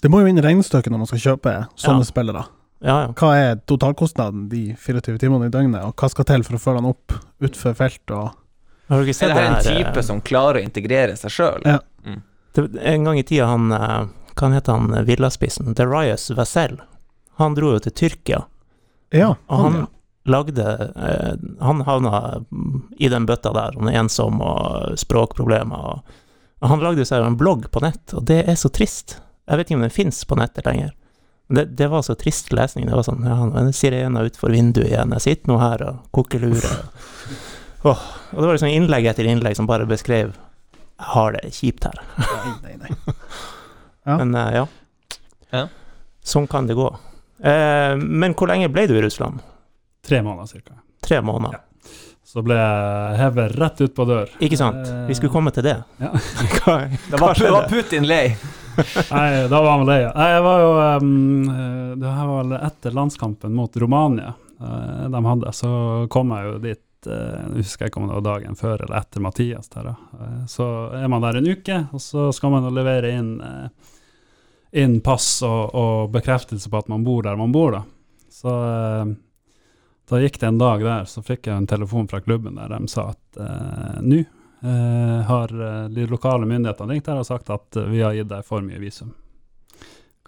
Det 0.00 0.10
må 0.12 0.20
jo 0.20 0.28
inn 0.30 0.40
i 0.40 0.44
regnestykket 0.44 0.92
når 0.92 1.02
man 1.02 1.08
skal 1.10 1.22
kjøpe 1.24 1.54
sånne 1.80 2.04
Ja. 2.04 2.08
spillere. 2.08 2.44
Ja, 2.80 2.94
ja. 3.04 3.08
Hva 3.12 3.30
er 3.36 3.58
totalkostnaden 3.68 4.46
de 4.48 4.74
24 4.80 5.18
timene 5.20 5.48
i 5.50 5.52
døgnet, 5.52 5.82
og 5.84 5.92
hva 6.00 6.08
skal 6.08 6.24
til 6.28 6.44
for 6.46 6.56
å 6.56 6.60
følge 6.62 6.80
han 6.80 6.88
opp 6.92 7.16
utfor 7.44 7.74
felt 7.76 8.14
og 8.16 8.30
Har 8.90 9.04
du 9.04 9.10
ikke 9.12 9.26
Er 9.26 9.28
det 9.28 9.36
her 9.36 9.44
en 9.46 9.54
her, 9.54 9.66
type 9.66 9.98
eh, 10.00 10.06
som 10.06 10.20
klarer 10.24 10.60
å 10.60 10.64
integrere 10.64 11.16
seg 11.20 11.30
sjøl? 11.34 11.60
Ja. 11.68 11.78
Mm. 12.04 12.22
En 12.80 13.04
gang 13.04 13.18
i 13.20 13.22
tida 13.28 13.46
han 13.52 13.68
eh, 13.76 14.08
Hva 14.34 14.48
heter 14.54 14.72
han 14.80 15.04
villaspissen? 15.06 15.74
Darius 15.76 16.30
Vassell. 16.34 16.80
Han 17.38 17.54
dro 17.54 17.74
jo 17.76 17.82
til 17.84 17.92
Tyrkia, 17.92 18.40
Ja, 19.12 19.34
og 19.48 19.60
han, 19.64 19.72
han 19.82 19.86
lagde 20.30 20.64
eh, 20.96 21.34
Han 21.66 21.82
havna 21.86 22.44
i 22.98 23.10
den 23.12 23.26
bøtta 23.28 23.52
der, 23.56 23.76
han 23.78 23.90
er 23.90 23.98
ensom 24.00 24.40
og 24.44 24.96
språkproblemer. 25.00 25.90
Og, 25.92 26.16
og 26.60 26.72
han 26.72 26.84
lagde 26.84 27.06
seg 27.08 27.22
jo 27.22 27.28
en 27.30 27.38
blogg 27.40 27.68
på 27.72 27.82
nett, 27.84 28.14
og 28.14 28.24
det 28.30 28.42
er 28.48 28.58
så 28.60 28.70
trist. 28.72 29.18
Jeg 29.50 29.58
vet 29.58 29.70
ikke 29.70 29.80
om 29.80 29.86
den 29.86 29.94
fins 29.94 30.22
på 30.28 30.38
nettet 30.38 30.68
lenger. 30.68 30.94
Det, 31.50 31.64
det 31.64 31.88
var 31.90 32.02
så 32.06 32.14
trist 32.14 32.52
lesning. 32.54 32.86
Det 32.86 32.94
var 32.94 33.02
sånn 33.06 33.24
Ja, 33.26 33.40
nå 33.42 33.56
er 33.58 33.66
det 33.66 33.74
sirener 33.74 34.28
utenfor 34.30 34.54
vinduet 34.54 34.92
igjen, 34.92 35.16
jeg 35.18 35.26
sitter 35.26 35.50
nå 35.50 35.58
her 35.58 35.82
og 35.88 36.04
koker 36.14 36.44
lure. 36.44 36.74
Oh, 37.82 37.98
og 38.32 38.38
det 38.38 38.46
var 38.46 38.54
liksom 38.54 38.70
innlegg 38.70 39.08
etter 39.10 39.26
innlegg 39.26 39.58
som 39.58 39.66
bare 39.66 39.88
beskrev 39.88 40.30
Jeg 40.30 41.08
har 41.14 41.34
det 41.34 41.50
kjipt 41.56 41.88
her. 41.88 42.02
Nei, 42.20 42.54
nei, 42.66 42.76
nei. 42.84 43.16
Ja. 44.08 44.14
Men 44.16 44.32
uh, 44.32 44.46
ja. 44.54 44.62
Ja. 45.52 45.66
Sånn 46.24 46.46
kan 46.48 46.64
det 46.66 46.74
gå. 46.78 46.86
Uh, 47.44 48.00
men 48.00 48.32
hvor 48.32 48.48
lenge 48.48 48.70
ble 48.72 48.86
du 48.88 48.94
i 48.96 49.02
Russland? 49.04 49.42
Tre 50.06 50.22
måneder 50.22 50.46
cirka. 50.46 50.78
Tre 51.04 51.20
måneder. 51.24 51.60
Så 52.30 52.44
ble 52.46 52.54
jeg 52.54 53.14
hevet 53.18 53.54
rett 53.58 53.80
ut 53.80 53.94
på 53.96 54.04
dør. 54.06 54.28
Ikke 54.38 54.58
sant? 54.58 54.84
Vi 55.08 55.16
skulle 55.18 55.32
komme 55.34 55.50
til 55.54 55.64
det. 55.66 55.76
Ja. 55.98 56.12
Hva, 56.60 56.76
Det 56.86 57.18
var, 57.18 57.34
det 57.34 57.50
var? 57.50 57.66
Putin 57.70 58.06
lei. 58.06 58.36
Nei, 59.10 59.48
da 59.50 59.58
var 59.58 59.72
han 59.72 59.88
lei. 59.88 60.04
Nei, 60.06 60.28
jeg 60.30 60.44
var 60.44 60.60
jo 60.62 60.68
um, 61.02 61.08
eh, 61.50 61.88
Det 61.98 62.12
her 62.14 62.28
var 62.28 62.44
vel 62.44 62.54
etter 62.60 62.94
landskampen 62.94 63.56
mot 63.56 63.76
Romania 63.82 64.30
uh, 64.62 65.08
de 65.10 65.22
hadde, 65.26 65.52
så 65.58 65.70
kom 66.12 66.30
jeg 66.36 66.46
jo 66.46 66.52
dit 66.62 67.08
eh, 67.10 67.40
Jeg 67.56 67.64
husker 67.64 67.90
ikke 67.90 68.00
om 68.00 68.06
det 68.08 68.18
var 68.20 68.26
dagen 68.28 68.58
før 68.60 68.84
eller 68.84 69.00
etter 69.00 69.24
Mathias 69.24 69.72
der. 69.74 69.90
Eh, 69.90 70.36
så 70.48 70.66
er 70.96 71.08
man 71.10 71.24
der 71.24 71.40
en 71.40 71.48
uke, 71.50 71.80
og 71.90 72.04
så 72.04 72.28
skal 72.36 72.54
man 72.54 72.68
levere 72.76 73.10
inn, 73.16 73.32
eh, 73.42 73.90
inn 74.84 75.00
pass 75.04 75.40
og, 75.46 75.74
og 75.74 76.14
bekreftelse 76.14 76.70
på 76.70 76.78
at 76.78 76.92
man 76.92 77.04
bor 77.06 77.26
der 77.26 77.40
man 77.40 77.52
bor, 77.52 77.74
da. 77.74 77.82
Så 78.30 78.54
eh, 78.54 79.12
da 80.10 80.18
gikk 80.20 80.40
det 80.42 80.46
en 80.50 80.58
dag 80.60 80.82
der, 80.84 81.04
så 81.06 81.22
fikk 81.22 81.46
jeg 81.46 81.56
en 81.56 81.68
telefon 81.70 82.08
fra 82.10 82.20
klubben 82.24 82.58
der 82.58 82.72
de 82.74 82.88
sa 82.90 83.08
at 83.12 83.40
eh, 83.40 83.96
nå 84.02 84.18
eh, 84.20 85.16
har 85.28 85.54
eh, 85.54 85.88
de 85.94 86.06
lokale 86.10 86.48
myndighetene 86.50 86.96
ringt 86.96 87.10
her 87.10 87.20
og 87.22 87.26
sagt 87.28 87.50
at 87.54 87.78
eh, 87.78 87.88
vi 87.92 88.02
har 88.02 88.16
gitt 88.18 88.30
deg 88.32 88.46
for 88.46 88.64
mye 88.66 88.80
visum. 88.82 89.12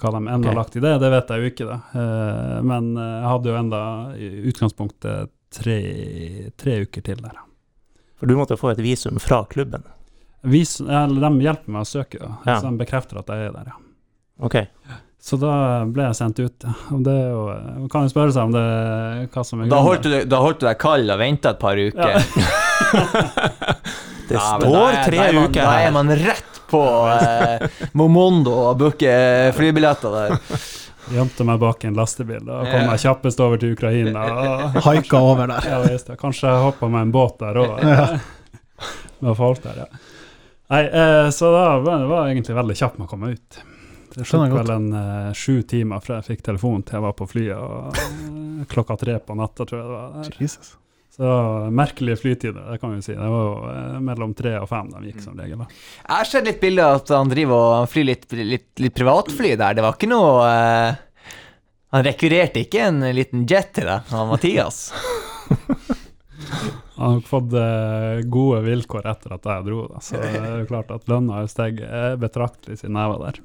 Hva 0.02 0.10
de 0.14 0.22
enda 0.24 0.48
har 0.50 0.56
lagt 0.56 0.76
i 0.78 0.82
det, 0.82 0.96
det 1.02 1.10
vet 1.12 1.30
jeg 1.30 1.42
jo 1.42 1.50
ikke, 1.52 1.66
da. 1.68 1.78
Eh, 2.00 2.58
men 2.66 2.92
eh, 2.96 3.10
jeg 3.20 3.30
hadde 3.34 3.50
jo 3.52 3.58
enda 3.58 3.82
i 4.18 4.30
utgangspunktet 4.50 5.32
tre, 5.52 5.78
tre 6.58 6.78
uker 6.86 7.04
til 7.10 7.20
der. 7.22 7.42
For 8.18 8.30
du 8.30 8.38
måtte 8.38 8.56
få 8.58 8.70
et 8.72 8.82
visum 8.82 9.18
fra 9.22 9.42
klubben. 9.50 9.84
Visum, 10.42 10.88
eller 10.90 11.22
de 11.28 11.44
hjelper 11.44 11.74
meg 11.74 11.84
å 11.84 11.90
søke. 11.90 12.18
Ja. 12.46 12.56
så 12.58 12.70
de 12.70 12.78
bekrefter 12.80 13.20
at 13.20 13.30
jeg 13.30 13.50
er 13.50 13.54
der, 13.54 13.74
ja. 13.74 13.78
Ok. 14.42 14.56
Så 15.22 15.36
da 15.38 15.52
ble 15.86 16.08
jeg 16.08 16.16
sendt 16.18 16.40
ut. 16.42 16.64
det 17.06 17.12
er 17.14 17.28
jo, 17.30 17.42
man 17.84 17.88
kan 17.92 18.08
jo 18.08 18.10
spørre 18.10 18.32
seg 18.34 18.48
om 18.48 18.54
det 18.56 18.62
hva 19.30 19.44
som 19.46 19.60
er 19.62 19.68
Da 19.70 19.76
grunnen. 19.78 19.86
holdt, 19.86 20.08
du, 20.10 20.16
da 20.32 20.40
holdt 20.42 20.58
du 20.60 20.66
deg 20.66 20.80
kald 20.82 21.12
og 21.14 21.20
venta 21.20 21.52
et 21.54 21.60
par 21.62 21.78
uker. 21.78 22.16
Ja. 22.16 22.22
Det 24.28 24.38
Ja, 24.38 24.56
står 24.60 24.88
er- 24.92 25.04
tre 25.04 25.16
da 25.18 25.24
er 25.28 25.32
man, 25.36 25.44
uker 25.50 25.66
Da 25.66 25.72
er 25.86 25.90
man 25.94 26.08
rett 26.16 26.58
på 26.72 26.80
eh, 27.12 27.64
Momondo 27.98 28.52
og 28.70 28.78
booker 28.80 29.50
flybilletter 29.56 30.14
der. 30.14 30.36
Gjemte 31.12 31.44
meg 31.44 31.58
bak 31.60 31.82
en 31.84 31.98
lastebil 31.98 32.46
og 32.48 32.68
kom 32.70 32.86
meg 32.88 33.02
kjappest 33.02 33.42
over 33.44 33.60
til 33.60 33.74
Ukraina. 33.76 34.22
Haika 34.86 35.20
over 35.20 35.50
der. 35.50 35.66
ja, 35.68 35.80
visst. 35.84 36.08
Kanskje 36.20 36.48
jeg 36.48 36.62
hoppa 36.64 36.88
med 36.88 37.08
en 37.08 37.12
båt 37.14 37.36
der 37.42 37.60
òg. 37.60 37.74
Ja. 37.82 38.06
Med 39.22 39.36
folk 39.38 39.60
der, 39.66 39.82
ja. 39.84 39.86
Nei, 40.72 40.80
eh, 40.88 41.28
så 41.34 41.50
da 41.52 41.66
var 41.84 42.06
det 42.08 42.22
egentlig 42.32 42.56
veldig 42.56 42.78
kjapt 42.80 42.96
med 43.02 43.06
å 43.06 43.10
komme 43.12 43.34
ut. 43.36 43.60
Det 44.12 44.26
tok 44.28 44.52
vel 44.52 44.70
en 44.74 44.92
uh, 44.92 45.32
sju 45.36 45.62
timer 45.68 46.02
fra 46.04 46.18
jeg 46.20 46.28
fikk 46.32 46.46
telefon 46.50 46.84
til 46.84 46.98
jeg 46.98 47.04
var 47.06 47.16
på 47.16 47.28
flyet, 47.30 47.56
og 47.56 47.96
uh, 47.96 48.62
klokka 48.70 48.98
tre 49.00 49.18
på 49.24 49.36
natta, 49.38 49.64
tror 49.64 49.80
jeg 49.80 49.88
det 49.88 49.96
var. 49.96 50.14
der. 50.18 50.38
Jesus. 50.42 50.76
Så 51.12 51.28
merkelige 51.76 52.16
flytider, 52.16 52.70
det 52.72 52.78
kan 52.80 52.94
vi 52.94 53.02
si. 53.04 53.12
Det 53.12 53.28
var 53.28 53.42
jo 53.44 53.56
eh, 53.68 53.96
mellom 54.00 54.30
tre 54.32 54.54
og 54.62 54.68
fem 54.70 54.86
de 54.94 55.10
gikk 55.10 55.18
som 55.20 55.36
regel. 55.36 55.60
da. 55.60 55.66
Jeg 56.06 56.14
har 56.14 56.30
sett 56.30 56.46
litt 56.48 56.62
bilder 56.62 56.88
av 56.88 57.00
at 57.02 57.12
han 57.12 57.32
driver 57.32 57.64
og 57.82 57.90
flyr 57.92 58.06
litt, 58.08 58.24
litt, 58.32 58.68
litt 58.80 58.94
privatfly 58.96 59.50
der. 59.60 59.76
Det 59.76 59.84
var 59.84 59.98
ikke 59.98 60.08
noe 60.08 60.30
uh, 60.48 61.34
Han 61.92 62.06
rekvirerte 62.06 62.64
ikke 62.64 62.86
en 62.88 63.04
liten 63.12 63.44
jet 63.44 63.74
til 63.76 63.90
deg, 63.92 64.08
han 64.08 64.32
Mathias. 64.32 64.86
Han 67.02 67.12
har 67.12 67.20
fått 67.26 67.52
eh, 67.52 68.20
gode 68.30 68.60
vilkår 68.62 69.06
etter 69.10 69.32
at 69.34 69.46
jeg 69.48 69.64
dro, 69.66 69.86
da. 69.90 70.00
så 70.04 70.18
det 70.22 70.28
er 70.38 70.60
jo 70.60 70.68
klart 70.68 70.92
at 70.94 71.08
lønna 71.10 71.40
har 71.40 71.48
steget 71.50 71.88
eh, 71.88 72.12
betraktelig 72.20 72.78
siden 72.78 72.98
jeg 73.00 73.10
var 73.10 73.24
der. 73.24 73.40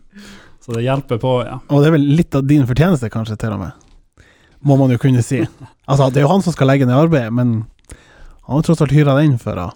Så 0.67 0.75
det 0.75 0.83
hjelper 0.83 1.19
på, 1.23 1.29
ja. 1.47 1.61
Og 1.71 1.79
det 1.79 1.87
er 1.87 1.93
vel 1.95 2.07
litt 2.19 2.35
av 2.35 2.43
din 2.43 2.65
fortjeneste, 2.67 3.07
kanskje, 3.13 3.37
til 3.39 3.53
og 3.55 3.61
med. 3.61 4.25
Må 4.67 4.75
man 4.75 4.91
jo 4.91 4.97
kunne 4.99 5.21
si. 5.23 5.39
Altså, 5.87 6.09
det 6.11 6.19
er 6.19 6.25
jo 6.25 6.31
han 6.33 6.43
som 6.43 6.51
skal 6.51 6.67
legge 6.67 6.83
ned 6.89 6.97
arbeidet, 6.97 7.31
men 7.31 7.53
han 8.43 8.57
har 8.57 8.65
tross 8.67 8.81
alt 8.83 8.91
hyra 8.91 9.15
deg 9.15 9.29
inn 9.29 9.37
for 9.39 9.55
Ja, 9.55 9.69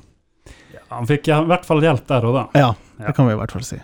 Han 0.91 1.07
fikk 1.07 1.29
i 1.31 1.37
hvert 1.47 1.63
fall 1.67 1.79
hjelp 1.85 2.03
der 2.11 2.25
og 2.27 2.35
da. 2.35 2.43
Ja, 2.59 2.73
Ja. 2.99 3.07
det 3.07 3.15
kan 3.15 3.27
vi 3.29 3.33
i 3.33 3.39
hvert 3.39 3.51
fall 3.55 3.63
si. 3.63 3.79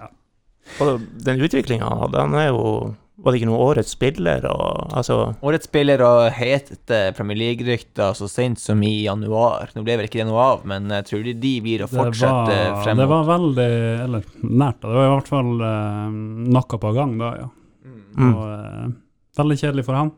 Og 0.84 1.00
den 1.24 1.40
utviklinga 1.40 1.88
han 1.88 2.02
hadde, 2.04 2.20
han 2.28 2.36
er 2.36 2.50
jo 2.52 2.96
Var 3.18 3.34
det 3.34 3.40
ikke 3.40 3.50
noe 3.50 3.64
årets 3.66 3.96
spiller 3.96 4.44
og 4.46 4.92
altså 4.94 5.16
Årets 5.42 5.66
spiller 5.66 6.04
og 6.06 6.28
hete 6.38 7.00
Premier 7.18 7.40
League-rykter 7.40 8.14
så 8.18 8.28
sent 8.30 8.62
som 8.62 8.84
i 8.86 8.92
januar. 9.08 9.72
Nå 9.74 9.82
ble 9.86 9.96
vel 9.98 10.06
ikke 10.06 10.20
det 10.22 10.28
noe 10.30 10.44
av, 10.44 10.62
men 10.70 10.92
jeg 11.00 11.08
tror 11.10 11.24
de, 11.26 11.34
de 11.42 11.54
blir 11.66 11.82
å 11.82 11.90
Det 11.90 11.98
fortsette 11.98 12.60
var, 12.60 12.78
frem 12.86 13.02
det 13.02 13.08
var 13.10 13.26
veldig 13.32 13.68
Eller 14.06 14.28
nært, 14.44 14.82
da. 14.84 14.92
Det 14.92 15.00
var 15.00 15.10
i 15.10 15.14
hvert 15.16 15.32
fall 15.34 15.52
uh, 15.64 16.20
noe 16.58 16.82
på 16.86 16.94
gang 17.00 17.18
da, 17.18 17.34
ja. 17.42 17.50
mm. 17.90 18.30
Og, 18.30 18.44
uh, 18.46 18.96
veldig 19.42 19.60
kjedelig 19.64 19.88
for 19.90 19.98
han. 19.98 20.14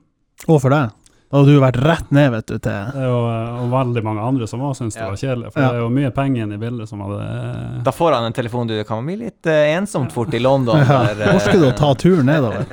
Og 0.49 0.59
for 0.59 0.75
deg. 0.75 0.91
Da 1.29 1.37
hadde 1.37 1.53
du 1.53 1.59
vært 1.61 1.77
rett 1.85 2.11
ned, 2.15 2.31
vet 2.33 2.45
du, 2.49 2.55
til 2.57 2.71
Det 2.73 3.01
er 3.03 3.05
jo 3.05 3.17
eh, 3.29 3.57
og 3.61 3.67
veldig 3.73 4.01
mange 4.03 4.23
andre 4.25 4.47
som 4.49 4.63
òg 4.65 4.73
syns 4.79 4.95
det 4.97 5.03
Ja. 5.03 5.09
var 5.11 5.19
kjedelig. 5.21 5.51
For 5.53 5.61
Ja. 5.61 5.67
det 5.69 5.75
er 5.77 5.83
jo 5.83 5.89
mye 5.93 6.11
penger 6.15 6.43
inne 6.47 6.55
i 6.57 6.61
bildet 6.61 6.89
som 6.89 7.03
hadde 7.05 7.83
Da 7.85 7.91
får 7.93 8.13
han 8.17 8.25
en 8.25 8.33
telefon, 8.33 8.67
du. 8.67 8.83
Kan 8.83 9.05
bli 9.05 9.15
litt 9.17 9.45
eh, 9.45 9.75
ensomt 9.77 10.11
fort 10.11 10.33
i 10.33 10.39
London. 10.39 10.77
ja. 10.89 11.03
der, 11.13 11.21
eh, 11.27 11.35
Orker 11.35 11.59
du 11.59 11.67
å 11.69 11.75
ta 11.77 11.93
turen 11.93 12.25
nedover? 12.25 12.65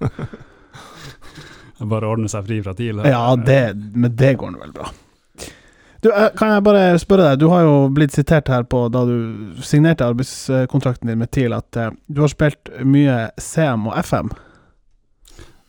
bare 1.84 2.08
ordne 2.08 2.28
seg 2.32 2.44
fri 2.46 2.60
fra 2.64 2.74
TIL. 2.76 3.00
Ja, 3.04 3.24
det, 3.36 3.74
men 3.94 4.14
det 4.16 4.34
går 4.40 4.52
nå 4.54 4.60
vel 4.62 4.72
bra. 4.76 4.86
Du, 6.04 6.10
eh, 6.12 6.28
kan 6.36 6.52
jeg 6.52 6.62
bare 6.66 6.84
spørre 7.00 7.30
deg, 7.30 7.40
du 7.40 7.48
har 7.48 7.64
jo 7.64 7.88
blitt 7.96 8.12
sitert 8.12 8.48
her 8.52 8.66
på 8.68 8.84
da 8.92 9.06
du 9.08 9.56
signerte 9.64 10.04
arbeidskontrakten 10.04 11.08
din 11.08 11.18
med 11.22 11.30
TIL, 11.32 11.54
at 11.56 11.76
eh, 11.80 11.90
du 12.12 12.20
har 12.20 12.28
spilt 12.32 12.68
mye 12.84 13.30
CM 13.40 13.88
og 13.88 13.96
FM. 14.04 14.28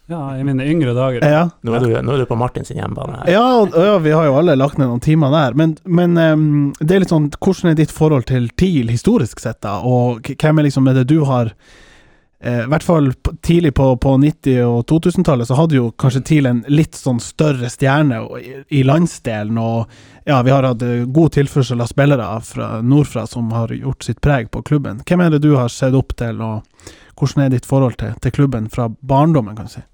Ja, 0.08 0.38
i 0.38 0.44
mine 0.44 0.66
yngre 0.66 0.94
dager. 0.94 1.24
Ja, 1.26 1.48
Nå 1.66 1.74
er 1.74 1.82
du, 1.82 1.94
nå 2.06 2.14
er 2.14 2.22
du 2.22 2.28
på 2.30 2.38
Martin 2.38 2.66
sin 2.66 2.78
hjemmebane 2.78 3.24
her. 3.24 3.32
ja, 3.34 3.46
ja 3.74 3.96
vi 3.98 4.12
har 4.14 4.28
jo 4.28 4.36
alle 4.38 4.54
lagt 4.58 4.78
ned 4.78 4.92
noen 4.92 5.02
timer 5.02 5.34
der, 5.34 5.56
men, 5.58 5.74
men 5.84 6.14
um, 6.18 6.44
det 6.80 6.94
er 6.94 7.02
litt 7.02 7.14
sånn, 7.14 7.32
hvordan 7.40 7.72
er 7.72 7.80
ditt 7.80 7.94
forhold 7.94 8.28
til 8.30 8.52
TIL 8.54 8.92
historisk 8.94 9.42
sett, 9.42 9.64
da? 9.66 9.80
Og 9.82 10.30
hvem 10.30 10.62
er 10.62 10.68
liksom 10.68 10.92
er 10.92 11.00
det 11.00 11.08
du 11.10 11.24
har 11.26 11.50
eh, 11.50 12.62
I 12.62 12.70
hvert 12.70 12.86
fall 12.86 13.10
tidlig 13.42 13.74
på, 13.80 13.88
på 13.98 14.14
90- 14.22 14.60
og 14.68 14.84
2000-tallet 14.92 15.50
så 15.50 15.58
hadde 15.58 15.80
jo 15.80 15.88
kanskje 15.98 16.22
TIL 16.30 16.52
en 16.52 16.62
litt 16.70 16.94
sånn 17.00 17.24
større 17.24 17.72
stjerne 17.74 18.22
i, 18.38 18.54
i 18.78 18.84
landsdelen, 18.86 19.58
og 19.58 19.90
ja, 20.30 20.38
vi 20.46 20.54
har 20.54 20.70
hatt 20.70 20.86
eh, 20.86 21.08
god 21.18 21.34
tilførsel 21.40 21.82
av 21.82 21.90
spillere 21.90 22.30
fra 22.46 22.70
nordfra 22.86 23.26
som 23.32 23.50
har 23.58 23.74
gjort 23.74 24.06
sitt 24.06 24.22
preg 24.22 24.54
på 24.54 24.62
klubben. 24.70 25.02
Hvem 25.02 25.26
er 25.26 25.34
det 25.34 25.42
du 25.50 25.56
har 25.58 25.74
sett 25.74 25.98
opp 25.98 26.14
til, 26.22 26.46
og 26.46 26.94
hvordan 27.18 27.48
er 27.48 27.58
ditt 27.58 27.66
forhold 27.66 27.98
til, 27.98 28.14
til 28.22 28.38
klubben 28.38 28.70
fra 28.70 28.92
barndommen, 29.02 29.58
kan 29.58 29.66
du 29.66 29.78
si? 29.80 29.86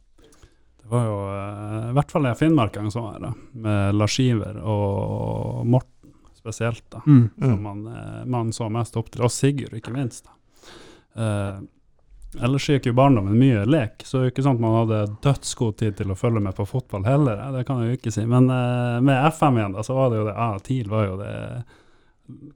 Det 0.92 0.98
var 0.98 1.06
jo 1.08 1.20
eh, 1.32 1.90
i 1.90 1.94
hvert 1.96 2.12
fall 2.12 2.26
i 2.28 2.34
Finnmark 2.36 2.76
en 2.82 2.90
sånn 2.92 3.14
her, 3.14 3.34
med 3.64 3.96
Lars 3.96 4.18
Iver 4.20 4.58
og 4.60 5.62
Morten 5.72 6.12
spesielt, 6.36 6.84
da. 6.92 7.00
Mm. 7.08 7.30
Som 7.40 7.52
Mm. 7.54 7.62
man, 7.64 7.84
eh, 7.96 8.26
man 8.26 8.50
så 8.52 8.68
mest 8.70 8.98
opp 9.00 9.08
til. 9.14 9.22
Og 9.24 9.32
Sigurd, 9.32 9.72
ikke 9.78 9.94
minst. 9.96 10.26
da. 10.26 11.22
Eh, 11.22 11.62
ellers 12.44 12.66
gikk 12.68 12.86
jo 12.90 12.94
barndommen 12.98 13.38
mye 13.40 13.64
lek, 13.68 14.04
så 14.04 14.20
det 14.20 14.26
er 14.26 14.32
ikke 14.34 14.44
sånn 14.50 14.56
at 14.60 14.64
man 14.66 14.76
hadde 14.82 15.00
dødsgod 15.24 15.78
tid 15.78 15.96
til 16.00 16.12
å 16.12 16.18
følge 16.20 16.42
med 16.44 16.56
på 16.56 16.66
fotball 16.68 17.04
heller, 17.08 17.40
det 17.56 17.66
kan 17.68 17.80
jeg 17.84 17.92
jo 17.94 17.98
ikke 18.02 18.14
si. 18.18 18.26
Men 18.26 18.50
eh, 18.50 19.00
med 19.00 19.32
FM 19.32 19.58
igjen, 19.62 19.74
da, 19.78 19.84
så 19.88 19.96
var 19.96 20.10
det 20.12 20.20
jo 20.20 20.26
det 20.28 20.36
Ja, 20.36 20.50
TIL 20.60 20.90
var 20.92 21.06
jo 21.08 21.18
det 21.24 21.64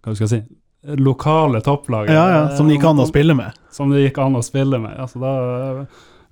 Hva 0.04 0.16
skal 0.16 0.28
jeg 0.28 0.34
si 0.36 0.96
Lokale 1.02 1.62
topplaget. 1.66 2.14
Ja, 2.14 2.26
ja, 2.30 2.42
som 2.56 2.68
det 2.68 2.76
gikk 2.78 2.84
an 2.92 3.00
å 3.02 3.08
spille 3.10 3.34
med. 3.34 3.56
Som 3.74 3.90
det 3.90 4.04
gikk 4.04 4.20
an 4.22 4.36
å 4.38 4.44
spille 4.46 4.78
med. 4.80 4.94
Altså, 5.02 5.18
da 5.24 5.86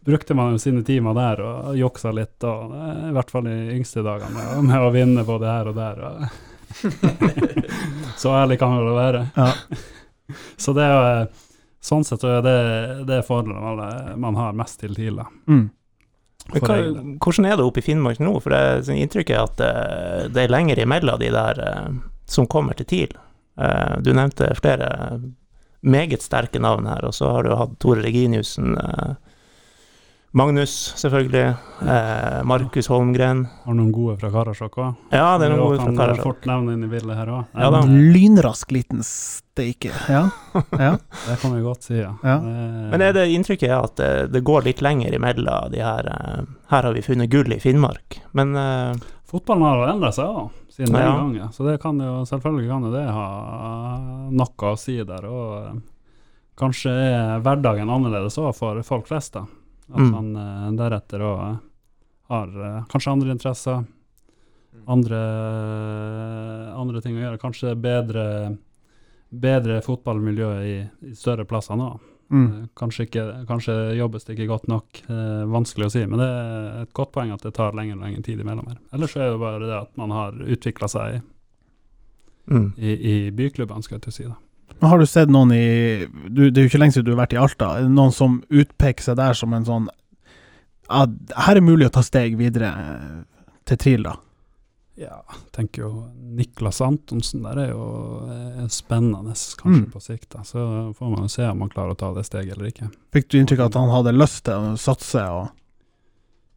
brukte 0.06 0.36
man 0.38 0.54
jo 0.54 0.62
sine 0.62 0.84
timer 0.86 1.16
der 1.18 1.42
og 1.44 1.78
juksa 1.80 2.12
litt, 2.16 2.38
og, 2.48 2.74
eh, 2.76 3.10
i 3.10 3.14
hvert 3.16 3.32
fall 3.34 3.48
i 3.50 3.58
yngste 3.78 4.04
dagene, 4.06 4.34
med, 4.36 4.68
med 4.70 4.88
å 4.88 4.92
vinne 4.94 5.26
både 5.28 5.52
her 5.52 5.72
og 5.72 5.80
der. 5.80 6.04
Og 6.08 6.18
så 8.22 8.36
ærlig 8.44 8.60
kan 8.62 8.78
det 8.78 8.86
vel 8.88 9.00
være. 9.00 9.26
Ja. 9.38 9.52
Så 10.58 10.72
det 10.74 10.86
er 10.86 10.94
jo 10.94 11.08
eh, 11.08 11.42
Sånn 11.84 12.06
sett 12.08 12.22
så 12.24 12.30
er 12.38 12.44
det 12.46 12.52
det 13.10 13.18
er 13.20 13.48
man, 13.52 13.82
man 14.16 14.38
har 14.40 14.54
mest 14.56 14.78
til 14.80 14.94
TIL. 14.96 15.18
Mm. 15.52 15.66
Hva, 16.54 16.78
hvordan 17.20 17.48
er 17.50 17.58
det 17.60 17.66
oppe 17.68 17.82
i 17.82 17.84
Finnmark 17.84 18.22
nå? 18.24 18.32
For 18.40 18.56
det 18.56 18.62
er 18.88 19.02
inntrykket 19.04 19.36
er 19.36 19.42
at 19.44 19.64
eh, 19.66 20.22
det 20.32 20.46
er 20.46 20.54
lenger 20.54 20.80
imellom 20.80 21.20
de 21.20 21.34
der 21.36 21.60
som 22.24 22.48
kommer 22.48 22.80
til 22.80 22.88
TIL. 22.88 23.18
Eh, 23.60 24.00
du 24.00 24.14
nevnte 24.14 24.54
flere 24.62 25.20
meget 25.82 26.24
sterke 26.24 26.60
navn 26.60 26.88
her, 26.88 27.06
og 27.06 27.14
så 27.14 27.32
har 27.36 27.44
du 27.44 27.56
hatt 27.60 27.76
Tore 27.84 28.04
Reginiussen, 28.06 28.78
Magnus 30.34 30.72
selvfølgelig, 30.98 31.54
eh, 31.86 32.40
Markus 32.50 32.88
Holmgren. 32.90 33.44
Har 33.68 33.76
noen 33.78 33.92
gode 33.94 34.16
fra 34.18 34.32
Karasjok 34.34 34.78
òg. 34.82 34.96
Ja, 35.14 35.38
det 35.38 35.46
er 35.46 35.54
noen 35.54 35.62
gode 35.62 35.84
fra 35.84 35.94
Karasjok. 36.00 36.24
fort 36.26 36.48
nevne 36.50 36.74
inn 36.74 36.88
i 36.88 36.90
bildet 36.90 37.20
her 37.20 37.30
òg. 37.30 37.44
Ja. 37.54 37.70
Lynrask 37.86 38.72
liten 38.74 39.04
steike. 39.06 39.92
Ja. 40.10 40.24
ja. 40.74 40.98
Det 41.28 41.38
kan 41.44 41.54
vi 41.54 41.62
godt 41.62 41.84
si, 41.86 42.00
ja. 42.00 42.16
Ja. 42.26 42.40
Men 42.42 43.02
er 43.06 43.14
det 43.14 43.28
inntrykket 43.30 43.70
er 43.70 43.84
at 43.86 43.96
det, 44.02 44.12
det 44.34 44.42
går 44.44 44.66
litt 44.66 44.82
lenger 44.82 45.14
imellom 45.14 45.70
de 45.72 45.84
her 45.86 46.10
eh, 46.10 46.42
Her 46.74 46.88
har 46.90 46.94
vi 46.98 47.06
funnet 47.06 47.30
gull 47.30 47.54
i 47.54 47.60
Finnmark, 47.62 48.18
men 48.34 48.56
eh, 48.58 48.98
Fotballen 49.30 49.66
har 49.70 49.88
endra 49.94 50.10
seg 50.14 50.26
òg, 50.30 50.50
siden 50.74 50.94
den 50.98 51.02
Ja. 51.06 51.14
gangen. 51.18 51.54
Så 51.54 51.66
det 51.70 51.78
kan 51.82 52.02
jo, 52.02 52.20
selvfølgelig 52.26 52.70
kan 52.74 52.90
det 52.94 53.06
ha 53.10 53.28
noe 54.34 54.74
å 54.74 54.78
si 54.82 54.98
der. 55.06 55.26
Og 55.30 55.54
eh, 55.62 55.82
kanskje 56.58 56.90
er 56.90 57.42
hverdagen 57.46 57.90
annerledes 57.90 58.38
òg 58.42 58.56
for 58.58 58.82
folk 58.82 59.06
flest. 59.10 59.34
da. 59.38 59.46
At 59.92 60.00
Mm. 60.00 60.12
man 60.12 60.36
eh, 60.40 60.72
deretter 60.80 61.20
òg 61.28 61.60
har 62.32 62.48
eh, 62.48 62.84
kanskje 62.90 63.12
andre 63.12 63.32
interesser, 63.36 63.84
andre, 64.88 65.20
andre 66.80 67.02
ting 67.04 67.18
å 67.18 67.22
gjøre. 67.24 67.40
Kanskje 67.42 67.76
bedre, 67.80 68.24
bedre 69.30 69.82
fotballmiljø 69.86 70.50
i, 70.66 70.76
i 71.10 71.14
større 71.18 71.46
plasser 71.46 71.78
nå. 71.80 71.92
Mm. 72.34 72.46
Eh, 72.48 72.70
Kanskje, 72.80 73.06
ikke, 73.10 73.26
kanskje 73.50 73.76
jobbes 74.00 74.24
det 74.26 74.38
ikke 74.38 74.48
godt 74.50 74.68
nok, 74.72 75.04
eh, 75.06 75.44
vanskelig 75.52 75.90
å 75.90 75.94
si, 75.94 76.06
men 76.08 76.24
det 76.24 76.30
er 76.32 76.80
et 76.88 76.94
godt 76.98 77.12
poeng 77.14 77.34
at 77.36 77.44
det 77.46 77.54
tar 77.54 77.76
lengre 77.78 78.00
og 78.00 78.06
lengre 78.08 78.24
tid 78.26 78.40
imellom 78.42 78.72
her. 78.72 78.80
Ellers 78.96 79.16
er 79.20 79.30
det 79.36 79.42
bare 79.44 79.60
det 79.68 79.76
at 79.78 79.92
man 80.00 80.16
har 80.16 80.32
utvikla 80.42 80.90
seg 80.90 81.20
mm. 82.50 82.72
i, 82.80 82.96
i 82.96 83.16
byklubbene, 83.36 83.84
skal 83.86 84.00
jeg 84.00 84.08
til 84.08 84.14
å 84.16 84.18
si. 84.18 84.26
da. 84.32 84.40
Men 84.82 84.90
Har 84.90 85.00
du 85.00 85.06
sett 85.08 85.30
noen 85.32 85.52
i 85.56 85.64
du, 86.28 86.50
Det 86.52 86.58
er 86.58 86.66
jo 86.66 86.70
ikke 86.72 86.80
lenge 86.82 86.94
siden 86.98 87.06
du 87.08 87.14
har 87.16 87.22
vært 87.26 87.34
i 87.38 87.40
Alta. 87.40 87.70
Noen 87.88 88.12
som 88.16 88.42
utpeker 88.52 89.04
seg 89.06 89.16
der 89.20 89.34
som 89.40 89.54
en 89.56 89.66
sånn 89.68 89.88
ja, 90.90 91.06
Her 91.46 91.56
er 91.60 91.64
mulig 91.64 91.88
å 91.88 91.94
ta 91.96 92.04
steg 92.04 92.36
videre 92.38 92.70
eh, 92.74 93.24
til 93.66 93.78
TRIL, 93.80 94.04
da. 94.10 94.18
Ja, 95.00 95.22
jeg 95.32 95.48
tenker 95.56 95.86
jo 95.88 95.92
Niklas 96.38 96.78
Antonsen 96.86 97.42
der 97.48 97.58
er 97.64 97.70
jo 97.72 97.86
er 98.30 98.68
spennende, 98.70 99.32
kanskje 99.34 99.80
Mm. 99.88 99.92
på 99.94 100.02
sikt. 100.04 100.28
da. 100.36 100.44
Så 100.46 100.94
får 101.00 101.10
man 101.16 101.24
jo 101.26 101.32
se 101.34 101.48
om 101.50 101.64
han 101.64 101.72
klarer 101.74 101.96
å 101.96 101.98
ta 101.98 102.12
det 102.14 102.26
steget 102.28 102.54
eller 102.58 102.70
ikke. 102.70 102.92
Fikk 103.16 103.30
du 103.32 103.40
inntrykk 103.40 103.64
av 103.64 103.72
at 103.72 103.80
han 103.80 103.90
hadde 103.90 104.14
lyst 104.14 104.44
til 104.46 104.54
å 104.54 104.76
satse 104.78 105.24
og 105.34 105.48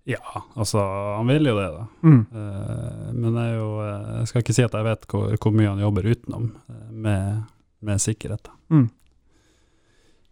Ja, 0.07 0.21
altså, 0.55 0.79
han 1.17 1.27
vil 1.33 1.49
jo 1.49 1.55
det, 1.57 1.71
da. 1.79 1.87
mm. 2.03 2.21
Eh, 2.31 3.13
men 3.15 3.35
jeg, 3.41 3.55
jo, 3.57 3.71
eh, 3.83 4.11
jeg 4.21 4.29
skal 4.31 4.43
ikke 4.45 4.55
si 4.55 4.63
at 4.63 4.77
jeg 4.79 4.85
vet 4.87 5.07
hvor, 5.11 5.33
hvor 5.43 5.53
mye 5.57 5.71
han 5.73 5.81
jobber 5.83 6.07
utenom, 6.13 6.45
eh, 6.71 6.85
med, 6.93 7.41
med 7.81 8.01
sikkerhet. 8.01 8.43
da. 8.45 8.51
Mm. 8.75 8.89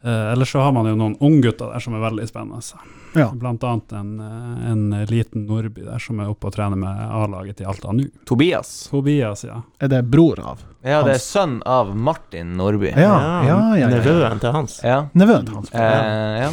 Eh, 0.04 0.32
ellers 0.32 0.50
så 0.52 0.58
har 0.60 0.72
man 0.76 0.86
jo 0.86 0.96
noen 1.00 1.14
unggutter 1.24 1.70
der 1.72 1.80
som 1.80 1.94
er 1.96 2.02
veldig 2.02 2.26
spennende. 2.28 2.58
altså. 2.60 2.76
Ja. 3.16 3.30
Blant 3.32 3.62
annet 3.64 3.92
en, 3.96 4.10
eh, 4.20 4.70
en 4.72 4.90
liten 5.08 5.46
Nordby 5.46 5.84
der 5.86 5.98
som 6.02 6.20
er 6.20 6.28
oppe 6.28 6.50
og 6.50 6.52
trener 6.52 6.76
med 6.76 6.98
A-laget 7.08 7.56
til 7.56 7.66
Alta 7.70 7.92
nå. 7.94 8.04
Tobias. 8.28 8.88
Tobias, 8.90 9.44
ja. 9.48 9.62
Er 9.80 9.88
det 9.88 10.02
bror 10.12 10.40
av? 10.40 10.60
Ja, 10.82 10.98
det 11.02 11.14
er 11.14 11.16
Hans. 11.16 11.22
sønn 11.30 11.62
av 11.64 11.94
Martin 11.96 12.52
Nordby. 12.58 12.90
Ja, 12.92 13.14
ja, 13.46 13.58
ja. 13.80 13.88
Nevøen 13.88 14.40
til 14.42 14.52
hans. 14.52 14.80
Ja. 14.84 15.06
Nevøen 15.14 15.48
hans. 15.54 15.72
Eh, 15.72 16.42
ja. 16.42 16.50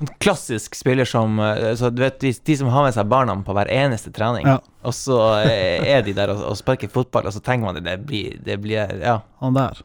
En 0.00 0.08
klassisk 0.20 0.74
spiller 0.76 1.04
som 1.08 1.38
eh, 1.40 1.74
så 1.76 1.90
du 1.92 2.00
vet, 2.02 2.18
de, 2.20 2.32
de 2.44 2.56
som 2.56 2.68
har 2.72 2.84
med 2.88 2.94
seg 2.96 3.08
barna 3.08 3.36
på 3.44 3.52
hver 3.56 3.68
eneste 3.72 4.10
trening, 4.12 4.46
Ja. 4.46 4.58
og 4.84 4.92
så 4.96 5.18
eh, 5.44 5.84
er 5.96 6.02
de 6.04 6.12
der 6.16 6.28
og, 6.32 6.40
og 6.50 6.56
sparker 6.56 6.88
fotball, 6.92 7.26
og 7.28 7.32
så 7.36 7.40
tenker 7.44 7.64
man 7.68 7.74
det, 7.74 7.84
det 7.84 7.98
blir, 8.06 8.38
det 8.44 8.58
blir 8.64 8.96
Ja. 9.02 9.20
Han 9.40 9.54
der. 9.56 9.80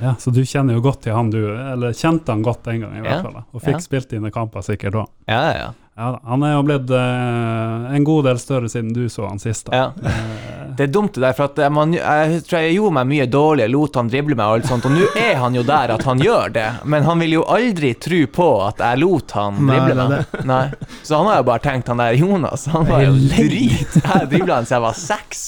Ja. 0.00 0.14
Så 0.20 0.30
du 0.34 0.42
kjenner 0.44 0.74
jo 0.76 0.80
godt 0.84 1.02
til 1.06 1.14
han, 1.16 1.30
du. 1.32 1.40
Eller 1.56 1.92
kjente 1.96 2.28
han 2.34 2.42
godt 2.44 2.64
den 2.68 2.80
gangen, 2.84 2.98
i 2.98 3.00
hvert 3.06 3.18
Ja. 3.18 3.22
fall. 3.22 3.42
Og 3.54 3.62
fikk 3.62 3.78
Ja. 3.78 3.84
spilt 3.84 4.10
dine 4.10 4.30
kamper 4.30 4.60
sikkert 4.62 4.92
da. 4.92 5.04
Ja, 5.28 5.42
ja, 5.50 5.58
ja. 5.58 5.72
Ja, 5.96 6.10
han 6.28 6.42
er 6.44 6.50
jo 6.52 6.62
blitt 6.62 6.90
eh, 6.92 7.94
en 7.96 8.04
god 8.04 8.24
del 8.26 8.36
større 8.36 8.68
siden 8.68 8.90
du 8.92 9.06
så 9.08 9.30
han 9.30 9.38
sist. 9.40 9.70
da. 9.70 9.76
ja. 9.76 9.92
Eh, 10.04 10.74
Det 10.76 10.90
er 10.90 10.92
dumt 10.92 11.14
det 11.16 11.22
der, 11.22 11.32
for 11.32 11.44
at 11.48 11.58
eh, 11.58 11.70
man, 11.72 11.94
jeg 11.96 12.42
tror 12.44 12.60
jeg 12.60 12.74
gjorde 12.76 12.92
meg 12.98 13.06
mye 13.08 13.26
dårlig, 13.32 13.62
jeg 13.64 13.72
lot 13.72 13.94
han 13.96 14.10
drible 14.12 14.36
meg 14.36 14.44
og 14.44 14.58
alt 14.58 14.66
sånt, 14.68 14.84
og 14.84 14.92
nå 14.92 15.06
er 15.16 15.36
han 15.40 15.54
jo 15.56 15.62
der 15.64 15.94
at 15.94 16.02
han 16.04 16.18
gjør 16.20 16.52
det, 16.52 16.66
men 16.84 17.02
han 17.08 17.18
vil 17.24 17.32
jo 17.38 17.44
aldri 17.48 17.94
tro 17.96 18.18
på 18.28 18.48
at 18.66 18.76
jeg 18.84 19.00
lot 19.00 19.32
han 19.38 19.56
drible 19.56 19.94
meg. 20.10 20.36
Nei. 20.44 20.66
Så 21.02 21.16
han 21.16 21.30
har 21.32 21.38
jo 21.40 21.46
bare 21.48 21.64
tenkt, 21.64 21.88
han 21.88 21.96
der 22.04 22.12
Jonas, 22.20 22.66
han 22.66 22.84
var 22.84 23.00
jo 23.06 23.14
drit. 23.32 23.96
Jeg 23.96 24.28
dribla 24.34 24.60
han 24.60 24.68
siden 24.68 24.76
jeg 24.76 24.84
var 24.84 25.00
seks. 25.00 25.46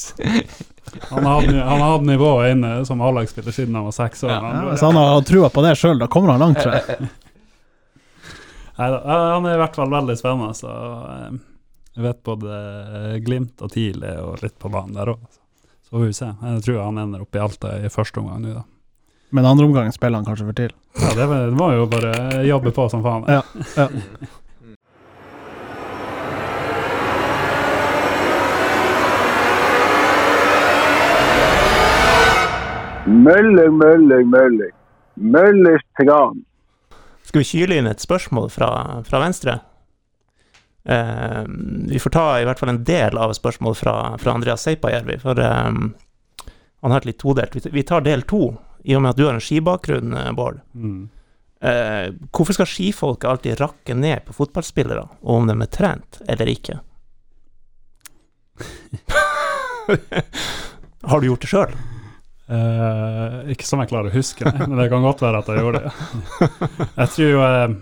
Han 1.09 1.25
har 1.25 1.41
hatt- 1.41 1.67
han 1.69 1.81
har 1.83 1.99
nivået 2.07 2.51
inne 2.55 2.71
som 2.85 3.01
A-lagsspiller 3.01 3.51
siden 3.55 3.75
han 3.75 3.85
var 3.87 3.95
seks 3.95 4.23
år. 4.23 4.29
Ja. 4.33 4.39
Han- 4.39 4.67
Ja, 4.69 4.75
så 4.77 4.85
han 4.91 4.95
har 4.99 5.21
trua 5.27 5.49
på 5.49 5.63
det 5.65 5.75
sjøl, 5.77 5.99
da 5.99 6.07
kommer 6.07 6.31
han 6.35 6.39
langt, 6.39 6.59
tror 6.63 6.73
jeg. 6.79 7.09
Neida, 8.79 8.99
han 9.05 9.45
er 9.45 9.55
i 9.57 9.59
hvert 9.59 9.75
fall 9.75 9.91
veldig 9.91 10.15
spennende. 10.19 10.55
Så 10.55 10.71
eh, 10.71 11.37
jeg 11.97 12.05
vet 12.05 12.21
både 12.23 12.59
eh, 12.59 13.15
Glimt 13.25 13.61
og 13.65 13.71
TIL 13.73 14.03
er 14.07 14.19
jo 14.21 14.35
litt 14.41 14.57
på 14.61 14.71
banen 14.71 14.95
der 14.95 15.11
òg. 15.15 15.23
Så 15.89 15.95
får 15.97 16.05
vi 16.05 16.13
se. 16.13 16.29
Jeg 16.53 16.63
tror 16.67 16.83
han 16.85 17.01
ender 17.01 17.23
opp 17.25 17.35
i 17.35 17.41
Alta 17.43 17.73
i 17.83 17.89
første 17.91 18.21
omgang 18.21 18.43
nå, 18.45 18.53
da. 18.59 18.63
Men 19.35 19.45
andre 19.45 19.65
omgang 19.67 19.91
spiller 19.93 20.17
han 20.21 20.25
kanskje 20.25 20.47
for 20.47 20.57
TIL. 20.57 20.71
Ja, 20.97 21.09
det, 21.17 21.25
var- 21.29 21.45
det 21.51 21.57
må 21.59 21.71
jo 21.75 21.85
bare 21.91 22.43
jobbe 22.47 22.71
på 22.73 22.87
som 22.89 23.03
faen. 23.05 23.27
Ja. 23.29 23.41
Ja. 23.77 23.89
Mølling, 33.09 33.73
mølling, 33.77 34.29
mølling. 34.29 34.75
Møllers 35.15 35.83
tran. 35.97 36.43
Skal 37.25 37.41
vi 37.41 37.47
kyle 37.49 37.79
inn 37.79 37.89
et 37.89 38.03
spørsmål 38.03 38.49
fra, 38.53 38.69
fra 39.05 39.21
venstre? 39.23 39.59
Eh, 40.83 41.43
vi 41.89 41.99
får 41.99 42.13
ta 42.13 42.25
i 42.39 42.45
hvert 42.47 42.61
fall 42.61 42.71
en 42.73 42.83
del 42.85 43.17
av 43.17 43.33
spørsmål 43.37 43.75
fra, 43.77 43.95
fra 44.21 44.33
Andreas 44.37 44.63
Seipajärvi, 44.65 45.19
for 45.21 45.41
eh, 45.41 45.71
han 46.81 46.91
har 46.93 47.01
et 47.01 47.09
litt 47.09 47.19
todelt. 47.21 47.55
Vi, 47.57 47.61
vi 47.73 47.83
tar 47.83 48.05
del 48.05 48.21
to, 48.29 48.53
i 48.85 48.95
og 48.95 49.03
med 49.03 49.11
at 49.13 49.19
du 49.19 49.25
har 49.27 49.35
en 49.35 49.43
skibakgrunn, 49.43 50.13
eh, 50.13 50.31
Bård. 50.37 50.61
Mm. 50.73 51.09
Eh, 51.59 52.07
hvorfor 52.31 52.55
skal 52.55 52.69
skifolket 52.71 53.29
alltid 53.29 53.59
rakke 53.59 53.93
ned 53.97 54.25
på 54.25 54.37
fotballspillere, 54.37 55.03
og 55.25 55.41
om 55.41 55.49
de 55.49 55.57
er 55.57 55.73
trent 55.73 56.21
eller 56.29 56.47
ikke? 56.53 56.79
har 61.09 61.19
du 61.19 61.25
gjort 61.29 61.43
det 61.45 61.51
sjøl? 61.51 61.73
Eh, 62.49 63.51
ikke 63.53 63.67
som 63.67 63.81
jeg 63.83 63.91
klarer 63.91 64.09
å 64.09 64.15
huske, 64.15 64.41
nei, 64.47 64.65
men 64.65 64.79
det 64.79 64.87
kan 64.89 65.05
godt 65.05 65.21
være 65.21 65.41
at 65.43 65.51
jeg 65.51 65.61
gjorde 65.61 65.83
det. 65.83 65.91
Jeg 66.95 67.11
tror 67.13 67.27
jo 67.29 67.43
eh, 67.45 67.75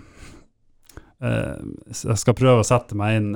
eh, 1.24 1.62
Jeg 1.94 2.20
skal 2.20 2.36
prøve 2.36 2.60
å 2.60 2.66
sette 2.68 2.98
meg 2.98 3.16
inn 3.16 3.30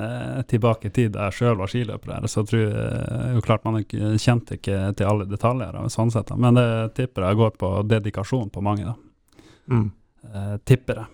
tilbake 0.51 0.91
i 0.91 0.93
tid 0.93 1.15
da 1.15 1.31
jeg 1.31 1.39
sjøl 1.39 1.57
var 1.63 1.73
skiløper. 1.73 2.13
her, 2.19 2.29
Så 2.29 2.43
jeg 2.43 2.51
tror 2.51 3.33
jo 3.39 3.45
klart 3.47 3.65
man 3.65 3.81
ikke, 3.81 4.13
kjente 4.21 4.59
ikke 4.61 4.83
til 4.99 5.09
alle 5.09 5.29
detaljer, 5.31 5.81
sånn 5.95 6.13
sett, 6.13 6.35
men 6.37 6.61
det 6.61 6.69
tipper 7.01 7.31
jeg 7.31 7.41
går 7.41 7.57
på 7.65 7.75
dedikasjon 7.89 8.53
på 8.53 8.65
mange. 8.69 8.93
da. 8.93 9.43
Mm. 9.73 9.91
Eh, 10.29 10.57
tipper 10.69 11.01
jeg. 11.01 11.13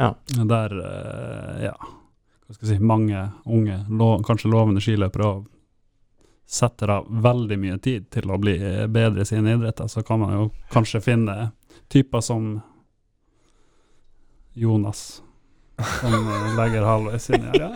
Ja. 0.00 0.14
Der, 0.48 0.72
ja 1.60 1.72
Hva 1.76 2.54
skal 2.54 2.68
jeg 2.70 2.78
si, 2.78 2.84
mange 2.86 3.18
unge, 3.44 3.82
lo, 3.90 4.14
kanskje 4.24 4.48
lovende 4.48 4.80
skiløpere 4.80 5.26
og 5.26 5.42
setter 6.50 6.90
av 6.90 7.06
veldig 7.22 7.58
mye 7.62 7.78
tid 7.78 8.08
til 8.10 8.30
å 8.30 8.38
bli 8.42 8.56
eh, 8.58 8.86
bedre 8.90 9.22
i 9.22 9.28
sine 9.28 9.54
idretter, 9.54 9.86
så 9.86 10.02
kan 10.02 10.18
man 10.18 10.32
jo 10.34 10.46
kanskje 10.72 11.00
finne 11.04 11.36
typer 11.90 12.24
som 12.26 12.56
Jonas, 14.58 15.22
som 16.00 16.16
eh, 16.18 16.48
legger 16.58 16.88
halvveis 16.88 17.30
inn 17.30 17.46
i 17.46 17.60
ja. 17.62 17.70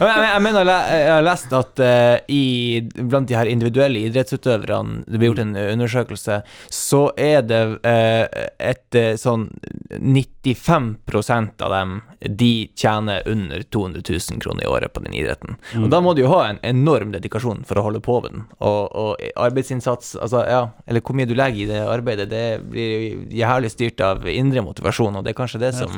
Jeg, 0.00 0.42
mener, 0.42 0.68
jeg 0.68 1.10
har 1.10 1.24
lest 1.24 1.52
at 1.56 1.82
uh, 1.82 2.16
i, 2.32 2.80
blant 2.96 3.28
de 3.28 3.36
her 3.38 3.50
individuelle 3.50 4.02
idrettsutøverne, 4.08 5.04
det 5.06 5.20
blir 5.20 5.32
gjort 5.32 5.42
en 5.44 5.54
undersøkelse, 5.56 6.40
så 6.72 7.02
er 7.20 7.44
det 7.46 7.62
uh, 7.86 8.24
et 8.58 8.98
eh, 8.98 9.14
sånn 9.20 9.48
95% 9.96 11.62
av 11.66 11.72
dem 11.72 11.94
de 12.20 12.52
tjener 12.78 13.22
under 13.28 13.62
200 13.62 14.02
000 14.08 14.42
kroner 14.42 14.64
i 14.64 14.70
året 14.70 14.92
på 14.92 15.02
den 15.04 15.14
idretten. 15.16 15.56
Og 15.78 15.88
da 15.92 16.00
må 16.02 16.14
du 16.16 16.24
jo 16.24 16.32
ha 16.32 16.42
en 16.50 16.60
enorm 16.66 17.12
dedikasjon 17.14 17.64
for 17.68 17.78
å 17.78 17.86
holde 17.86 18.02
på 18.04 18.18
med 18.24 18.34
den. 18.34 18.44
Og, 18.58 18.82
og 18.96 19.24
arbeidsinnsats, 19.46 20.14
altså 20.22 20.42
ja, 20.48 20.62
eller 20.86 21.04
hvor 21.04 21.18
mye 21.18 21.28
du 21.28 21.36
legger 21.38 21.64
i 21.64 21.70
det 21.70 21.82
arbeidet, 21.86 22.28
det 22.32 22.46
blir 22.66 23.26
jævlig 23.34 23.72
styrt 23.74 24.02
av 24.04 24.26
indre 24.30 24.64
motivasjon, 24.66 25.18
og 25.18 25.26
det 25.26 25.34
er 25.34 25.40
kanskje 25.40 25.62
det 25.62 25.74
som 25.78 25.94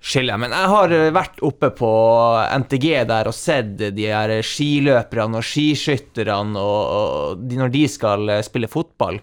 skiller. 0.00 0.38
Men 0.40 0.54
jeg 0.56 0.70
har 0.72 0.94
eh, 0.96 1.10
vært 1.14 1.42
oppe 1.44 1.70
på 1.76 1.90
NTG 2.64 2.86
der 3.08 3.28
og 3.28 3.36
sett 3.36 3.76
de 3.80 4.06
her 4.08 4.32
skiløperne 4.46 5.40
og 5.40 5.46
skiskytterne 5.46 6.60
og, 6.60 6.80
og 6.96 7.44
de, 7.44 7.60
når 7.60 7.74
de 7.74 7.84
skal 7.90 8.32
eh, 8.36 8.42
spille 8.46 8.70
fotball. 8.70 9.20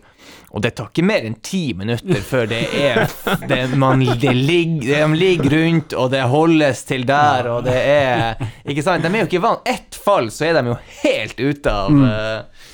Og 0.55 0.63
det 0.63 0.73
tar 0.77 0.89
ikke 0.91 1.05
mer 1.05 1.25
enn 1.27 1.35
ti 1.43 1.73
minutter 1.77 2.21
før 2.23 2.47
det 2.49 2.61
er 2.79 3.03
det, 3.49 3.61
man, 3.79 4.05
det 4.21 4.33
ligger, 4.35 5.09
De 5.09 5.19
ligger 5.19 5.55
rundt, 5.57 5.95
og 5.97 6.11
det 6.13 6.23
holdes 6.31 6.85
til 6.87 7.03
der, 7.07 7.49
og 7.51 7.65
det 7.67 7.75
er 7.77 8.47
Ikke 8.63 8.85
sant? 8.85 9.03
De 9.03 9.11
er 9.11 9.25
jo 9.25 9.29
ikke 9.29 9.43
vant 9.43 9.67
Ett 9.67 9.99
fall, 9.99 10.31
så 10.31 10.47
er 10.47 10.59
de 10.59 10.71
jo 10.71 10.77
helt 11.03 11.39
ute 11.41 11.73
av 11.73 11.99
eh, 12.07 12.67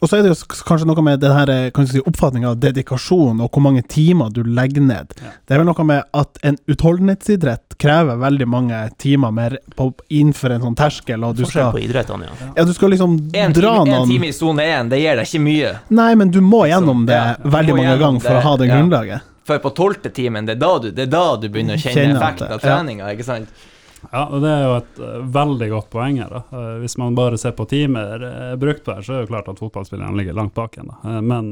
Og 0.00 0.08
så 0.08 0.18
er 0.18 0.24
det 0.24 0.32
jo 0.32 0.56
kanskje 0.66 0.88
noe 0.88 1.02
med 1.04 1.20
den 1.20 1.34
her 1.36 1.50
eh, 1.52 1.66
kan 1.74 1.86
si, 1.88 2.00
oppfatninga 2.00 2.52
av 2.54 2.60
dedikasjon 2.62 3.42
og 3.44 3.50
hvor 3.52 3.64
mange 3.64 3.82
timer 3.92 4.30
du 4.32 4.42
legger 4.44 4.84
ned. 4.84 5.12
Det 5.18 5.54
er 5.54 5.60
vel 5.60 5.68
noe 5.68 5.86
med 5.86 6.06
at 6.16 6.40
en 6.46 6.56
utholdenhetsidrett 6.72 7.76
krever 7.82 8.16
veldig 8.20 8.48
mange 8.48 8.80
timer 9.02 9.34
mer 9.36 9.58
på, 9.76 9.90
innenfor 10.08 10.56
en 10.56 10.64
sånn 10.64 10.78
terskel, 10.78 11.26
og 11.28 11.36
du 11.36 11.44
Forskjell 11.44 11.68
skal 11.68 11.76
på 11.76 11.84
idrettene, 11.84 12.30
ja. 12.30 12.50
Ja, 12.56 12.64
du 12.64 12.72
skal 12.76 12.94
liksom 12.94 13.18
en, 13.36 13.56
dra 13.56 13.76
time, 13.84 14.00
en 14.00 14.10
time 14.10 14.32
i 14.32 14.34
sone 14.36 14.64
én, 14.64 14.90
det 14.92 15.02
gir 15.02 15.20
deg 15.20 15.28
ikke 15.28 15.44
mye. 15.44 15.72
Nei, 16.00 16.10
men 16.16 16.32
du 16.32 16.40
må 16.44 16.64
gjennom 16.70 17.04
det 17.08 17.20
ja, 17.20 17.36
veldig 17.44 17.76
mange 17.76 17.96
ganger 18.00 18.24
for 18.24 18.32
det, 18.32 18.40
å 18.40 18.46
ha 18.48 18.58
det 18.62 18.70
ja. 18.70 18.78
grunnlaget. 18.78 19.32
For 19.46 19.62
på 19.62 19.70
tolvte 19.76 20.10
timen, 20.10 20.48
det 20.48 20.56
er 20.56 20.62
da 20.64 20.72
du, 20.82 20.90
det 20.90 21.04
er 21.06 21.12
da 21.12 21.26
du 21.38 21.50
begynner 21.52 21.76
å 21.76 21.82
kjenne, 21.84 22.16
effekten 22.16 22.48
det- 22.48 22.56
av 22.56 22.64
ja. 22.64 22.64
treninga, 22.64 23.12
ikke 23.14 23.28
sant? 23.28 23.66
Ja, 24.12 24.26
og 24.26 24.42
det 24.44 24.50
er 24.52 24.62
jo 24.64 24.74
et 24.78 25.00
eh, 25.02 25.22
veldig 25.36 25.68
godt 25.72 25.88
poeng 25.92 26.20
her. 26.22 26.32
da. 26.32 26.42
Eh, 26.58 26.76
hvis 26.82 26.96
man 27.00 27.16
bare 27.18 27.38
ser 27.40 27.56
på 27.56 27.66
timer 27.70 28.22
uh, 28.22 28.52
brukt 28.60 28.84
på 28.84 28.94
her, 28.94 29.02
så 29.02 29.12
er 29.12 29.18
det 29.20 29.26
jo 29.26 29.32
klart 29.34 29.50
at 29.52 29.62
fotballspillerne 29.62 30.16
ligger 30.18 30.36
langt 30.36 30.54
bak 30.54 30.76
igjen. 30.76 30.92
da. 30.92 31.16
Eh, 31.16 31.20
men 31.22 31.50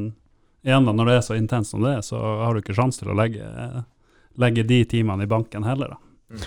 igjen, 0.65 0.87
da, 0.89 0.93
når 0.93 1.11
det 1.11 1.19
er 1.19 1.27
så 1.29 1.37
intenst 1.39 1.75
som 1.75 1.85
det 1.85 1.99
er, 1.99 2.07
så 2.07 2.21
har 2.45 2.55
du 2.55 2.63
ikke 2.63 2.77
sjanse 2.77 3.03
til 3.03 3.13
å 3.13 3.19
legge, 3.19 3.45
eh, 3.45 3.83
legge 4.41 4.65
de 4.67 4.81
timene 4.89 5.27
i 5.27 5.31
banken 5.31 5.67
heller. 5.67 5.95
da. 5.95 6.01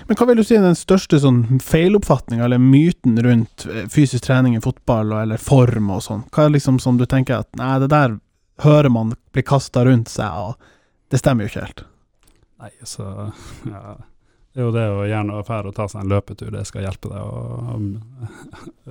Men 0.08 0.18
hva 0.18 0.26
vil 0.28 0.39
du 0.39 0.43
si 0.45 0.55
er 0.58 0.66
den 0.66 0.78
største 0.78 1.20
sånn 1.22 1.62
feiloppfatninga 1.64 2.47
eller 2.47 2.62
myten 2.62 3.20
rundt 3.24 3.68
eh, 3.70 3.86
fysisk 3.91 4.26
trening 4.26 4.58
i 4.58 4.64
fotball 4.64 5.14
og, 5.14 5.22
eller 5.22 5.41
form 5.41 5.91
og 5.93 6.01
sånn? 6.03 6.26
Hva 6.34 6.47
er 6.47 6.55
liksom 6.55 6.82
som 6.84 6.97
du 6.99 7.05
tenker 7.10 7.43
at 7.43 7.49
nei, 7.60 7.76
det 7.84 7.91
der 7.93 8.18
hører 8.66 8.89
man 8.91 9.14
blir 9.36 9.45
kasta 9.47 9.86
rundt 9.86 10.10
seg, 10.10 10.34
og 10.34 11.14
det 11.14 11.22
stemmer 11.22 11.45
jo 11.45 11.53
ikke 11.53 11.66
helt. 11.68 11.86
Nei, 12.58 12.72
så 12.89 13.08
ja. 13.76 13.97
Det 14.58 14.64
er 14.64 14.66
jo 14.66 14.74
det 14.74 14.84
å 14.89 15.01
gjerne 15.05 15.41
dra 15.45 15.58
og 15.70 15.74
ta 15.78 15.86
seg 15.86 16.01
en 16.01 16.10
løpetur, 16.10 16.47
det 16.49 16.64
skal 16.66 16.82
hjelpe 16.82 17.12
deg 17.12 17.22
å 17.22 17.41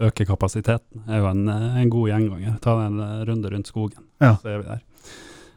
øke 0.07 0.23
kapasiteten. 0.29 1.01
Det 1.03 1.17
er 1.17 1.25
jo 1.25 1.31
en, 1.33 1.49
en 1.51 1.91
god 1.91 2.11
gjenganger. 2.13 2.53
Ta 2.63 2.75
deg 2.79 2.93
en 2.93 3.01
eh, 3.03 3.25
runde 3.27 3.51
rundt 3.51 3.71
skogen, 3.73 4.05
Ja. 4.23 4.37
så 4.39 4.53
er 4.53 4.61
vi 4.61 4.69
der. 4.69 4.85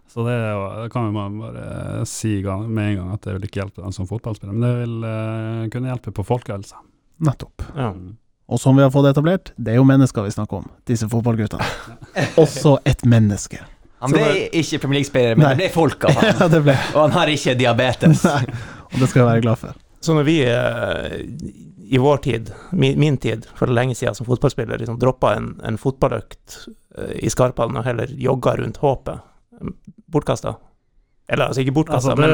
Så 0.10 0.24
det, 0.26 0.34
er 0.34 0.56
jo, 0.56 0.64
det 0.82 0.88
kan 0.96 1.06
jo 1.06 1.14
man 1.14 1.36
bare 1.38 2.08
si 2.10 2.32
med 2.42 2.88
en 2.88 2.96
gang 2.98 3.12
at 3.14 3.28
det 3.28 3.36
vil 3.36 3.46
ikke 3.46 3.62
hjelpe 3.62 3.84
deg 3.84 3.94
som 3.94 4.08
fotballspiller, 4.10 4.56
men 4.58 4.66
det 4.66 4.72
vil 4.80 4.96
uh, 5.06 5.68
kunne 5.76 5.92
hjelpe 5.92 6.14
på 6.18 6.26
folkehelsa. 6.26 6.82
Nettopp. 7.30 7.68
ja. 7.78 7.92
Og 8.50 8.58
som 8.58 8.74
vi 8.74 8.82
har 8.82 8.90
fått 8.90 9.12
etablert, 9.12 9.52
det 9.62 9.76
er 9.76 9.78
jo 9.78 9.84
mennesker 9.86 10.26
vi 10.26 10.32
snakker 10.34 10.64
om, 10.64 10.72
disse 10.90 11.06
fotballguttene. 11.12 11.68
Også 12.42 12.80
et 12.90 13.06
menneske. 13.06 13.62
Han 14.02 14.16
ble 14.16 14.48
ikke 14.58 14.80
Premier 14.82 15.04
League-spiller, 15.04 15.38
men 15.38 15.46
Nei. 15.46 15.54
det 15.60 15.68
ble 15.68 15.70
folk 15.76 16.10
av 16.10 16.18
ham. 16.18 16.58
Ja, 16.58 16.80
Og 16.96 17.04
han 17.04 17.14
har 17.14 17.30
ikke 17.30 17.54
diabetes. 17.60 18.26
Nei, 18.26 18.42
og 18.90 18.98
det 18.98 19.12
skal 19.12 19.22
jeg 19.22 19.30
være 19.30 19.46
glad 19.46 19.62
for. 19.62 19.78
Så 20.02 20.14
når 20.16 20.24
vi 20.28 20.38
eh, 20.48 21.18
i 21.90 21.98
vår 22.00 22.18
tid, 22.24 22.52
min, 22.72 23.00
min 23.00 23.18
tid, 23.18 23.46
for 23.58 23.68
lenge 23.68 23.96
siden 23.98 24.16
som 24.16 24.26
fotballspiller, 24.30 24.78
liksom 24.80 25.00
droppa 25.02 25.34
en, 25.36 25.50
en 25.66 25.78
fotballøkt 25.82 26.60
eh, 26.98 27.16
i 27.26 27.30
Skarpallen 27.34 27.78
og 27.82 27.84
heller 27.88 28.12
jogga 28.16 28.54
rundt 28.62 28.78
håpet, 28.84 29.20
bortkasta? 30.08 30.56
Eller 31.30 31.46
altså 31.52 31.62
ikke 31.62 31.74
bortkasta, 31.76 32.14
Altså, 32.14 32.22
det 32.22 32.30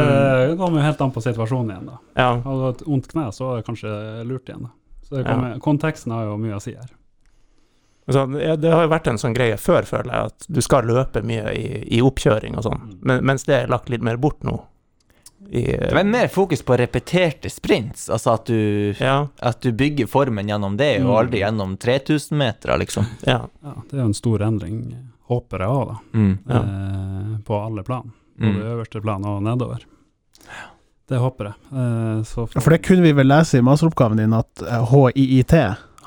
men 0.52 0.58
kommer 0.60 0.80
jo 0.80 0.86
helt 0.86 1.02
an 1.04 1.12
på 1.16 1.24
situasjonen 1.26 1.72
igjen, 1.74 1.88
da. 1.90 1.98
ja. 2.22 2.28
Hadde 2.46 2.60
du 2.62 2.68
et 2.70 2.84
vondt 2.88 3.10
kne, 3.12 3.26
så 3.36 3.50
er 3.54 3.58
det 3.62 3.66
kanskje 3.72 3.96
lurt 4.30 4.52
igjen, 4.52 4.68
da. 4.70 4.76
Så 5.06 5.16
det 5.18 5.26
Ja. 5.28 5.58
konteksten 5.62 6.12
har 6.16 6.24
jo 6.30 6.38
mye 6.42 6.56
å 6.56 6.62
si 6.64 6.72
her. 6.76 6.94
Altså, 8.08 8.28
det 8.62 8.70
har 8.72 8.84
jo 8.86 8.90
vært 8.94 9.08
en 9.10 9.18
sånn 9.18 9.34
greie 9.34 9.58
før, 9.58 9.82
føler 9.90 10.12
jeg, 10.14 10.30
at 10.32 10.46
du 10.48 10.62
skal 10.62 10.86
løpe 10.86 11.24
mye 11.26 11.50
i, 11.58 11.66
i 11.98 12.02
oppkjøring 12.06 12.56
og 12.58 12.64
sånn, 12.68 12.82
Mm. 12.86 12.98
men, 13.02 13.24
mens 13.26 13.44
det 13.50 13.56
er 13.64 13.68
lagt 13.72 13.90
litt 13.90 14.04
mer 14.06 14.18
bort 14.22 14.44
nå. 14.46 14.60
I, 15.50 15.62
Det 15.78 15.94
var 15.94 16.04
mer 16.04 16.28
fokus 16.28 16.62
på 16.66 16.78
repeterte 16.78 17.50
sprints, 17.50 18.10
altså 18.10 18.34
at 18.34 18.46
du, 18.50 18.94
ja, 19.00 19.28
at 19.40 19.62
du 19.62 19.72
bygger 19.72 20.08
formen 20.08 20.48
gjennom 20.50 20.78
det, 20.78 21.00
og 21.04 21.10
Mm. 21.12 21.18
aldri 21.20 21.40
gjennom 21.44 21.78
3000 21.78 22.38
meter, 22.38 22.78
liksom. 22.78 23.06
ja, 23.28 23.48
Ja, 23.64 23.74
det 23.90 23.94
er 23.98 24.02
jo 24.02 24.06
en 24.08 24.14
stor 24.14 24.40
endring, 24.42 24.80
håper 25.30 25.60
jeg 25.60 25.70
òg, 25.70 25.88
da. 25.88 25.98
Mm. 26.14 26.38
Ja. 26.50 26.62
Eh, 26.62 27.38
på 27.46 27.60
alle 27.66 27.84
plan. 27.84 28.12
Både 28.40 28.52
Mm. 28.54 28.62
øverste 28.74 29.02
plan 29.02 29.26
og 29.26 29.42
nedover. 29.44 29.80
Det 31.08 31.18
håper 31.22 31.46
jeg. 31.46 31.54
Eh, 31.72 32.24
så 32.24 32.48
For 32.50 32.70
det 32.72 32.82
kunne 32.84 33.02
vi 33.04 33.12
vel 33.14 33.28
lese 33.28 33.58
i 33.60 33.62
masteroppgaven 33.62 34.18
din, 34.18 34.34
at 34.34 34.62
eh, 34.66 34.86
HIIT, 34.92 35.54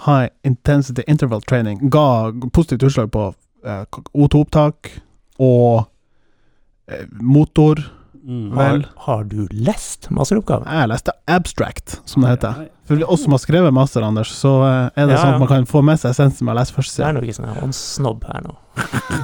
High 0.07 0.29
Intensity 0.45 1.03
Interval 1.07 1.41
Training, 1.43 1.89
ga 1.91 2.33
positivt 2.53 2.83
utslag 2.83 3.11
på 3.11 3.35
eh, 3.65 3.85
O2-opptak 4.15 4.91
og 5.39 5.87
eh, 6.89 7.07
motor. 7.21 7.77
Mm. 8.29 8.49
Har, 8.57 8.83
har 9.07 9.25
du 9.25 9.47
lest 9.51 10.11
masteroppgaven? 10.15 10.69
Jeg 10.69 10.91
leste 10.93 11.15
abstract, 11.27 11.99
som 12.09 12.23
det 12.27 12.35
heter. 12.37 12.67
For 12.89 13.03
oss 13.13 13.23
som 13.25 13.35
har 13.37 13.41
skrevet 13.43 13.75
master, 13.75 14.05
Anders, 14.07 14.31
så 14.33 14.53
eh, 14.65 14.91
er 14.95 15.09
det 15.09 15.17
Ja, 15.17 15.23
sånn 15.23 15.35
at 15.37 15.43
man 15.43 15.51
kan 15.51 15.67
få 15.69 15.83
med 15.85 16.01
seg 16.01 16.15
essensen 16.15 16.47
med 16.49 16.55
å 16.55 16.59
lese 16.61 16.77
første 16.77 17.01
Det 17.01 17.05
er 17.05 17.09
side. 17.09 17.17
nok 17.19 17.27
ikke 17.29 17.39
sånn 17.41 17.65
åndssnobb 17.67 18.29
her 18.31 18.47
nå. 18.47 18.55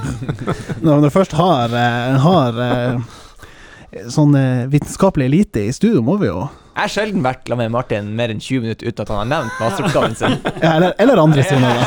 Når 0.89 1.05
du 1.07 1.11
først 1.15 1.37
har, 1.39 1.77
eh, 1.81 2.17
har 2.25 2.61
eh, 2.67 2.99
sånn 4.13 4.35
vitenskapelig 4.73 5.29
elite 5.31 5.69
i 5.69 5.73
studio, 5.77 6.03
må 6.05 6.17
vi 6.21 6.27
jo 6.33 6.41
Jeg 6.75 6.81
har 6.83 6.93
sjelden 6.97 7.23
vært 7.25 7.47
sammen 7.47 7.69
med 7.69 7.77
Martin 7.77 8.09
mer 8.19 8.33
enn 8.35 8.43
20 8.43 8.65
minutter 8.67 8.91
uten 8.91 9.05
at 9.07 9.13
han 9.15 9.21
har 9.23 9.31
nevnt 9.37 9.61
masteroppgaven 9.63 10.17
sin. 10.19 10.41
ja, 10.65 10.75
eller, 10.75 10.97
eller 10.99 11.25
andre 11.29 11.47
sine. 11.47 11.75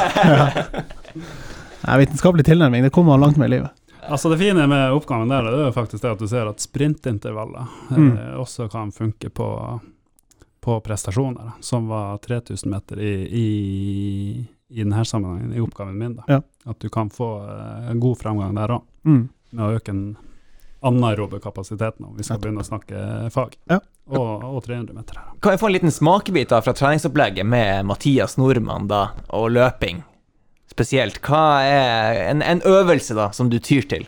Ja. 1.87 1.93
Vitenskapelig 2.01 2.43
tilnærming, 2.43 2.83
det 2.83 2.89
kommer 2.91 3.13
man 3.13 3.21
langt 3.21 3.37
med 3.39 3.47
i 3.47 3.53
livet. 3.53 3.71
Altså 4.09 4.29
Det 4.29 4.37
fine 4.39 4.67
med 4.67 4.91
oppgaven 4.93 5.29
der, 5.31 5.43
det 5.43 5.53
er 5.59 5.65
jo 5.69 5.71
faktisk 5.75 6.01
det 6.03 6.11
at 6.11 6.19
du 6.19 6.27
ser 6.27 6.47
at 6.49 6.59
sprintintervaller 6.63 7.67
Mm. 7.91 8.17
eh, 8.17 8.35
også 8.39 8.69
kan 8.71 8.91
funke 8.91 9.29
på, 9.29 9.47
på 10.61 10.79
prestasjoner, 10.83 11.43
da, 11.43 11.51
som 11.61 11.87
var 11.87 12.17
3000 12.17 12.69
meter 12.71 12.99
i, 12.99 13.13
i, 13.31 14.47
i 14.69 14.83
denne 14.83 15.05
sammenhengen, 15.05 15.53
i 15.55 15.59
oppgaven 15.63 15.97
min. 15.97 16.15
da. 16.15 16.23
Ja. 16.27 16.41
At 16.65 16.79
du 16.79 16.89
kan 16.89 17.09
få 17.09 17.29
eh, 17.47 17.93
god 17.95 18.17
fremgang 18.19 18.55
der 18.55 18.67
òg, 18.77 18.81
Mm. 19.07 19.29
med 19.51 19.63
å 19.63 19.75
øke 19.79 19.89
en 19.89 20.17
anaerobe 20.83 21.39
kapasiteten, 21.41 22.05
om 22.05 22.15
vi 22.17 22.23
skal 22.23 22.39
begynne 22.39 22.59
å 22.61 22.67
snakke 22.67 23.31
fag. 23.33 23.55
Ja. 23.71 23.79
Og, 24.07 24.43
og 24.43 24.63
300 24.63 24.93
meter. 24.95 25.15
her. 25.17 25.31
Kan 25.41 25.51
vi 25.55 25.57
få 25.57 25.67
en 25.67 25.73
liten 25.73 25.91
smakebit 25.91 26.49
da 26.49 26.59
fra 26.61 26.73
treningsopplegget 26.73 27.45
med 27.45 27.85
Mathias 27.89 28.37
Nordmann 28.37 28.87
da, 28.87 29.09
og 29.35 29.49
løping? 29.51 30.03
Spesielt. 30.77 31.17
Hva 31.25 31.43
er 31.65 32.19
en, 32.29 32.43
en 32.45 32.61
øvelse 32.69 33.15
da, 33.17 33.31
som 33.33 33.49
du 33.49 33.57
tyr 33.59 33.87
til? 33.89 34.05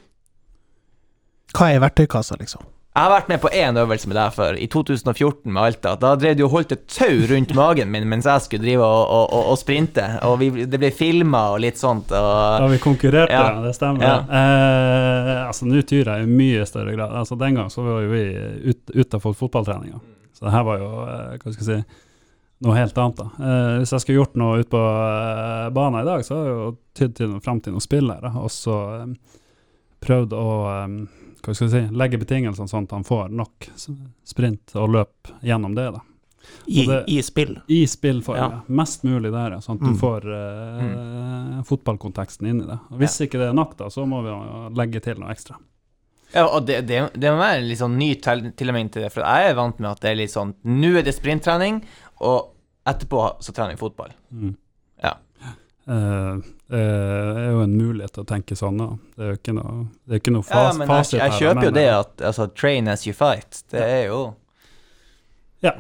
Hva 1.57 1.71
er 1.73 1.81
verktøykassa, 1.81 2.37
liksom? 2.37 2.67
Jeg 2.89 3.05
har 3.05 3.11
vært 3.13 3.27
med 3.31 3.39
på 3.41 3.49
én 3.55 3.77
øvelse 3.79 4.09
med 4.09 4.17
deg 4.17 4.33
før, 4.35 4.57
i 4.59 4.65
2014 4.69 5.53
med 5.53 5.61
Alta. 5.61 5.91
Da 6.01 6.09
drev 6.19 6.33
du 6.35 6.41
og 6.47 6.51
holdt 6.55 6.73
et 6.75 6.81
tau 6.91 7.21
rundt 7.29 7.53
magen 7.55 7.91
min 7.93 8.07
mens 8.11 8.25
jeg 8.27 8.43
skulle 8.43 8.65
drive 8.65 8.83
og, 8.83 9.03
og, 9.13 9.25
og, 9.37 9.45
og 9.53 9.59
sprinte. 9.61 10.03
Og 10.27 10.35
vi, 10.41 10.49
det 10.67 10.79
ble 10.81 10.89
filma 10.93 11.45
og 11.53 11.61
litt 11.63 11.79
sånt. 11.79 12.09
Da 12.11 12.65
vi 12.69 12.79
konkurrerte, 12.83 13.31
Ja. 13.37 13.61
det 13.63 13.71
stemmer. 13.77 14.03
Ja. 14.03 14.17
Eh, 14.25 15.31
altså, 15.47 15.69
Nå 15.69 15.81
tyr 15.87 16.09
jeg 16.11 16.25
i 16.27 16.33
mye 16.33 16.65
større 16.67 16.97
grad. 16.97 17.13
Altså, 17.21 17.37
Den 17.39 17.61
gang 17.61 17.71
så 17.73 17.85
var 17.87 18.03
jo 18.03 18.11
vi 18.11 18.23
ut, 18.73 18.83
utafor 19.05 19.37
fotballtreninga. 19.45 20.01
Så 20.35 20.49
det 20.49 20.55
her 20.57 20.67
var 20.67 20.81
jo 20.83 20.91
eh, 21.05 21.37
hva 21.39 21.53
skal 21.55 21.63
jeg 21.63 21.69
si, 21.69 21.99
noe 22.61 22.75
helt 22.75 22.97
annet. 22.97 23.15
da. 23.21 23.27
Eh, 23.39 23.77
hvis 23.79 23.91
jeg 23.95 24.01
skulle 24.03 24.19
gjort 24.23 24.35
noe 24.35 24.59
ute 24.59 24.69
på 24.73 24.81
eh, 24.83 25.69
banen 25.75 26.01
i 26.01 26.05
dag, 26.09 26.25
så 26.25 26.35
har 26.35 26.45
jeg 26.49 26.55
jo 26.57 26.77
tydd 26.99 27.15
til, 27.15 27.39
fram 27.45 27.61
til 27.63 27.73
noen 27.73 27.85
spillere, 27.85 28.31
og 28.35 28.49
så 28.51 28.75
eh, 29.01 29.39
prøvd 30.03 30.33
å 30.35 30.45
eh, 30.73 30.99
hva 31.39 31.55
skal 31.55 31.69
jeg 31.69 31.71
si, 31.71 31.95
legge 31.95 32.19
betingelsene 32.19 32.67
sånn 32.67 32.83
at 32.89 32.91
han 32.97 33.05
får 33.07 33.29
nok 33.31 33.69
sprint 34.27 34.73
og 34.75 34.89
løp 34.91 35.29
gjennom 35.41 35.75
det. 35.77 35.85
da. 35.95 36.01
I, 36.67 36.83
det- 36.87 37.03
I 37.07 37.21
spill. 37.23 37.53
I 37.67 37.85
spillform, 37.87 38.37
Ja. 38.37 38.49
ja. 38.51 38.59
Mest 38.67 39.03
mulig 39.07 39.31
der, 39.31 39.51
ja, 39.55 39.59
sånn 39.63 39.77
at 39.79 39.81
Mm. 39.87 39.93
du 39.93 39.99
får 39.99 40.27
eh, 40.35 41.63
fotballkonteksten 41.63 42.47
inn 42.47 42.61
i 42.63 42.65
det. 42.67 42.79
Og 42.91 42.99
Hvis 42.99 43.19
ikke 43.23 43.39
det 43.39 43.49
er 43.49 43.53
nok, 43.53 43.77
da, 43.77 43.87
så 43.89 44.05
må 44.07 44.21
vi 44.25 44.33
legge 44.75 44.99
til 45.03 45.19
noe 45.21 45.31
ekstra. 45.31 45.55
Ja, 46.33 46.45
og 46.45 46.65
det, 46.67 46.81
det, 46.89 47.01
det 47.17 47.31
må 47.33 47.41
være 47.41 47.61
en 47.61 47.67
litt 47.69 47.81
sånn 47.81 47.97
ny 47.97 48.11
til- 48.21 48.51
tilnærming 48.53 48.91
til 48.93 49.05
det, 49.05 49.11
for 49.13 49.25
jeg 49.25 49.49
er 49.49 49.57
vant 49.57 49.79
med 49.81 49.91
at 49.91 50.03
det 50.03 50.11
er 50.11 50.19
litt 50.19 50.33
sånn 50.33 50.53
Nå 50.69 50.91
er 50.99 51.07
det 51.07 51.15
sprinttrening, 51.17 51.81
og 52.21 52.51
etterpå 52.89 53.23
så 53.43 53.53
trener 53.55 53.73
vi 53.73 53.81
fotball. 53.81 54.13
Mm. 54.29 54.53
Ja. 55.03 55.15
Uh, 55.89 56.37
det 56.69 56.79
er 56.79 57.47
jo 57.49 57.61
en 57.65 57.77
mulighet 57.77 58.13
til 58.13 58.21
å 58.21 58.29
tenke 58.29 58.57
sånn. 58.57 58.77
da. 58.77 58.89
Det 59.17 59.25
er 59.25 59.31
jo 59.31 59.37
ikke 59.39 59.55
noe, 59.57 59.77
det 60.05 60.19
ikke 60.21 60.33
noe 60.35 60.45
Ja, 60.51 60.65
men 60.77 60.85
jeg, 60.85 60.89
fasit 60.91 61.17
jeg 61.17 61.23
her, 61.31 61.39
kjøper 61.39 61.65
jo 61.65 61.71
det 61.79 61.85
eh, 61.87 61.95
at 61.97 62.25
altså, 62.29 62.45
train 62.53 62.91
as 62.93 63.07
you 63.07 63.15
fight. 63.17 63.63
Det 63.73 63.81
er 63.85 64.03
jo 64.11 64.19
Ja. 65.65 65.73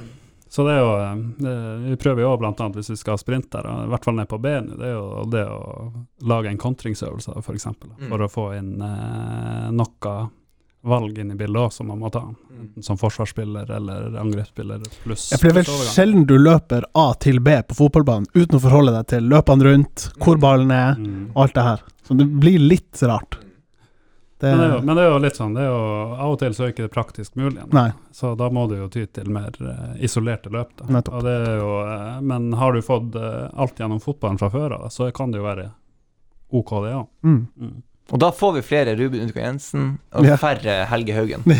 Så 0.49 0.65
det 0.65 0.73
er 0.73 0.79
jo 0.81 0.93
eh, 0.97 1.19
det, 1.45 1.53
Vi 1.91 1.99
prøver 2.01 2.23
jo 2.25 2.31
annet 2.33 2.79
hvis 2.79 2.89
vi 2.89 2.97
skal 2.97 3.19
sprinte, 3.21 3.61
da, 3.61 3.75
i 3.85 3.91
hvert 3.91 4.07
fall 4.07 4.17
ned 4.17 4.31
på 4.31 4.41
benet, 4.41 4.79
det 4.81 4.89
er 4.89 4.95
jo 4.97 5.27
det 5.29 5.45
å 5.45 5.61
lage 6.25 6.49
en 6.49 6.57
kontringsøvelse, 6.57 7.37
f.eks. 7.37 7.69
Mm. 7.69 8.09
For 8.09 8.25
å 8.25 8.31
få 8.33 8.47
inn 8.57 8.73
eh, 8.81 9.69
noe 9.69 10.15
valg 10.83 11.17
inn 11.19 11.31
i 11.31 11.35
bildet 11.35 11.59
også, 11.59 11.81
som 11.81 11.89
man 11.91 11.99
må 11.99 12.09
ta. 12.13 12.21
Enten 12.59 12.83
som 12.85 12.97
forsvarsspiller 12.99 13.69
eller 13.75 14.13
angrepsspiller 14.21 14.85
pluss 15.03 15.25
Ja, 15.33 15.37
for 15.41 15.49
det 15.49 15.57
er 15.57 15.67
vel 15.67 15.89
sjelden 15.91 16.23
du 16.29 16.37
løper 16.39 16.85
A 16.95 17.09
til 17.19 17.41
B 17.43 17.57
på 17.67 17.75
fotballbanen 17.81 18.29
uten 18.33 18.55
å 18.59 18.63
forholde 18.63 18.93
deg 18.95 19.07
til 19.11 19.27
løpene 19.31 19.67
rundt, 19.67 20.07
hvor 20.23 20.39
ballen 20.39 20.71
er, 20.71 20.95
Mm. 20.95 21.31
og 21.35 21.43
alt 21.43 21.53
det 21.55 21.63
her. 21.67 21.83
Så 22.07 22.17
det 22.17 22.25
blir 22.39 22.59
litt 22.59 23.01
rart. 23.03 23.37
Det, 24.39 24.47
Men 24.55 24.59
det, 24.59 24.65
er 24.65 24.71
jo, 24.77 24.81
men 24.87 24.95
det 24.95 25.03
er 25.03 25.09
jo 25.11 25.19
litt 25.19 25.35
sånn, 25.35 25.53
det 25.57 25.63
er 25.65 25.67
jo, 25.67 25.79
av 26.15 26.31
og 26.31 26.37
til 26.39 26.53
så 26.55 26.63
er 26.63 26.69
ikke 26.71 26.85
det 26.85 26.91
praktisk 26.93 27.35
mulig. 27.35 27.57
igjen. 27.57 27.73
Nei. 27.75 27.89
Så 28.15 28.29
da 28.39 28.47
må 28.49 28.69
du 28.71 28.77
jo 28.77 28.87
ty 28.87 29.03
til 29.11 29.27
mer 29.35 29.51
uh, 29.59 29.97
isolerte 29.99 30.47
løp. 30.49 30.69
Da. 30.79 30.85
Nettopp. 30.95 31.17
Og 31.19 31.25
det 31.27 31.33
er 31.49 31.57
jo, 31.59 31.73
uh, 31.83 32.21
men 32.23 32.53
har 32.55 32.71
du 32.71 32.79
fått 32.81 33.17
uh, 33.19 33.49
alt 33.59 33.75
gjennom 33.83 33.99
fotballen 33.99 34.39
fra 34.39 34.47
før 34.49 34.77
av, 34.77 34.87
så 34.95 35.09
kan 35.11 35.31
det 35.35 35.41
jo 35.41 35.43
være 35.43 35.67
OK, 36.55 36.71
det 36.85 36.93
òg. 36.95 37.07
Mm. 37.27 37.41
Mm. 37.59 37.75
Og 38.09 38.17
da 38.21 38.31
får 38.33 38.55
vi 38.57 38.61
flere 38.65 38.95
Ruben 38.97 39.27
Utgang 39.27 39.45
Jensen 39.51 39.83
og 40.17 40.25
Ja. 40.25 40.35
færre 40.41 40.85
Helge 40.89 41.13
Haugen. 41.13 41.43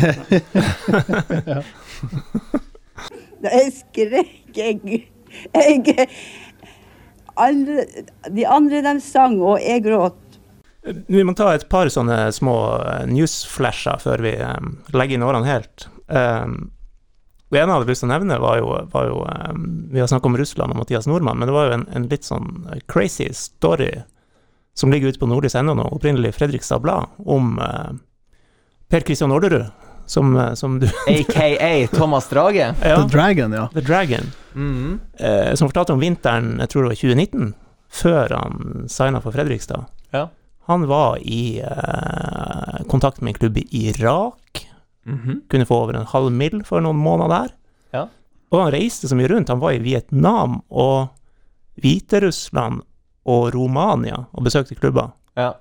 Jeg 3.40 3.70
skrek, 3.72 4.32
jeg, 4.52 4.80
jeg 5.56 6.08
alle, 7.40 7.86
De 8.34 8.44
andre 8.44 8.82
de 8.84 8.92
sang, 9.00 9.38
og 9.40 9.62
jeg 9.62 9.80
gråt. 9.86 10.18
Vi 11.08 11.22
må 11.24 11.32
ta 11.36 11.50
et 11.54 11.64
par 11.72 11.88
sånne 11.92 12.18
små 12.36 12.54
eh, 12.84 13.06
newsflasher 13.08 14.00
før 14.00 14.22
vi 14.24 14.34
um, 14.44 14.74
legger 14.96 15.16
inn 15.16 15.24
årene 15.24 15.48
helt. 15.48 15.86
Um, 16.08 16.70
det 17.50 17.60
ene 17.62 17.72
jeg 17.72 17.78
hadde 17.80 17.90
lyst 17.90 18.04
til 18.04 18.08
å 18.10 18.12
nevne, 18.14 18.38
var 18.44 18.60
jo, 18.60 18.68
var 18.92 19.08
jo 19.08 19.18
um, 19.24 19.64
Vi 19.92 20.00
har 20.00 20.08
snakket 20.10 20.30
om 20.30 20.38
Russland 20.40 20.74
og 20.74 20.80
Mathias 20.82 21.08
Nordmann, 21.10 21.40
men 21.40 21.48
det 21.50 21.56
var 21.56 21.68
jo 21.70 21.76
en, 21.78 21.86
en 21.96 22.08
litt 22.12 22.28
sånn 22.28 22.48
crazy 22.92 23.28
story 23.36 23.90
som 24.80 24.92
ligger 24.92 25.12
ute 25.12 25.20
på 25.20 25.28
nordlys.no 25.28 25.74
nå, 25.76 25.84
opprinnelig 25.92 26.32
Fredrikstad 26.38 26.80
Blad, 26.84 27.10
om 27.28 27.58
eh, 27.60 27.92
Per 28.90 29.04
Christian 29.06 29.32
Orderud, 29.36 29.66
som, 30.10 30.32
eh, 30.40 30.54
som 30.58 30.78
du 30.80 30.86
AKA 31.12 31.86
Thomas 31.92 32.28
Drage. 32.32 32.70
ja, 32.82 32.96
The 33.02 33.08
Dragon, 33.12 33.52
ja. 33.52 33.68
The 33.74 33.84
Dragon. 33.84 34.30
Mhm. 34.54 35.00
eh, 35.20 35.52
som 35.54 35.68
fortalte 35.70 35.92
om 35.94 36.00
vinteren, 36.02 36.56
jeg 36.64 36.72
tror 36.72 36.82
det 36.88 36.94
var 36.94 37.02
2019, 37.04 37.52
før 38.00 38.36
han 38.38 38.86
signa 38.90 39.20
for 39.22 39.34
Fredrikstad. 39.36 39.84
Ja. 40.14 40.28
Han 40.70 40.84
var 40.90 41.18
i 41.22 41.58
eh, 41.60 42.80
kontakt 42.90 43.20
med 43.20 43.34
en 43.34 43.38
klubb 43.40 43.58
i 43.62 43.66
Irak, 43.90 44.66
Mhm. 45.06 45.40
kunne 45.50 45.64
få 45.66 45.78
over 45.82 45.96
en 45.96 46.06
halv 46.06 46.28
mill. 46.30 46.60
for 46.64 46.80
noen 46.84 46.98
måneder 47.00 47.30
der. 47.32 47.52
Ja. 47.96 48.02
Og 48.52 48.60
han 48.62 48.72
reiste 48.74 49.08
så 49.08 49.16
mye 49.16 49.30
rundt. 49.32 49.48
Han 49.48 49.58
var 49.62 49.72
i 49.72 49.78
Vietnam 49.82 50.58
og 50.70 51.08
Hviterussland 51.80 52.82
og 53.30 53.54
Romania 53.54 54.24
og 54.32 54.46
besøkte 54.46 54.78
klubber. 54.78 55.12
Ja. 55.38 55.52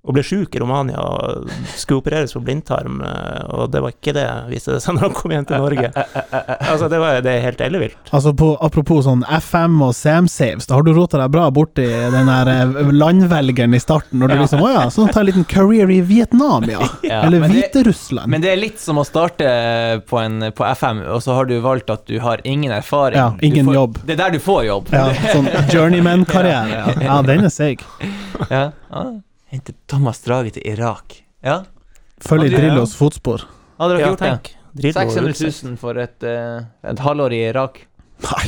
Og 0.00 0.14
ble 0.16 0.22
sjuk 0.24 0.54
i 0.56 0.60
Romania 0.62 0.96
og 0.96 1.50
skulle 1.76 2.00
opereres 2.00 2.32
for 2.32 2.40
blindtarm, 2.40 3.02
eh, 3.04 3.42
og 3.52 3.66
det 3.74 3.82
var 3.84 3.92
ikke 3.92 4.14
det, 4.16 4.22
viste 4.48 4.72
det 4.72 4.78
seg 4.80 4.96
når 4.96 5.02
han 5.10 5.16
kom 5.18 5.34
hjem 5.34 5.44
til 5.50 5.60
Norge. 5.60 5.90
Altså, 5.92 6.88
det, 6.88 7.00
var, 7.02 7.18
det 7.26 7.34
er 7.34 7.42
helt 7.44 7.60
ellevilt. 7.66 7.98
Altså 8.16 8.32
på, 8.40 8.48
Apropos 8.64 9.04
sånn 9.04 9.26
FM 9.28 9.76
og 9.84 9.92
CM-saves, 9.98 10.64
da 10.70 10.78
har 10.78 10.86
du 10.88 10.94
rota 10.96 11.20
deg 11.20 11.34
bra 11.34 11.50
borti 11.52 11.84
den 11.84 12.32
der 12.32 12.48
eh, 12.54 12.90
landvelgeren 12.96 13.76
i 13.76 13.82
starten, 13.82 14.22
når 14.22 14.32
du 14.32 14.36
Ja. 14.38 14.40
liksom 14.46 14.64
Å 14.64 14.72
ja, 14.72 14.86
sånn 14.96 15.12
ta 15.12 15.20
en 15.20 15.28
liten 15.28 15.44
career 15.52 15.92
i 15.92 16.00
Vietnam, 16.08 16.64
ja. 16.72 16.80
Ja, 17.10 17.20
Eller 17.28 17.44
Hviterussland. 17.50 18.32
Men 18.32 18.40
det 18.40 18.54
er 18.54 18.60
litt 18.64 18.80
som 18.80 18.96
å 19.00 19.04
starte 19.04 19.46
på, 20.08 20.16
en, 20.24 20.48
på 20.56 20.64
FM, 20.80 21.04
og 21.12 21.20
så 21.24 21.36
har 21.36 21.48
du 21.50 21.58
valgt 21.60 21.92
at 21.92 22.06
du 22.08 22.16
har 22.24 22.40
ingen 22.48 22.72
erfaring. 22.72 23.20
Ja, 23.20 23.34
ingen 23.44 23.68
får, 23.68 23.76
jobb. 23.82 24.00
Det 24.08 24.16
er 24.16 24.22
der 24.24 24.38
du 24.38 24.40
får 24.48 24.62
jobb. 24.72 24.88
Ja, 24.96 25.10
sånn 25.34 25.50
journeyman-karriere. 25.76 26.84
Ja. 26.86 27.00
ja, 27.04 27.20
den 27.28 27.44
er 27.44 27.52
seig. 27.52 27.84
Ja. 28.48 28.70
Ah, 28.88 29.18
Hente 29.50 29.74
Thomas 29.90 30.20
Drage 30.24 30.52
til 30.54 30.66
Irak. 30.70 31.20
Ja, 31.44 31.62
Følg 32.22 32.46
i. 32.50 32.54
Drillos 32.54 32.92
fotspor. 32.98 33.46
hadde 33.80 33.94
dere 33.96 34.00
Ja, 34.02 34.08
gjort 34.12 34.20
det? 34.20 34.28
tenk. 34.30 34.50
Drillo 34.76 34.92
600 35.00 35.68
000 35.70 35.76
for 35.80 35.98
et, 35.98 36.22
uh, 36.22 36.62
et 36.86 37.00
halvår 37.02 37.32
i 37.34 37.40
Irak. 37.48 37.80
Nei. 38.20 38.44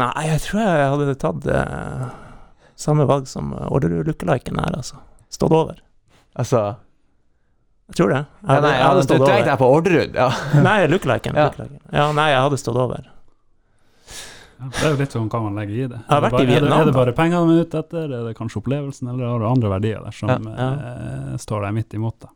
Nei, 0.00 0.24
jeg 0.30 0.40
tror 0.46 0.60
jeg 0.64 0.88
hadde 0.94 1.14
tatt 1.20 1.46
uh, 1.52 2.08
samme 2.80 3.04
valg 3.06 3.28
som 3.28 3.52
Orderud 3.68 4.08
lookaliken 4.08 4.58
her, 4.58 4.78
altså. 4.80 4.98
Stått 5.30 5.52
over. 5.54 5.78
Altså 6.40 6.62
Jeg 7.90 7.96
tror 8.00 8.08
det. 8.14 8.20
Jeg 8.24 8.56
ja, 8.56 8.60
Nei, 8.64 8.72
jeg 8.72 8.82
hadde 8.86 8.96
ja, 8.96 9.02
du 9.02 9.06
stått 9.06 9.16
tenkte 9.26 9.34
over. 9.36 9.50
jeg 9.52 9.58
på 9.60 9.70
Orderud. 9.76 10.14
Ja. 10.18 10.28
Nei, 10.64 10.76
lookaliken. 10.90 11.38
Ja. 11.38 11.50
Ja, 11.92 12.08
nei, 12.16 12.28
jeg 12.32 12.40
hadde 12.48 12.58
stått 12.64 12.78
over. 12.80 13.06
Ja, 14.60 14.66
det 14.76 14.82
er 14.84 14.90
jo 14.92 14.96
litt 15.00 15.14
sånn 15.16 15.28
hva 15.32 15.40
man 15.42 15.54
legger 15.56 15.74
i 15.74 15.86
det. 15.88 16.00
Er 16.08 16.20
det 16.20 16.30
bare, 16.30 16.42
er 16.42 16.60
det, 16.60 16.72
er 16.80 16.84
det 16.90 16.94
bare 16.94 17.12
pengene 17.16 17.46
man 17.46 17.56
er 17.56 17.64
ute 17.64 17.78
etter, 17.80 18.04
er 18.12 18.26
det 18.28 18.36
kanskje 18.36 18.60
opplevelsen, 18.60 19.08
eller 19.14 19.24
har 19.32 19.38
du 19.40 19.46
andre 19.48 19.70
verdier 19.78 20.04
der 20.04 20.12
som 20.12 20.28
Ja, 20.28 20.36
Eh, 20.40 21.36
står 21.40 21.62
deg 21.64 21.74
midt 21.80 21.94
imot? 21.96 22.18
det? 22.20 22.28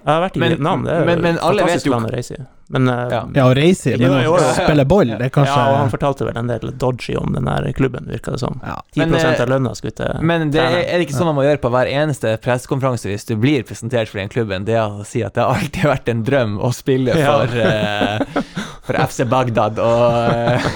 Jeg 0.00 0.14
har 0.14 0.22
vært 0.22 0.36
i 0.36 0.40
Men- 0.40 0.48
Vietnam, 0.54 0.82
det 0.84 0.92
er 0.96 1.04
men- 1.04 1.20
men 1.20 1.38
alle 1.44 1.60
vet 1.60 1.68
fantastisk 1.68 1.84
jo- 1.86 1.92
land 1.92 2.06
å 2.06 2.10
reise 2.14 2.32
i. 2.40 2.44
Men 2.70 2.88
eh, 2.88 3.08
Ja. 3.10 3.24
Ja, 3.34 3.44
å 3.50 3.54
reise 3.54 3.92
i, 3.92 3.96
men 3.98 4.10
å 4.24 4.38
spille 4.54 4.84
boll, 4.88 5.04
det 5.08 5.20
er 5.20 5.28
kanskje 5.28 5.56
Ja, 5.56 5.68
og 5.72 5.76
han 5.76 5.90
fortalte 5.90 6.24
vel 6.24 6.38
en 6.38 6.46
del 6.46 6.70
dodgy 6.72 7.16
om 7.20 7.32
den 7.34 7.44
der 7.44 7.70
klubben, 7.74 8.06
virka 8.08 8.30
det 8.32 8.40
som. 8.40 8.58
ja. 8.64 8.76
10 8.94 9.10
Men, 9.10 9.14
eh, 9.14 9.40
av 9.42 9.48
lønna 9.48 9.74
skulle 9.76 9.92
til 9.94 10.22
Men 10.22 10.50
det 10.50 10.60
er, 10.62 10.78
er 10.88 10.98
det 10.98 11.06
ikke 11.08 11.18
sånn 11.18 11.26
man 11.26 11.34
må 11.34 11.42
gjøre 11.44 11.58
på 11.60 11.68
hver 11.70 11.86
eneste 11.92 12.38
pressekonferanse 12.40 13.10
hvis 13.10 13.26
du 13.26 13.36
blir 13.36 13.62
presentert 13.62 14.08
for 14.08 14.18
den 14.20 14.30
klubben? 14.30 14.64
Det 14.64 14.72
er 14.74 14.88
å 14.88 15.04
si 15.04 15.22
at 15.22 15.34
det 15.34 15.42
har 15.44 15.54
alltid 15.54 15.82
vært 15.82 16.08
en 16.08 16.24
drøm 16.24 16.58
å 16.60 16.72
spille 16.72 17.12
for, 17.12 17.58
eh, 17.60 18.20
for 18.90 18.98
FC 19.06 19.24
Bagdad 19.30 19.78
og 19.82 20.04
eh, 20.34 20.70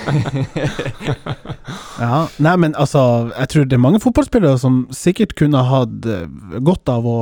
Ja, 1.98 2.24
nei, 2.42 2.54
men 2.60 2.74
altså, 2.78 3.30
jeg 3.34 3.50
tror 3.50 3.66
det 3.68 3.76
er 3.76 3.82
mange 3.82 4.00
fotballspillere 4.02 4.58
som 4.60 4.84
sikkert 4.94 5.34
kunne 5.38 5.64
hatt 5.66 6.06
eh, 6.10 6.26
godt 6.64 6.90
av 6.90 7.06
å 7.08 7.18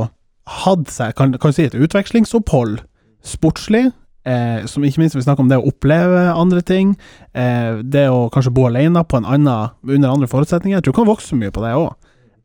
hatt 0.62 0.88
seg, 0.90 1.14
kan, 1.18 1.34
kan 1.40 1.54
si 1.54 1.66
et 1.68 1.76
utvekslingsopphold 1.78 2.80
sportslig, 3.26 3.84
eh, 4.26 4.64
som 4.70 4.84
ikke 4.84 5.02
minst 5.02 5.16
vi 5.16 5.22
snakker 5.24 5.44
om 5.44 5.50
det 5.50 5.60
å 5.60 5.68
oppleve 5.70 6.24
andre 6.34 6.62
ting, 6.66 6.96
eh, 7.32 7.78
det 7.82 8.08
å 8.10 8.26
kanskje 8.32 8.54
bo 8.54 8.66
alene 8.68 9.04
på 9.06 9.20
en 9.20 9.28
annen, 9.28 9.76
under 9.86 10.10
andre 10.10 10.30
forutsetninger, 10.30 10.80
jeg 10.80 10.88
tror 10.88 10.96
du 10.96 11.00
kan 11.00 11.12
vokse 11.12 11.38
mye 11.38 11.54
på 11.54 11.62
det 11.64 11.76
òg. 11.78 11.92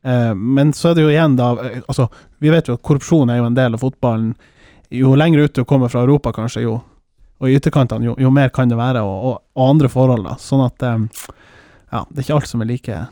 Eh, 0.06 0.34
men 0.34 0.72
så 0.76 0.92
er 0.92 0.98
det 0.98 1.08
jo 1.08 1.10
igjen 1.12 1.34
da, 1.40 1.50
eh, 1.64 1.80
altså, 1.90 2.06
vi 2.38 2.54
vet 2.54 2.70
jo 2.70 2.78
at 2.78 2.84
korrupsjon 2.86 3.34
er 3.34 3.42
jo 3.42 3.48
en 3.50 3.58
del 3.58 3.74
av 3.74 3.82
fotballen, 3.82 4.30
jo 4.94 5.16
lenger 5.18 5.44
ut 5.44 5.58
du 5.58 5.66
kommer 5.68 5.90
fra 5.92 6.04
Europa 6.06 6.32
kanskje, 6.32 6.64
jo, 6.64 6.78
og 7.38 7.48
i 7.50 7.56
ytterkantene, 7.58 8.08
jo, 8.10 8.16
jo 8.18 8.30
mer 8.34 8.50
kan 8.54 8.70
det 8.70 8.78
være, 8.78 9.02
og, 9.06 9.18
og, 9.30 9.42
og 9.54 9.70
andre 9.76 9.90
forhold 9.92 10.26
da, 10.26 10.36
sånn 10.42 10.64
at, 10.66 10.82
um, 10.90 11.08
ja, 11.92 12.04
det 12.10 12.22
er 12.22 12.26
ikke 12.26 12.38
alt 12.40 12.50
som 12.50 12.64
er 12.64 12.70
like 12.72 13.02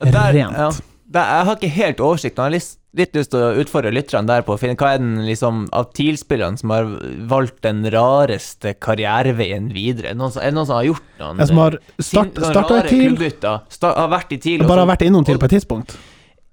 Der, 0.00 0.32
rent. 0.32 0.56
ja. 0.56 0.70
Der, 1.10 1.26
jeg 1.26 1.46
har 1.48 1.56
ikke 1.58 1.68
helt 1.74 2.00
oversikt. 2.06 2.36
Jeg 2.38 2.44
har 2.44 2.52
litt, 2.54 2.68
litt 2.94 3.16
lyst 3.18 3.32
til 3.32 3.42
å 3.42 3.48
utfordre 3.58 3.90
lytterne 3.90 4.30
der 4.30 4.44
på 4.46 4.54
å 4.54 4.58
finne 4.60 4.76
hva 4.78 4.92
er 4.94 5.00
den 5.02 5.24
liksom 5.26 5.64
av 5.74 5.88
TIL-spillerne 5.98 6.60
som 6.60 6.70
har 6.70 6.86
valgt 7.32 7.58
den 7.66 7.82
rareste 7.90 8.76
karriereveien 8.78 9.72
videre? 9.74 10.12
Er 10.12 10.20
noen 10.20 10.30
som, 10.30 10.38
er 10.38 10.52
det 10.52 10.58
noen 10.60 10.68
som 10.70 10.78
har 10.78 10.86
gjort 10.86 11.08
noen 11.18 11.42
Jeg 11.42 11.50
som 11.50 11.60
har 11.64 11.76
eh, 11.80 12.04
start, 12.06 12.38
starta 12.38 12.78
i 12.84 12.92
TIL. 12.92 13.18
Sta, 13.74 13.90
har 13.98 14.12
vært 14.14 14.36
i 14.36 14.38
TIL 14.38 14.62
og 14.62 14.70
bare 14.70 14.84
har 14.86 14.92
vært 14.92 15.02
innom 15.08 15.26
TIL 15.26 15.42
på 15.42 15.50
et 15.50 15.56
tidspunkt. 15.58 15.96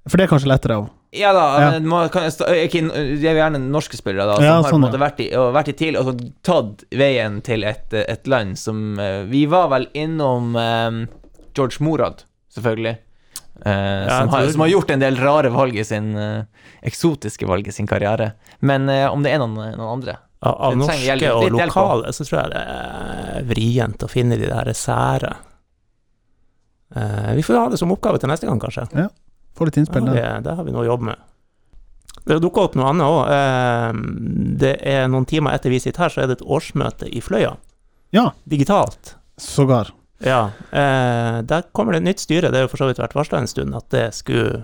For 0.10 0.18
det 0.18 0.26
er 0.26 0.34
kanskje 0.34 0.50
lettere 0.50 0.80
å 0.82 0.88
Ja 1.18 1.32
da, 1.34 1.46
Ja. 1.62 1.80
man 1.80 2.10
kan, 2.14 2.28
ikke, 2.30 2.82
det 2.92 3.26
er 3.32 3.40
gjerne 3.40 3.60
norske 3.72 3.98
spillere 4.00 4.26
da, 4.30 4.36
som 4.38 4.46
Ja, 4.46 4.54
har 4.62 4.64
sånn, 4.70 4.72
på 4.72 4.78
en 4.80 4.86
måte 4.88 5.02
vært, 5.02 5.20
i, 5.26 5.28
og 5.36 5.54
vært 5.56 5.72
i 5.74 5.76
TIL 5.80 5.98
og 6.00 6.22
tatt 6.46 6.84
veien 6.92 7.42
til 7.46 7.64
et, 7.68 7.94
et 7.94 8.28
land 8.30 8.58
som 8.62 9.00
eh, 9.00 9.24
Vi 9.32 9.46
var 9.50 9.68
vel 9.74 9.88
innom 9.98 10.56
eh, 10.56 11.02
George 11.58 11.82
Morad, 11.84 12.24
selvfølgelig. 12.54 12.98
eh, 13.66 13.72
ja, 13.72 14.20
som, 14.22 14.30
har, 14.30 14.48
som 14.54 14.62
har 14.62 14.70
gjort 14.70 14.92
en 14.94 15.00
del 15.02 15.18
rare 15.18 15.50
valg 15.50 15.76
i 15.82 15.84
sin 15.88 16.12
eh, 16.16 16.44
eksotiske 16.86 17.48
valg 17.50 17.68
i 17.68 17.72
sin 17.74 17.88
karriere. 17.90 18.34
Men 18.62 18.88
eh, 18.90 19.08
om 19.10 19.24
det 19.26 19.32
er 19.34 19.40
noen, 19.42 19.58
noen 19.78 19.94
andre 19.98 20.18
Av, 20.46 20.76
norske 20.78 21.00
hjelp- 21.02 21.32
og 21.34 21.48
lokale 21.56 22.12
så 22.14 22.24
tror 22.28 22.44
jeg 22.44 22.52
det 22.54 22.62
er 22.70 23.48
vrient 23.50 24.04
å 24.06 24.10
finne 24.12 24.38
de 24.38 24.46
der 24.52 24.70
sære. 24.78 25.32
Eh, 26.96 27.32
vi 27.36 27.44
får 27.44 27.58
ha 27.58 27.70
det 27.74 27.80
som 27.82 27.92
oppgave 27.92 28.20
til 28.22 28.30
neste 28.32 28.48
gang, 28.48 28.60
kanskje. 28.62 28.86
Få 29.58 29.68
litt 29.70 29.80
innspill 29.82 30.08
har 30.08 30.16
vi, 30.16 30.22
det, 30.22 30.32
det 30.48 30.56
har 30.58 30.68
vi 30.68 30.74
noe 30.76 30.86
å 30.86 30.90
jobbe 30.92 31.10
med. 31.12 31.24
Det 32.28 32.40
dukka 32.44 32.66
opp 32.68 32.76
noe 32.76 32.90
annet 32.92 33.08
òg. 33.08 34.00
det 34.60 34.74
er 34.84 35.06
noen 35.12 35.26
timer 35.30 35.56
etter 35.56 35.72
vi 35.72 35.80
sitter 35.80 36.06
her, 36.06 36.12
så 36.14 36.24
er 36.24 36.28
det 36.32 36.40
et 36.40 36.48
årsmøte 36.48 37.08
i 37.08 37.22
Fløya. 37.24 37.54
Ja, 38.16 38.32
Digitalt. 38.44 39.16
sågar. 39.38 39.94
Ja. 40.20 40.50
eh, 40.72 41.42
der 41.46 41.68
kommer 41.72 41.94
det 41.94 42.02
et 42.02 42.08
nytt 42.10 42.24
styre. 42.24 42.50
Det 42.50 42.58
har 42.58 42.66
jo 42.66 42.72
for 42.74 42.82
så 42.82 42.88
vidt 42.90 43.00
vært 43.02 43.16
varsla 43.16 43.42
en 43.44 43.48
stund 43.52 43.76
at 43.78 43.88
det 43.94 44.08
skulle 44.18 44.64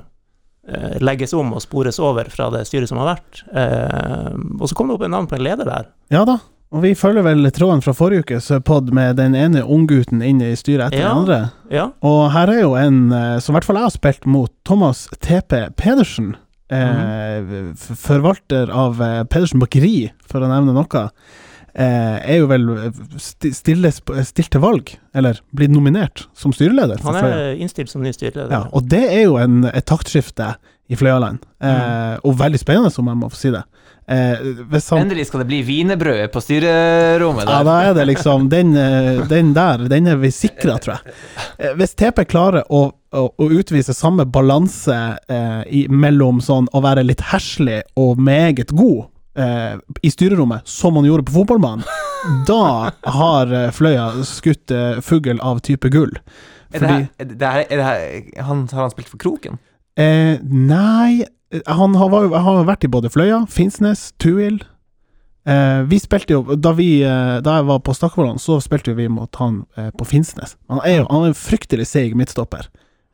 eh, 0.68 0.96
legges 1.04 1.34
om 1.38 1.54
og 1.54 1.62
spores 1.62 2.00
over 2.02 2.30
fra 2.34 2.50
det 2.56 2.66
styret 2.68 2.90
som 2.90 3.00
har 3.04 3.14
vært. 3.16 3.44
Eh, 3.54 4.34
og 4.60 4.66
så 4.70 4.76
kom 4.76 4.90
det 4.90 4.98
opp 4.98 5.06
en 5.06 5.14
navn 5.14 5.30
på 5.30 5.38
en 5.38 5.46
leder 5.46 5.70
der. 5.70 5.92
Ja 6.14 6.24
da. 6.28 6.40
Og 6.74 6.82
vi 6.82 6.96
følger 6.98 7.22
vel 7.22 7.46
tråden 7.54 7.84
fra 7.86 7.94
forrige 7.94 8.24
ukes 8.26 8.48
pod 8.66 8.88
med 8.98 9.20
den 9.20 9.36
ene 9.38 9.62
unggutten 9.62 10.24
inne 10.26 10.48
i 10.52 10.56
styret 10.58 10.88
etter 10.90 11.04
Ja. 11.04 11.10
den 11.14 11.18
andre. 11.24 11.40
Ja. 11.70 11.84
Og 12.02 12.32
her 12.34 12.50
er 12.50 12.62
jo 12.64 12.74
en 12.80 13.12
eh, 13.14 13.38
som 13.40 13.54
i 13.54 13.56
hvert 13.60 13.68
fall 13.68 13.78
jeg 13.78 13.86
har 13.86 13.94
spilt 13.94 14.26
mot, 14.26 14.50
Thomas 14.66 15.06
TP 15.22 15.68
Pedersen. 15.78 16.34
Eh, 16.74 17.74
Forvalter 17.78 18.72
av 18.74 19.02
eh, 19.02 19.24
Pedersen 19.30 19.62
bakeri, 19.62 20.12
for 20.26 20.42
å 20.42 20.50
nevne 20.50 20.74
noe. 20.74 21.04
Eh, 21.74 22.18
er 22.30 22.38
jo 22.42 22.48
vel 22.52 22.68
sti- 23.22 23.54
stille, 23.54 23.90
stilt 23.94 24.52
til 24.54 24.62
valg, 24.62 24.96
eller 25.18 25.40
blitt 25.58 25.72
nominert 25.74 26.26
som 26.38 26.54
styreleder. 26.54 27.02
Han 27.06 27.18
er 27.22 27.56
innstilt 27.62 27.90
som 27.90 28.02
ny 28.06 28.12
styreleder. 28.14 28.52
Ja, 28.54 28.64
og 28.74 28.90
det 28.90 29.04
er 29.14 29.24
jo 29.28 29.38
en, 29.42 29.64
et 29.70 29.86
taktskifte 29.90 30.56
i 30.90 30.98
Fløyaland. 31.00 31.42
Eh, 31.64 32.18
og 32.24 32.38
veldig 32.42 32.60
spennende, 32.62 32.94
om 32.98 33.10
jeg 33.14 33.22
må 33.24 33.30
få 33.34 33.40
si 33.46 33.54
det. 33.54 33.64
Eh, 34.06 34.36
han 34.90 35.00
Endelig 35.00 35.30
skal 35.30 35.40
det 35.40 35.48
bli 35.48 35.62
wienerbrød 35.64 36.26
på 36.34 36.42
styrerommet 36.44 37.48
ja, 37.48 37.62
da 37.64 37.76
er 37.88 37.94
det 37.96 38.04
liksom 38.10 38.50
Den, 38.52 38.74
eh, 38.76 39.22
den 39.30 39.54
der, 39.56 39.86
den 39.88 40.10
er 40.12 40.18
vi 40.20 40.32
sikra, 40.36 40.76
tror 40.84 40.98
jeg. 40.98 41.16
Eh, 41.58 41.72
Hvis 41.80 41.96
TP 41.96 42.26
klarer 42.28 42.68
å, 42.68 42.82
å, 43.16 43.24
å 43.32 43.48
utvise 43.56 43.96
samme 43.96 44.26
balanse 44.28 44.98
eh, 45.32 45.64
i, 45.72 45.86
mellom 45.88 46.42
sånn 46.44 46.68
å 46.76 46.84
være 46.84 47.06
litt 47.08 47.24
herselig 47.32 47.80
og 47.96 48.20
meget 48.20 48.76
god 48.76 49.06
eh, 49.40 49.80
i 50.04 50.12
styrerommet, 50.12 50.68
som 50.68 51.00
han 51.00 51.08
gjorde 51.08 51.30
på 51.30 51.38
fotballbanen, 51.40 51.88
da 52.50 52.92
har 53.16 53.56
eh, 53.56 53.70
Fløya 53.72 54.10
skutt 54.28 54.72
fugl 55.04 55.40
av 55.40 55.64
type 55.64 55.88
gull. 55.96 56.12
Er 56.74 56.84
det 56.84 56.90
her, 56.90 57.06
er 57.22 57.32
det 57.32 57.54
her, 57.54 57.64
er 57.70 57.78
det 57.78 57.86
her 57.86 58.44
han, 58.50 58.68
Har 58.74 58.88
han 58.88 58.92
spilt 58.92 59.12
for 59.12 59.22
Kroken? 59.22 59.60
Eh, 60.00 60.40
nei, 60.42 61.22
han 61.66 61.96
har, 61.96 62.14
han 62.34 62.56
har 62.60 62.68
vært 62.68 62.86
i 62.88 62.92
både 62.92 63.12
Fløya, 63.14 63.44
Finnsnes, 63.52 64.12
Tuil. 64.22 64.62
Eh, 65.46 65.82
vi 65.90 65.98
spilte 66.00 66.38
jo 66.38 66.56
Da 66.56 66.72
vi 66.72 67.02
eh, 67.04 67.42
Da 67.44 67.58
jeg 67.58 67.66
var 67.68 67.82
på 67.84 67.92
Stakkevollan, 67.92 68.40
så 68.40 68.62
spilte 68.64 68.94
vi 68.96 69.10
mot 69.12 69.36
han 69.42 69.66
eh, 69.76 69.90
på 69.92 70.08
Finnsnes. 70.08 70.56
Han 70.72 70.80
er 70.86 71.02
jo 71.02 71.10
han 71.10 71.26
er 71.26 71.34
en 71.34 71.38
fryktelig 71.38 71.90
seig 71.90 72.16
midtstopper. 72.16 72.70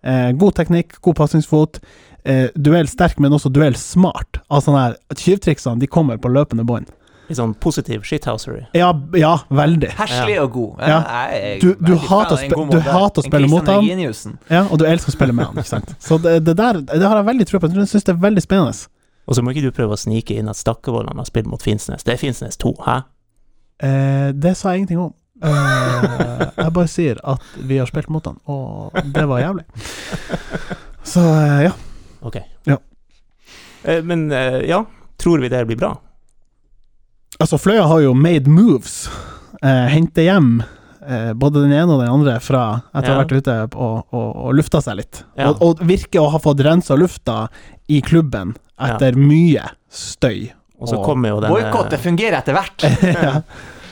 Eh, 0.06 0.30
god 0.40 0.56
teknikk, 0.60 1.00
god 1.02 1.18
pasningsfot. 1.18 1.82
Eh, 2.24 2.48
duell 2.56 2.88
sterk, 2.88 3.18
men 3.20 3.34
også 3.34 3.52
duell 3.52 3.76
smart. 3.80 4.42
Altså 4.52 4.76
Tyvtriksene 5.16 5.82
de 5.82 5.90
kommer 5.90 6.22
på 6.22 6.32
løpende 6.32 6.68
bånd. 6.68 6.92
Litt 7.30 7.38
sånn 7.38 7.54
positiv 7.62 8.02
shithousery. 8.10 8.64
Ja, 8.74 8.90
ja, 9.14 9.36
veldig. 9.54 9.92
Herselig 10.00 10.40
og 10.42 10.52
god. 10.56 10.80
Ja. 10.82 11.00
Jeg 11.32 11.62
Du- 11.62 11.76
du 11.76 11.96
hater 11.96 12.36
å 12.36 12.56
god 12.56 12.72
du 12.72 12.80
hater 12.80 13.22
å 13.22 13.26
spille 13.26 13.48
mot 13.48 13.68
ham, 13.68 13.86
Ja, 14.50 14.64
og 14.66 14.80
du 14.80 14.86
elsker 14.86 15.12
å 15.12 15.16
spille 15.16 15.34
med 15.34 15.46
ham. 15.46 15.56
ikke 15.62 15.68
sant. 15.68 15.94
Så 16.02 16.18
det, 16.22 16.44
det 16.44 16.56
der 16.58 16.82
det 16.82 17.02
har 17.04 17.16
jeg 17.22 17.26
veldig 17.26 17.46
tro 17.48 17.60
på. 17.60 17.70
Jeg 17.72 17.88
syns 17.88 18.04
det 18.04 18.16
er 18.16 18.20
veldig 18.20 18.42
spennende. 18.42 18.88
Og 19.28 19.36
så 19.36 19.44
må 19.46 19.52
ikke 19.54 19.62
du 19.62 19.72
prøve 19.72 19.94
å 19.94 20.00
snike 20.00 20.32
inn 20.36 20.50
at 20.50 20.56
Stakkevollan 20.58 21.16
har 21.22 21.26
spilt 21.26 21.46
mot 21.46 21.62
Finnsnes. 21.62 22.02
Det 22.04 22.14
er 22.16 22.18
Finnsnes 22.18 22.58
2, 22.58 22.74
hæ? 22.82 23.04
Eh, 23.80 24.32
det 24.34 24.58
sa 24.58 24.72
jeg 24.74 24.80
ingenting 24.88 25.00
om. 25.00 25.14
Eh, 25.44 26.50
jeg 26.58 26.74
bare 26.74 26.88
sier 26.88 27.20
at 27.24 27.40
vi 27.62 27.78
har 27.78 27.86
spilt 27.86 28.10
mot 28.10 28.26
han, 28.26 28.38
og 28.48 28.92
det 29.14 29.28
var 29.30 29.40
jævlig. 29.40 29.66
Så 31.06 31.22
eh, 31.22 31.64
ja. 31.70 31.72
Ok. 32.26 32.40
Ja. 32.66 32.78
Eh, 33.86 34.02
men 34.02 34.32
eh, 34.32 34.66
ja, 34.68 34.84
tror 35.18 35.40
vi 35.40 35.48
det 35.50 35.62
blir 35.68 35.78
bra? 35.80 35.94
Altså, 37.40 37.58
Fløya 37.58 37.86
har 37.88 38.02
jo 38.04 38.14
made 38.14 38.52
moves. 38.52 39.10
Eh, 39.64 39.86
Hente 39.94 40.26
hjem 40.26 40.58
eh, 41.08 41.34
både 41.34 41.62
den 41.64 41.72
ene 41.72 41.96
og 41.96 42.02
den 42.02 42.12
andre 42.12 42.36
fra 42.44 42.64
etter 42.92 43.14
å 43.14 43.16
ha 43.16 43.22
vært 43.22 43.32
ute 43.32 43.56
og, 43.80 44.12
og, 44.12 44.30
og 44.44 44.56
lufta 44.60 44.82
seg 44.84 45.00
litt. 45.00 45.22
Ja. 45.40 45.54
Og, 45.54 45.64
og 45.64 45.84
virker 45.88 46.26
å 46.26 46.30
ha 46.34 46.42
fått 46.44 46.64
rensa 46.68 46.98
lufta 47.00 47.46
i 47.88 48.02
klubben 48.04 48.58
etter 48.80 49.16
mye 49.20 49.70
støy. 49.88 50.50
Og 50.80 50.92
så 50.92 51.00
kommer 51.04 51.32
jo 51.34 51.40
Boikott, 51.44 51.90
det 51.92 52.00
fungerer 52.04 52.38
etter 52.40 52.56
hvert. 52.56 52.84
ja. 53.08 53.40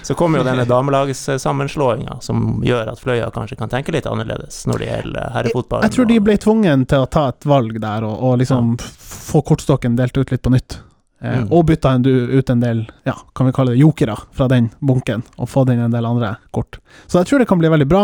så 0.03 0.15
kommer 0.15 0.39
jo 0.39 0.47
denne 0.47 0.67
damelagssammenslåinga, 0.73 2.19
som 2.23 2.61
gjør 2.67 2.91
at 2.93 2.99
Fløya 3.03 3.31
kanskje 3.35 3.59
kan 3.59 3.71
tenke 3.71 3.95
litt 3.95 4.07
annerledes 4.11 4.65
når 4.67 4.83
det 4.83 4.91
gjelder 4.91 5.31
herrefotballen. 5.35 5.87
Jeg 5.87 5.95
tror 5.95 6.11
de 6.11 6.19
ble 6.27 6.35
tvungen 6.43 6.83
til 6.87 7.07
å 7.07 7.09
ta 7.15 7.29
et 7.31 7.47
valg 7.47 7.79
der, 7.79 8.07
og, 8.07 8.19
og 8.27 8.37
liksom 8.43 8.75
få 8.83 9.43
kortstokken 9.47 9.95
delt 9.99 10.19
ut 10.19 10.35
litt 10.35 10.43
på 10.43 10.51
nytt. 10.55 10.81
Eh, 11.21 11.37
Mm. 11.39 11.47
Og 11.51 11.65
bytta 11.65 11.91
en, 11.97 12.05
ut 12.05 12.49
en 12.49 12.59
del, 12.61 12.83
ja, 13.03 13.15
kan 13.35 13.47
vi 13.47 13.53
kalle 13.55 13.71
det 13.73 13.81
jokere, 13.81 14.15
fra 14.37 14.47
den 14.47 14.69
bunken, 14.79 15.23
og 15.37 15.49
fått 15.49 15.71
inn 15.73 15.81
en 15.81 15.91
del 15.91 16.05
andre 16.05 16.35
kort. 16.53 16.77
Så 17.07 17.17
jeg 17.19 17.27
tror 17.31 17.39
det 17.39 17.47
kan 17.49 17.59
bli 17.59 17.71
veldig 17.73 17.87
bra. 17.89 18.03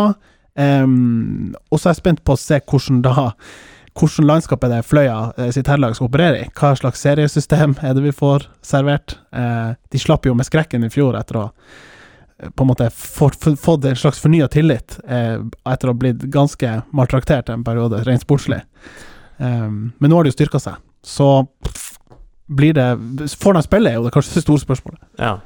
Um, 0.54 1.54
og 1.70 1.80
så 1.80 1.88
er 1.88 1.94
jeg 1.94 2.02
spent 2.02 2.24
på 2.26 2.34
å 2.34 2.38
se 2.38 2.60
hvordan 2.62 3.00
da 3.02 3.32
hvordan 3.94 4.26
landskapet 4.26 4.70
det 4.70 4.82
Fløya 4.82 5.32
eh, 5.38 5.50
sitt 5.54 5.68
herrelag 5.70 5.94
skal 5.94 6.08
operere 6.08 6.40
i. 6.42 6.46
Hva 6.58 6.72
slags 6.78 7.02
seriesystem 7.04 7.76
er 7.82 7.94
det 7.94 8.02
vi 8.02 8.12
får 8.14 8.48
servert? 8.64 9.16
Eh, 9.30 9.74
de 9.90 10.00
slapp 10.02 10.26
jo 10.26 10.34
med 10.34 10.48
skrekken 10.48 10.82
i 10.86 10.90
fjor 10.90 11.14
etter 11.18 11.38
å 11.38 11.44
eh, 11.46 12.50
på 12.50 12.64
en 12.64 12.72
måte 12.72 12.88
fått, 12.90 13.46
en 13.86 13.98
slags 13.98 14.18
fornya 14.22 14.48
tillit 14.50 14.98
eh, 15.06 15.38
etter 15.70 15.90
å 15.90 15.94
ha 15.94 16.00
blitt 16.00 16.26
ganske 16.34 16.72
maltraktert 16.90 17.52
en 17.54 17.62
periode, 17.66 18.02
rent 18.06 18.26
sportslig. 18.26 18.64
Um, 19.38 19.92
men 19.98 20.10
nå 20.10 20.18
har 20.18 20.26
de 20.26 20.30
jo 20.30 20.36
styrka 20.40 20.60
seg, 20.62 20.82
så 21.02 21.28
pff, 21.66 21.83
blir 22.56 22.74
det 22.76 22.88
Får 23.40 23.56
de 23.58 23.62
spille, 23.66 23.90
er 23.90 23.98
jo 24.00 24.06
det 24.06 24.14
kanskje 24.14 24.38
det 24.38 24.44
store 24.46 24.62
spørsmålet. 24.62 25.00
Ja. 25.20 25.36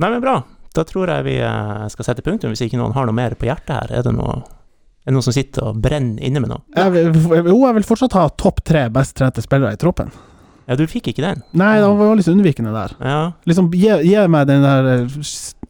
Nei, 0.00 0.08
men 0.08 0.22
bra. 0.24 0.38
Da 0.76 0.84
tror 0.86 1.10
jeg 1.10 1.26
vi 1.26 1.36
eh, 1.42 1.84
skal 1.92 2.06
sette 2.06 2.22
punktum, 2.24 2.52
hvis 2.54 2.62
ikke 2.66 2.78
noen 2.78 2.94
har 2.94 3.08
noe 3.08 3.16
mer 3.16 3.34
på 3.38 3.48
hjertet 3.48 3.74
her. 3.74 3.92
Er 3.98 4.06
det 4.06 4.14
noe, 4.14 4.38
er 5.02 5.10
det 5.10 5.16
noen 5.16 5.26
som 5.26 5.34
sitter 5.34 5.66
og 5.66 5.80
brenner 5.82 6.22
inne 6.24 6.42
med 6.44 6.52
noe? 6.52 6.62
Jeg 6.76 6.94
vil, 6.94 7.10
jo, 7.50 7.56
jeg 7.66 7.78
vil 7.80 7.88
fortsatt 7.88 8.14
ha 8.18 8.28
topp 8.38 8.62
tre 8.70 8.86
best 8.94 9.16
trente 9.18 9.42
spillere 9.44 9.74
i 9.74 9.80
troppen. 9.80 10.12
Ja, 10.70 10.76
du 10.78 10.84
fikk 10.86 11.10
ikke 11.10 11.24
den? 11.24 11.40
Nei, 11.58 11.72
det 11.82 11.88
var 11.98 12.14
litt 12.14 12.30
unnvikende 12.30 12.70
der. 12.76 12.94
Ja. 13.02 13.20
Liksom, 13.50 13.72
gi, 13.74 13.90
gi 14.06 14.26
meg 14.30 14.46
den 14.50 14.62
der 14.62 14.90
eh, 14.92 15.22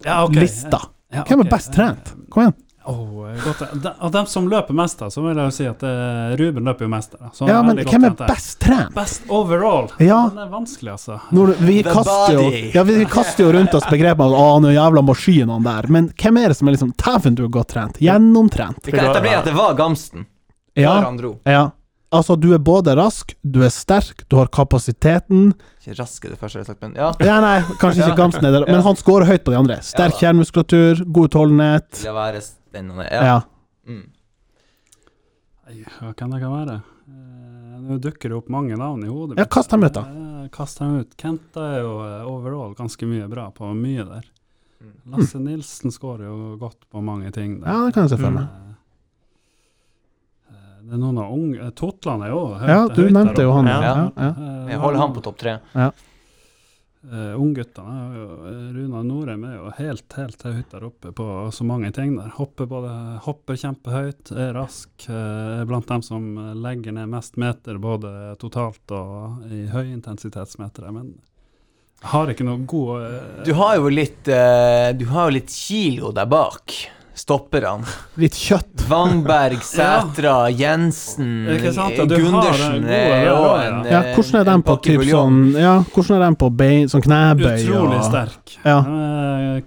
Ja, 0.05 0.19
okay. 0.27 0.43
lista. 0.45 0.83
Ja, 1.11 1.25
Hvem 1.27 1.47
er 1.47 1.51
best 1.51 1.73
trent? 1.75 2.13
Kom 2.31 2.45
igjen. 2.45 2.59
Åh, 2.91 3.37
godt. 3.45 3.63
De- 3.83 3.93
Av 3.99 4.11
dem 4.15 4.27
som 4.27 4.49
løper 4.51 4.77
mest, 4.77 4.99
da, 4.99 5.09
så 5.11 5.23
vil 5.25 5.39
jeg 5.39 5.51
jo 5.51 5.55
si 5.55 5.67
at 5.71 5.85
uh, 5.87 6.35
Ruben 6.41 6.69
løper 6.71 6.87
jo 6.87 6.91
mest. 6.93 7.15
Da. 7.17 7.31
Så 7.37 7.49
Ja, 7.49 7.63
men 7.67 7.81
godt 7.81 7.95
hvem 7.95 8.09
er 8.11 8.17
best 8.21 8.59
trent? 8.63 8.95
Best 8.97 9.31
overall? 9.31 9.91
Ja. 10.03 10.21
Den 10.33 10.43
er 10.45 10.53
vanskelig, 10.53 10.93
altså. 10.99 11.21
Når 11.35 11.55
vi, 11.63 11.81
kaster 11.87 12.37
jo, 12.37 12.45
ja, 12.75 12.85
vi 12.89 13.01
kaster 13.11 13.47
jo 13.47 13.55
rundt 13.57 13.75
oss 13.79 13.89
begrepet 13.91 14.27
av 14.27 14.37
'Å, 14.37 14.47
han 14.55 14.69
er 14.71 14.77
jævla 14.77 15.05
maskin, 15.07 15.49
han 15.55 15.67
der', 15.67 15.91
men 15.91 16.13
hvem 16.15 16.43
er 16.45 16.49
det 16.53 16.61
som 16.61 16.69
er 16.69 16.79
liksom 16.79 16.95
'Dæven, 16.97 17.35
du 17.35 17.45
er 17.45 17.53
godt 17.61 17.75
trent'? 17.75 18.01
Gjennomtrent. 18.03 18.83
Vi 18.85 18.93
kan 18.93 19.11
etablere 19.11 19.39
at 19.45 19.45
det 19.51 19.55
var 19.57 19.75
Gamsten. 19.75 20.27
Ja, 20.75 21.03
ja. 21.45 21.71
Altså, 22.11 22.35
du 22.35 22.49
er 22.55 22.59
både 22.59 22.97
rask, 22.99 23.37
du 23.47 23.61
er 23.63 23.71
sterk, 23.71 24.25
du 24.27 24.35
har 24.41 24.49
kapasiteten 24.51 25.53
Ikke 25.79 25.95
rask 26.01 26.25
er 26.27 26.33
det 26.33 26.39
første 26.41 26.59
jeg 26.59 26.65
har 26.65 26.73
sagt, 26.73 26.81
men 26.83 26.97
ja. 26.99 27.13
Ja, 27.23 27.37
nei, 27.43 27.61
kanskje 27.79 28.03
ikke 28.03 28.19
Gamsten 28.19 28.49
er 28.49 28.57
der, 28.57 28.67
men 28.67 28.83
han 28.83 28.99
scorer 28.99 29.29
høyt 29.31 29.45
på 29.47 29.55
de 29.55 29.61
andre. 29.61 29.77
Sterk 29.87 30.19
Ja 30.19 30.25
kjernemuskulatur, 30.25 31.05
god 31.07 31.31
utholdenhet. 31.31 31.87
Til 32.01 32.11
å 32.11 32.17
være 32.19 32.43
den 32.73 32.91
han 32.91 33.01
er. 33.05 33.11
Ja. 33.13 33.25
Ja. 33.25 33.41
Mm. 33.89 34.07
Nei, 35.67 35.85
Hva 35.99 36.13
kan 36.17 36.31
det 36.35 36.41
kan 36.43 36.53
være? 36.55 36.77
Eh, 37.11 37.79
Nå 37.81 37.97
dukker 38.03 38.29
det 38.29 38.37
opp 38.37 38.49
mange 38.53 38.77
navn 38.77 39.05
i 39.05 39.09
hodet. 39.11 39.39
Ja, 39.41 39.47
kast 39.51 39.71
dem 39.73 39.85
ut, 39.87 39.93
da. 39.97 40.03
Eh, 40.07 40.49
Kast 40.53 40.79
dem 40.81 40.99
ut. 41.01 41.17
Kenta 41.21 41.65
er 41.77 41.81
jo 41.85 41.95
eh, 42.05 42.27
overall 42.29 42.75
ganske 42.79 43.07
mye 43.09 43.29
bra 43.31 43.49
på 43.55 43.71
mye 43.77 44.05
der. 44.09 44.27
Mm. 44.81 44.93
Lasse 45.13 45.39
Nilsen 45.41 45.93
skårer 45.93 46.25
jo 46.29 46.57
godt 46.61 46.87
på 46.91 47.03
mange 47.05 47.31
ting. 47.33 47.59
Der. 47.61 47.69
ja, 47.69 47.87
det 47.87 47.95
kan 47.95 48.07
jeg 48.09 48.15
se 48.15 48.21
for 48.23 48.31
meg. 48.37 48.47
Det 50.81 50.97
er 50.97 51.01
noen 51.03 51.19
av 51.21 51.33
unge 51.35 51.67
Totland 51.77 52.25
er 52.25 52.31
jo 52.33 52.39
høyt- 52.59 52.69
Ja, 52.73 52.79
du 52.89 53.03
høyt 53.05 53.13
nevnte 53.15 53.43
jo 53.45 53.51
han. 53.53 53.67
Ja. 53.69 53.81
Ja, 53.85 54.07
ja. 54.17 54.31
Jeg 54.73 54.79
holder 54.81 54.99
han 55.05 55.13
på 55.15 55.23
topp 55.23 55.37
tre. 55.39 55.59
Uh, 57.01 57.33
Ungguttene 57.41 57.93
eh, 58.13 58.65
Runa 58.77 59.01
Norheim 59.03 59.45
er 59.49 59.55
jo 59.55 59.71
helt, 59.79 60.05
helt 60.19 60.43
høyt 60.45 60.75
der 60.75 60.85
oppe 60.85 61.15
på 61.17 61.27
så 61.49 61.65
mange 61.65 61.89
ting 61.97 62.13
der. 62.19 62.29
Hopper 62.37 62.69
både 62.69 62.91
hopper 63.25 63.57
kjempehøyt, 63.57 64.35
er 64.37 64.53
rask. 64.53 64.93
Er 65.09 65.65
blant 65.71 65.89
dem 65.89 66.05
som 66.05 66.29
legger 66.61 66.93
ned 66.93 67.09
mest 67.09 67.41
meter 67.41 67.81
både 67.81 68.37
totalt 68.43 68.93
og 68.93 69.49
i 69.49 69.65
høyintensitetsmetere. 69.73 70.93
Men 70.93 71.15
har 72.13 72.33
ikke 72.33 72.45
noe 72.49 72.65
god 72.69 72.93
uh, 73.01 73.43
Du 73.49 73.53
har 73.57 73.77
jo 73.77 73.91
litt 73.93 74.29
uh, 74.33 74.89
Du 74.97 75.05
har 75.11 75.29
jo 75.29 75.37
litt 75.37 75.53
kilo 75.53 76.13
der 76.17 76.29
bak. 76.29 76.77
Stopperne. 77.21 77.85
Litt 78.21 78.37
kjøtt. 78.39 78.85
Vangberg, 78.89 79.61
Sætra, 79.67 80.49
Jensen, 80.57 81.45
Gundersen 82.09 82.87
er 82.89 83.27
råd, 83.29 83.61
ja. 83.61 83.67
en 83.67 83.91
Ja, 83.91 84.01
eh, 84.01 84.15
hvordan 84.17 84.41
er 84.41 84.49
den 84.49 84.65
på 84.65 84.77
typ 84.85 85.05
sånn 85.05 85.37
Ja, 85.59 85.75
hvordan 85.93 86.17
er 86.17 86.25
den 86.25 86.39
på 86.41 86.49
bein, 86.63 86.89
sånn 86.91 87.05
knebøy 87.05 87.53
Utrolig 87.67 87.99
og 88.01 88.09
sterk. 88.09 88.57
Ja. 88.65 88.79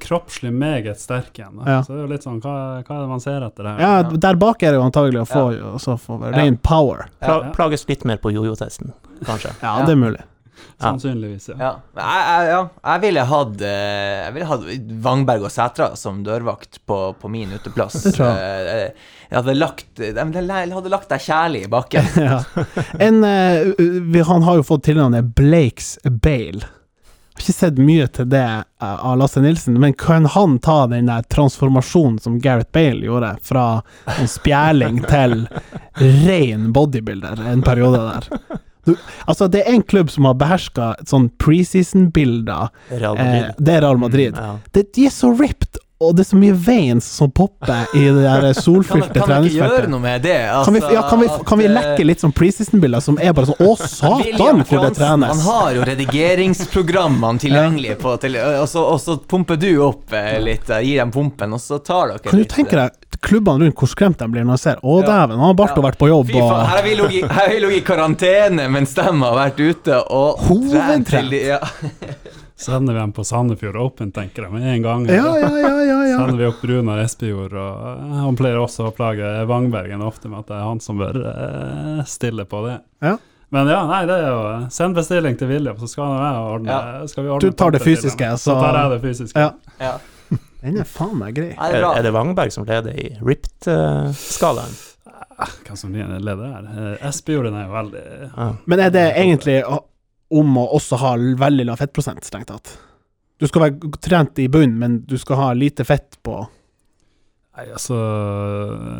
Kroppslig 0.04 0.51
meget 0.56 0.99
sterk 1.01 1.38
igjen. 1.38 1.62
Ja. 1.62 1.80
Så 1.86 1.93
det 1.93 2.01
er 2.01 2.04
jo 2.08 2.12
litt 2.16 2.26
sånn, 2.26 2.41
hva, 2.43 2.58
hva 2.82 2.97
er 2.97 3.06
det 3.06 3.12
man 3.14 3.24
ser 3.24 3.45
etter 3.45 3.70
her? 3.70 3.86
Ja, 3.86 4.20
der 4.28 4.41
bak 4.41 4.66
er 4.66 4.74
det 4.74 4.82
jo 4.82 4.86
antagelig 4.89 5.24
å 5.24 5.30
få 5.30 5.45
ja. 5.54 5.97
få 6.08 6.20
ren 6.34 6.58
power. 6.58 7.06
Pla 7.24 7.39
plages 7.54 7.86
litt 7.89 8.04
mer 8.10 8.18
på 8.24 8.34
jojo-testen, 8.34 8.95
kanskje. 9.28 9.54
Ja, 9.62 9.78
Ja. 9.80 9.86
det 9.86 9.93
er 9.93 10.06
mulig. 10.08 10.24
Sannsynligvis, 10.82 11.49
ja. 11.54 11.56
Ja. 11.60 11.72
Jeg, 11.95 12.24
jeg, 12.28 12.49
ja. 12.51 12.62
jeg 12.91 13.01
ville 13.06 13.24
hatt 13.30 13.62
eh, 13.62 14.20
Jeg 14.26 14.34
ville 14.36 14.47
hatt 14.49 14.68
Vangberg 15.06 15.45
og 15.47 15.54
Sætra 15.54 15.89
som 15.99 16.22
dørvakt 16.26 16.82
på, 16.89 16.99
på 17.20 17.32
min 17.32 17.54
uteplass. 17.56 17.99
Det 18.04 18.16
tror 18.18 18.34
Eh, 18.34 18.88
Jeg 19.30 19.38
hadde 19.39 19.56
lagt 19.58 19.99
Jeg 20.04 20.14
hadde 20.76 20.91
lagt 20.93 21.10
deg 21.14 21.24
kjærlig 21.26 21.66
i 21.66 21.72
bakken. 21.72 22.08
ja. 22.28 22.39
En, 22.99 23.24
eh, 23.24 23.74
vi, 24.14 24.22
han 24.28 24.43
har 24.45 24.60
jo 24.62 24.66
fått 24.68 24.86
tilnavnet 24.89 25.34
Blakes 25.38 25.95
Bale. 26.04 26.64
Jeg 27.34 27.39
har 27.39 27.45
ikke 27.47 27.56
sett 27.58 27.80
mye 27.82 28.06
til 28.14 28.28
det 28.30 28.43
eh, 28.45 28.91
av 28.93 29.16
Lasse 29.18 29.41
Nilsen, 29.41 29.80
men 29.82 29.95
kan 29.97 30.28
han 30.30 30.60
ta 30.62 30.84
den 30.91 31.10
der 31.10 31.26
transformasjonen 31.34 32.20
som 32.22 32.36
Gareth 32.43 32.70
Bale 32.76 33.01
gjorde, 33.08 33.32
fra 33.41 33.64
en 34.20 34.30
spjæling 34.30 35.01
til 35.10 35.47
ren 36.28 36.70
bodybuilder 36.76 37.41
en 37.56 37.66
periode 37.66 38.04
der? 38.12 38.62
Du, 38.86 38.96
altså, 39.26 39.48
det 39.48 39.64
er 39.64 39.78
en 39.78 39.84
klubb 39.88 40.12
som 40.12 40.28
har 40.28 40.36
beherska 40.40 40.90
sånn 41.08 41.30
preseason-bilder. 41.40 42.72
Eh, 42.92 43.54
det 43.58 43.78
er 43.78 43.86
Real 43.86 44.02
Madrid. 44.02 44.36
Ja. 44.36 44.58
Det, 44.76 44.90
de 44.98 45.08
er 45.08 45.14
så 45.16 45.32
ripped, 45.40 45.80
og 46.08 46.16
det 46.18 46.24
er 46.26 46.30
så 46.30 46.38
mye 46.39 46.56
veins 46.66 47.08
som 47.18 47.32
popper 47.32 47.88
i 47.95 48.04
det 48.06 48.24
der 48.24 48.54
solfylte 48.58 49.14
kan 49.22 49.43
vi 49.43 49.51
ikke 49.51 49.60
gjøre 49.60 49.70
treningsfeltet. 49.70 49.89
noe 49.93 50.04
med 50.04 50.22
det? 50.26 50.38
Kan 50.66 50.74
vi, 50.78 50.82
Altså, 50.84 50.93
ja, 50.93 51.04
kan, 51.10 51.20
vi, 51.24 51.28
kan 51.49 51.62
vi 51.62 51.66
eh, 51.70 51.74
lekke 51.78 52.06
litt 52.08 52.24
sånn 52.24 52.34
preseason-bilder 52.36 53.04
som 53.06 53.20
er 53.22 53.34
bare 53.38 53.49
sånn 53.51 53.62
Å, 53.64 53.72
satan, 53.97 54.64
hvor 54.70 54.86
det 54.88 54.91
trenes! 54.97 55.30
Han 55.34 55.43
har 55.47 55.72
jo 55.78 55.86
redigeringsprogrammene 55.89 57.39
tilgjengelig, 57.39 57.97
på, 58.01 58.16
til, 58.24 58.38
og, 58.41 58.68
så, 58.70 58.84
og 58.93 58.99
så 59.01 59.18
pumper 59.18 59.60
du 59.62 59.72
opp 59.86 60.14
eh, 60.14 60.38
litt, 60.43 60.70
eh, 60.70 60.84
gir 60.86 61.01
dem 61.04 61.12
pumpen, 61.16 61.54
og 61.58 61.62
så 61.64 61.80
tar 61.84 62.14
dere 62.14 62.24
Kan 62.28 62.38
du 62.38 62.43
litt, 62.43 62.54
tenke 62.54 62.78
deg 62.80 62.99
klubbene 63.24 63.68
rundt 63.70 63.80
hvor 63.80 63.88
skremt 63.88 64.20
de 64.20 64.28
blir 64.28 64.43
når 64.43 64.58
de 64.60 64.64
ser 64.66 64.82
Å, 64.84 64.99
Ja. 64.99 65.08
dæven, 65.08 65.38
han 65.39 65.47
har 65.47 65.58
Barto 65.60 65.80
Ja. 65.82 65.88
vært 65.89 65.99
på 66.01 66.10
jobb, 66.12 66.34
og 66.36 66.49
her 66.51 66.76
har 66.76 66.84
vi 66.84 66.95
ligget 67.64 67.78
i 67.78 67.84
karantene 67.88 68.70
mens 68.70 68.93
de 68.97 69.01
har 69.08 69.38
vært 69.38 69.60
ute 69.64 70.01
og 70.12 70.39
Hovedtrent. 70.49 71.08
trent 71.08 71.30
til 71.32 71.47
Ja. 71.54 71.60
Sender 72.56 72.93
vi 72.93 72.99
dem 72.99 73.12
på 73.12 73.24
Sandefjord 73.26 73.76
Open, 73.82 74.12
tenker 74.14 74.43
jeg, 74.45 74.51
med 74.54 74.64
en 74.76 74.82
gang. 74.86 75.06
Ja, 75.10 75.34
ja, 75.39 75.49
ja, 75.60 75.72
ja. 75.84 75.99
ja. 76.06 76.18
Sender 76.20 76.38
vi 76.38 76.45
opp 76.45 76.62
Runar 76.70 76.99
Espejord, 77.04 77.54
og 77.58 77.88
eh, 77.89 78.16
han 78.24 78.38
pleier 78.39 78.60
også 78.62 78.88
å 78.91 78.93
plage 78.95 79.32
Vangbergen 79.49 80.01
ofte 80.06 80.30
med 80.30 80.43
at 80.43 80.51
det 80.51 80.58
er 80.60 80.68
han 80.70 80.80
som 80.84 81.01
bør 81.01 81.18
eh, 81.34 82.04
stille 82.08 82.45
på 82.45 82.62
det. 82.68 82.78
Ja. 83.04 83.18
Men 83.54 83.68
ja, 83.70 83.82
nei, 83.89 83.99
det 84.10 84.16
er 84.18 84.30
jo 84.32 84.38
eh, 84.51 84.64
Send 84.74 84.95
bestilling 84.97 85.36
til 85.38 85.49
William, 85.51 85.78
så 85.82 85.89
skal 85.89 86.14
jeg 86.14 86.47
ordne 86.54 86.78
skal 87.12 87.26
vi 87.26 87.30
ordne 87.36 87.49
Du 87.51 87.58
tar 87.58 87.74
det 87.76 87.82
fysiske, 87.84 88.30
så- 88.38 88.54
Så 88.54 88.56
tar 88.62 88.78
jeg 88.80 88.93
det 88.95 89.01
fysiske. 89.10 89.39
Ja. 89.39 89.51
Ja. 89.82 90.38
Den 90.64 90.78
er 90.80 90.88
faen 90.88 91.18
meg 91.20 91.36
grei. 91.36 91.49
Er, 91.58 91.76
er 91.82 91.97
er 91.99 92.06
det 92.06 92.14
Vangberg 92.16 92.54
som 92.56 92.64
leder 92.70 92.93
i 92.95 93.10
ripped-skalaen? 93.20 94.78
Hvem 95.66 95.76
som 95.78 95.91
leder 95.93 96.45
her? 96.54 96.97
Espejord 97.10 97.49
er 97.49 97.66
jo 97.66 97.74
veldig 97.74 98.04
Ja. 98.38 98.47
Men 98.66 98.80
er 98.80 98.89
det 98.93 99.04
egentlig 99.20 99.58
å- 99.66 99.84
om 100.40 100.58
å 100.62 100.66
også 100.78 101.00
ha 101.02 101.14
veldig 101.18 101.66
lav 101.70 101.80
fettprosent, 101.82 102.26
strengt 102.28 102.50
tatt? 102.52 102.76
Du 103.42 103.48
skal 103.50 103.66
være 103.68 103.92
trent 104.04 104.40
i 104.40 104.48
bunnen, 104.52 104.78
men 104.80 105.00
du 105.10 105.18
skal 105.22 105.40
ha 105.40 105.48
lite 105.58 105.86
fett 105.88 106.20
på 106.24 106.42
Nei, 107.54 107.68
altså 107.70 107.98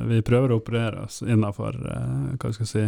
Vi 0.10 0.20
prøver 0.26 0.52
å 0.54 0.60
operere 0.60 1.06
oss 1.08 1.24
innafor 1.26 1.74
eh, 1.74 2.36
Hva 2.38 2.52
skal 2.54 2.66
jeg 2.68 2.70
si 2.70 2.84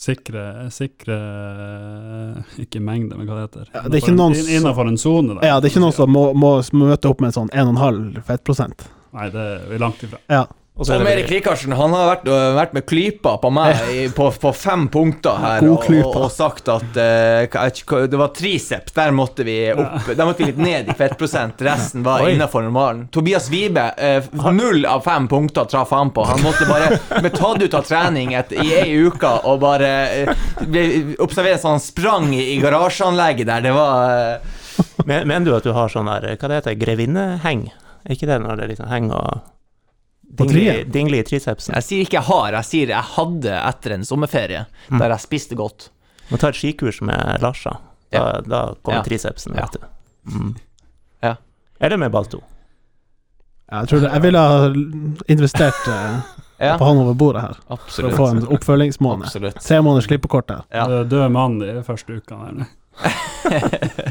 Sikre, 0.00 0.42
sikre 0.72 1.16
eh, 1.16 2.60
Ikke 2.64 2.80
mengde, 2.84 3.16
men 3.18 3.28
hva 3.28 3.38
det 3.38 3.46
heter. 3.46 3.70
Ja, 3.74 3.82
det 3.92 4.00
som- 4.04 4.34
Innafor 4.56 4.88
en 4.88 4.96
sone, 5.00 5.34
da. 5.36 5.46
Ja, 5.46 5.58
det 5.60 5.68
er 5.68 5.74
ikke 5.74 5.82
noen 5.84 5.96
som 5.96 6.12
må, 6.12 6.30
må 6.32 6.54
møte 6.72 7.10
opp 7.10 7.20
med 7.20 7.32
en 7.32 7.36
sånn 7.36 7.50
1,5 7.52 8.22
fettprosent. 8.24 8.86
Nei, 9.12 9.26
det 9.34 9.42
er 9.44 9.66
vi 9.68 9.80
langt 9.82 10.00
ifra. 10.06 10.20
Ja. 10.32 10.46
Så 10.86 10.96
Tom 10.96 11.06
Erik 11.06 11.28
Rikarsen 11.30 11.74
han 11.76 11.92
har 11.92 12.06
vært, 12.08 12.28
øh, 12.30 12.54
vært 12.56 12.72
med 12.76 12.86
klypa 12.88 13.34
på 13.42 13.50
meg 13.52 13.82
i, 13.92 14.06
på, 14.16 14.30
på 14.42 14.52
fem 14.56 14.86
punkter 14.92 15.36
her 15.42 15.66
og, 15.68 15.84
og, 16.08 16.30
sagt 16.32 16.70
at 16.72 16.96
hva- 16.96 18.06
det 18.08 18.20
var 18.20 18.32
triceps. 18.36 18.94
Der 18.96 19.12
måtte 19.14 19.44
vi 19.44 19.58
opp 19.74 20.08
Der 20.08 20.24
måtte 20.24 20.40
vi 20.42 20.50
litt 20.50 20.60
ned 20.60 20.88
i 20.88 20.96
fettprosent. 20.96 21.60
Resten 21.66 22.04
var 22.06 22.24
innafor 22.28 22.64
normalen. 22.64 23.06
Tobias 23.12 23.50
Wibe, 23.52 23.84
uh, 24.00 24.50
null 24.52 24.86
av 24.88 25.04
fem 25.04 25.28
punkter 25.28 25.68
traff 25.70 25.90
han 25.90 26.10
på. 26.16 26.24
Han 26.24 26.42
måtte 26.42 26.66
bare 26.68 26.98
bli 27.20 27.30
tatt 27.34 27.62
ut 27.62 27.74
av 27.76 27.84
trening 27.86 28.34
et, 28.38 28.52
i 28.52 28.72
ei 28.80 28.96
uke 29.04 29.30
og 29.44 29.60
bare 29.62 29.92
uh, 30.30 30.48
ble 30.64 30.86
observert 31.22 31.62
sånn 31.62 31.76
han 31.76 31.84
sprang 31.84 32.32
i, 32.34 32.54
i 32.54 32.58
garasjeanlegget 32.62 33.48
der. 33.50 33.68
Det 33.68 33.76
var 33.76 34.16
uh, 34.40 34.58
Men, 35.04 35.28
mener 35.28 35.46
du 35.46 35.54
at 35.56 35.66
du 35.66 35.72
har 35.76 35.92
sånn 35.92 36.08
der, 36.10 36.32
hva 36.36 36.50
det 36.50 36.60
heter, 36.62 36.78
grevinneheng? 36.80 37.68
Er 38.04 38.16
ikke 38.16 38.28
det 38.30 38.40
når 38.42 38.62
det 38.62 38.70
liksom 38.72 38.88
henger 38.90 39.18
og 39.20 39.48
På 40.36 40.44
dingler, 40.46 41.18
i 41.18 41.22
tricepsen? 41.26 41.74
Jeg 41.74 41.82
sier 41.86 42.04
ikke 42.04 42.18
jeg 42.20 42.26
har, 42.28 42.52
jeg 42.60 42.64
sier 42.68 42.92
jeg 42.94 43.02
hadde 43.16 43.54
etter 43.68 43.94
en 43.96 44.04
sommerferie 44.06 44.66
der 44.90 45.08
jeg 45.14 45.20
spiste 45.24 45.56
godt. 45.58 45.88
Må 46.30 46.38
ta 46.38 46.48
et 46.52 46.58
skikurs 46.60 47.00
med 47.02 47.40
Larsa. 47.42 47.76
Da, 48.10 48.40
da 48.46 48.60
kommer 48.82 49.00
Ja. 49.00 49.02
tricepsen, 49.06 49.54
Ja. 49.58 49.66
vet 49.66 49.80
du. 49.80 49.86
Mm. 50.30 50.52
Ja. 51.22 51.34
Eller 51.80 51.96
med 51.96 52.10
Balto. 52.12 52.42
Jeg 53.70 53.88
tror 53.88 54.00
det, 54.02 54.12
jeg 54.12 54.22
ville 54.22 54.38
ha 54.38 54.70
investert 55.30 55.88
eh, 55.88 56.20
Ja, 56.60 56.74
på 56.78 56.84
han 56.84 56.98
over 57.00 57.14
bordet 57.14 57.40
her, 57.42 57.56
for 57.88 58.02
å 58.04 58.10
få 58.12 58.26
en 58.34 58.42
oppfølgingsmåned. 58.52 59.24
Absolutt. 59.30 59.60
Tre 59.64 59.78
måneders 59.80 60.06
klippekort 60.10 60.50
her. 60.52 60.62
Ja. 60.74 61.04
Død 61.08 61.30
mann 61.32 61.58
de 61.62 61.78
første 61.86 62.18
ukene. 62.20 62.66
her. 63.00 63.70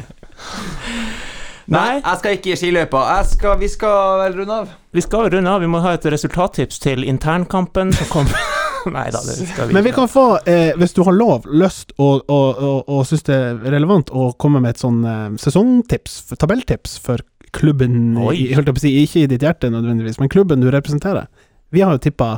Nei, 1.70 2.00
jeg 2.02 2.18
skal 2.18 2.36
ikke 2.36 2.50
i 2.50 2.56
skiløypa. 2.58 3.00
Skal, 3.30 3.58
vi 3.60 3.68
skal 3.70 4.22
vel 4.24 4.38
runde 4.40 4.56
av. 4.64 4.70
Vi 4.96 5.02
skal 5.04 5.28
runde 5.30 5.50
av, 5.52 5.60
vi 5.62 5.68
må 5.70 5.78
ha 5.84 5.92
et 5.94 6.06
resultattips 6.10 6.80
til 6.82 7.04
internkampen 7.06 7.92
som 7.94 8.08
kommer. 8.10 8.40
Nei 8.96 9.04
da, 9.12 9.20
det 9.22 9.36
skal 9.36 9.68
vi 9.68 9.76
Men 9.76 9.84
vi 9.84 9.92
kan 9.92 10.08
få, 10.08 10.24
eh, 10.48 10.70
hvis 10.80 10.94
du 10.96 11.02
har 11.04 11.12
lov, 11.14 11.44
lyst 11.52 11.92
og, 12.00 12.24
og, 12.32 12.58
og, 12.64 12.88
og 12.88 13.02
syns 13.06 13.26
det 13.28 13.36
er 13.36 13.60
relevant, 13.76 14.10
å 14.10 14.30
komme 14.40 14.62
med 14.64 14.72
et 14.74 14.80
sånn 14.82 15.02
eh, 15.04 15.26
sesongtips, 15.38 16.22
tabelltips 16.40 16.96
for 17.04 17.22
klubben 17.54 18.16
Oi. 18.18 18.34
i, 18.34 18.48
holdt 18.56 18.70
jeg 18.70 18.76
på 18.78 18.80
å 18.80 18.84
si, 18.86 18.92
Ikke 19.04 19.24
i 19.24 19.30
ditt 19.30 19.44
hjerte 19.44 19.70
nødvendigvis, 19.74 20.18
men 20.22 20.30
klubben 20.32 20.62
du 20.64 20.70
representerer. 20.72 21.28
Vi 21.74 21.84
har 21.84 21.94
jo 21.94 22.02
tippa 22.08 22.32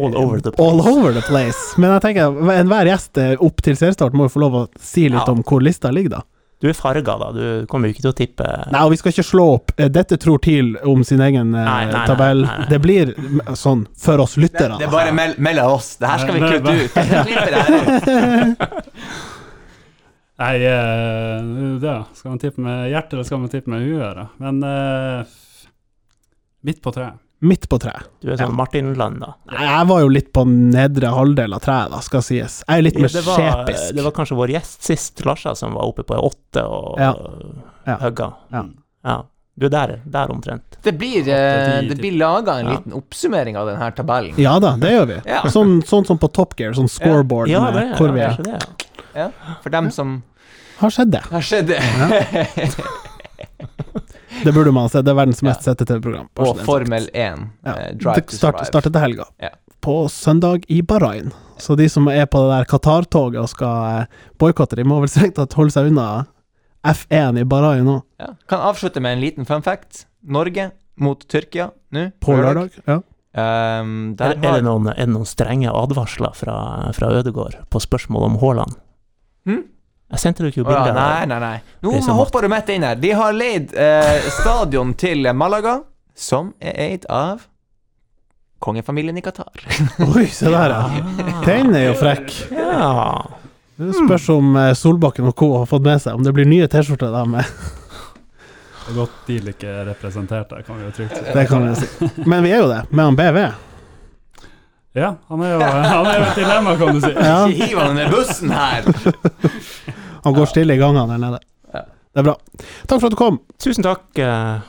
all 0.00 0.16
over 0.16 0.40
the 0.40 0.50
place. 0.50 0.64
all 0.66 0.80
over 0.80 1.12
the 1.12 1.22
place. 1.28 1.62
Men 1.76 1.92
jeg 1.98 2.04
tenker 2.08 2.52
enhver 2.56 2.88
gjest 2.88 3.18
eh, 3.20 3.34
opp 3.44 3.60
til 3.62 3.76
seriestart 3.78 4.16
må 4.16 4.26
jo 4.26 4.32
få 4.34 4.42
lov 4.46 4.56
å 4.56 4.66
si 4.80 5.04
litt 5.10 5.20
Ja. 5.20 5.34
om 5.36 5.44
hvor 5.46 5.60
lista 5.62 5.92
ligger, 5.92 6.16
da. 6.16 6.22
Du 6.62 6.68
er 6.70 6.76
farga, 6.78 7.16
da. 7.18 7.28
Du 7.34 7.66
kommer 7.70 7.90
jo 7.90 7.96
ikke 7.96 8.04
til 8.04 8.12
å 8.12 8.14
tippe 8.16 8.46
Nei, 8.70 8.82
og 8.86 8.92
vi 8.92 8.98
skal 9.00 9.10
ikke 9.10 9.26
slå 9.26 9.46
opp 9.56 9.72
eh, 9.76 9.88
'dette 9.90 10.16
tror 10.22 10.38
TIL' 10.44 10.76
om 10.86 11.02
sin 11.06 11.20
egen 11.24 11.50
eh, 11.50 11.66
Nei, 11.66 11.84
nei, 11.88 11.94
nei, 11.96 12.06
tabell. 12.06 12.44
nei, 12.46 12.58
nei. 12.62 12.68
Det 12.70 12.78
blir 12.84 13.10
mm, 13.16 13.40
sånn 13.58 13.82
for 13.98 14.22
oss 14.22 14.38
lyttere. 14.38 14.78
det 14.78 14.86
er 14.86 14.94
bare 14.94 15.12
mell 15.16 15.34
mellom 15.42 15.74
oss. 15.74 15.96
Det 15.98 16.06
her 16.06 16.18
skal 16.22 16.34
vi 16.38 16.40
kutte 16.46 16.72
ut. 16.78 16.92
Nei, 20.42 20.54
eh, 20.66 21.50
det. 21.82 21.96
Skal 22.18 22.32
man 22.32 22.40
tippe 22.42 22.62
med 22.64 22.88
hjertet, 22.90 23.12
eller 23.14 23.26
skal 23.28 23.42
man 23.42 23.50
tippe 23.52 23.70
med 23.70 23.84
huet? 23.86 24.22
Men 24.42 24.62
eh, 24.66 25.34
midt 26.66 26.80
på 26.82 26.94
treet. 26.94 27.18
Midt 27.42 27.64
på 27.68 27.74
treet. 27.82 28.04
Du 28.22 28.28
er 28.30 28.36
sånn 28.38 28.52
Martinland, 28.54 29.18
da. 29.18 29.32
Nei, 29.50 29.64
Jeg 29.66 29.86
var 29.90 30.00
jo 30.04 30.08
litt 30.14 30.28
på 30.32 30.44
nedre 30.46 31.08
halvdel 31.10 31.50
av 31.56 31.60
treet, 31.64 31.90
da, 31.90 31.98
skal 32.06 32.22
sies. 32.22 32.60
Jeg 32.68 32.78
er 32.78 32.82
litt 32.86 32.94
mer 33.02 33.10
ja, 33.10 33.18
skjepisk. 33.26 33.88
det 33.98 34.02
var 34.06 34.12
kanskje 34.14 34.36
vår 34.38 34.48
gjest 34.54 34.82
sist, 34.86 35.24
Larsa, 35.26 35.56
som 35.58 35.74
var 35.74 35.82
oppe 35.90 36.02
på 36.06 36.14
åtte 36.22 36.62
og 36.62 37.00
Ja. 37.02 37.10
Ja. 37.86 37.96
hugga. 38.04 38.28
Ja. 38.54 38.62
Ja. 39.04 39.16
Du 39.58 39.66
er 39.66 39.70
der, 39.74 39.96
der 40.06 40.30
omtrent. 40.32 40.78
Det 40.82 40.92
blir, 40.96 41.26
eh, 41.28 41.82
det 41.88 41.96
blir 41.98 42.12
laga 42.16 42.54
en 42.62 42.68
liten 42.70 42.92
oppsummering 42.96 43.56
av 43.58 43.66
denne 43.68 43.90
tabellen. 43.92 44.34
Ja 44.40 44.54
da, 44.62 44.76
det 44.80 44.90
gjør 44.94 45.06
vi. 45.10 45.18
Ja. 45.28 45.42
Sånn, 45.52 45.82
sånn 45.84 46.06
som 46.06 46.18
på 46.22 46.30
Top 46.32 46.54
Gear, 46.58 46.72
sånn 46.78 46.88
scoreboard 46.88 47.48
Ja, 47.50 47.60
med 47.66 47.74
det 47.74 47.82
er 47.90 47.96
hvor 47.98 48.12
vi 48.14 48.20
er. 48.20 48.36
det, 48.38 48.54
ja. 48.54 48.58
Ja, 49.26 49.30
for 49.62 49.70
dem 49.74 49.90
som 49.90 50.22
Har 50.78 50.90
skjedd 50.90 51.10
det. 51.12 51.20
har 51.28 51.40
skjedd 51.42 51.66
det. 51.74 51.82
Det 54.44 54.52
burde 54.54 54.72
man 54.74 54.88
se. 54.90 55.02
Det 55.04 55.12
er 55.12 55.18
verdens 55.18 55.42
mest 55.46 55.62
sette 55.66 55.84
TV-program. 55.88 56.28
Og. 56.42 56.58
Formel 56.66 57.08
1. 57.12 57.42
Ja. 57.66 57.74
eh, 57.76 57.92
Drive 57.96 58.14
Det 58.20 58.26
to 58.30 58.36
start, 58.36 58.56
Survive. 58.58 58.70
Startet 58.72 58.92
til 58.96 59.04
helga. 59.04 59.26
Ja. 59.42 59.50
på 59.82 59.94
søndag 60.08 60.64
i 60.70 60.80
Bahrain. 60.82 61.32
Så 61.58 61.74
de 61.76 61.88
som 61.90 62.06
er 62.08 62.26
på 62.30 62.38
det 62.44 62.52
der 62.54 62.64
Qatar-toget 62.70 63.40
og 63.42 63.48
skal 63.50 64.02
eh, 64.02 64.20
boikotte, 64.38 64.76
de 64.78 64.84
må 64.86 65.00
vel 65.02 65.10
strengt 65.10 65.34
tatt 65.40 65.54
holde 65.58 65.74
seg 65.74 65.88
unna 65.90 66.26
F1 66.86 67.38
i 67.40 67.44
Bahrain 67.46 67.84
nå, 67.86 67.96
Ja. 68.22 68.28
Kan 68.50 68.60
avslutte 68.62 69.00
med 69.02 69.16
en 69.16 69.20
liten 69.22 69.44
fun 69.46 69.62
fact. 69.62 70.04
Norge 70.22 70.70
mot 71.02 71.18
Tyrkia 71.28 71.70
nå. 71.94 72.08
på 72.22 72.36
lørdag. 72.38 72.70
Ja. 72.86 73.00
Um, 73.32 74.12
Er, 74.20 74.34
der 74.36 74.48
er, 74.48 74.56
det 74.60 74.64
noen, 74.66 74.86
er 74.92 75.06
det 75.06 75.12
noen 75.14 75.26
strenge 75.26 75.70
advarsler 75.72 76.34
fra, 76.36 76.56
fra 76.92 77.08
Ødegård 77.18 77.54
på 77.72 77.80
spørsmål 77.80 78.26
om 78.28 78.34
Haaland? 78.42 78.74
Hm? 79.48 79.62
Jeg 80.12 80.20
sendte 80.20 80.44
dere 80.44 80.52
jo 80.60 80.66
Å 80.68 80.74
ja, 80.74 80.92
Nei, 80.92 81.26
nei, 81.30 81.38
nei. 81.40 81.56
Nå 81.84 81.94
er 81.96 82.16
hopper 82.18 82.44
du 82.44 82.52
midt 82.52 82.68
inn 82.74 82.84
her. 82.84 82.98
De 83.00 83.14
har 83.16 83.32
leid 83.32 83.72
eh, 83.72 84.28
stadion 84.40 84.92
til 85.02 85.24
Malaga, 85.32 85.78
som 86.14 86.52
er 86.60 86.76
eid 86.90 87.08
av 87.08 87.46
kongefamilien 88.62 89.16
i 89.18 89.22
Qatar. 89.24 89.64
Oi, 90.12 90.26
se 90.30 90.52
der, 90.52 90.76
ja. 90.76 91.30
Den 91.46 91.72
er 91.74 91.88
jo 91.88 91.94
frekk. 91.98 92.28
Ja. 92.54 93.24
Det 93.80 93.94
spørs 93.96 94.28
om 94.36 94.52
eh, 94.60 94.74
Solbakken 94.78 95.26
og 95.32 95.34
co. 95.38 95.48
har 95.56 95.66
fått 95.70 95.88
med 95.88 96.04
seg 96.04 96.18
om 96.18 96.22
det 96.26 96.34
blir 96.36 96.46
nye 96.46 96.68
T-skjorter 96.70 97.10
der 97.14 97.32
med. 97.32 97.48
Det 98.82 98.92
er 98.92 98.96
godt 98.98 99.18
de 99.26 99.40
ikke 99.54 99.72
er 99.72 99.84
representert 99.88 100.52
der, 100.52 100.62
kan 100.66 100.78
vi 100.78 100.86
jo 100.90 100.94
trygt 100.94 101.16
si. 101.16 101.24
Det 101.32 101.44
kan 101.48 101.66
vi 101.66 101.74
si. 101.80 102.10
Men 102.28 102.44
vi 102.44 102.52
er 102.52 102.62
jo 102.62 102.70
det, 102.70 102.80
med 102.90 103.08
han 103.08 103.18
BV. 103.18 103.42
Ja, 104.92 105.14
han 105.30 105.40
er 105.40 105.54
jo 105.54 105.60
han 105.64 106.06
er 106.10 106.18
jo 106.18 106.24
et 106.26 106.38
dilemma, 106.42 106.76
kan 106.76 106.98
du 106.98 107.00
si. 107.00 107.12
Ja, 107.16 107.36
Ikke 107.48 107.70
hiv 107.70 107.78
han 107.80 107.94
under 107.94 108.10
bussen 108.12 108.52
her! 108.52 108.82
han 110.24 110.34
går 110.36 110.46
stille 110.50 110.74
i 110.74 110.80
gangene 110.80 111.06
der 111.12 111.18
nede. 111.22 111.40
Ja. 111.74 111.82
Det 112.14 112.20
er 112.22 112.26
bra. 112.28 112.34
Takk 112.86 113.00
for 113.00 113.06
at 113.08 113.14
du 113.14 113.16
kom. 113.16 113.40
Tusen 113.62 113.82
takk, 113.86 114.04
uh, 114.18 114.60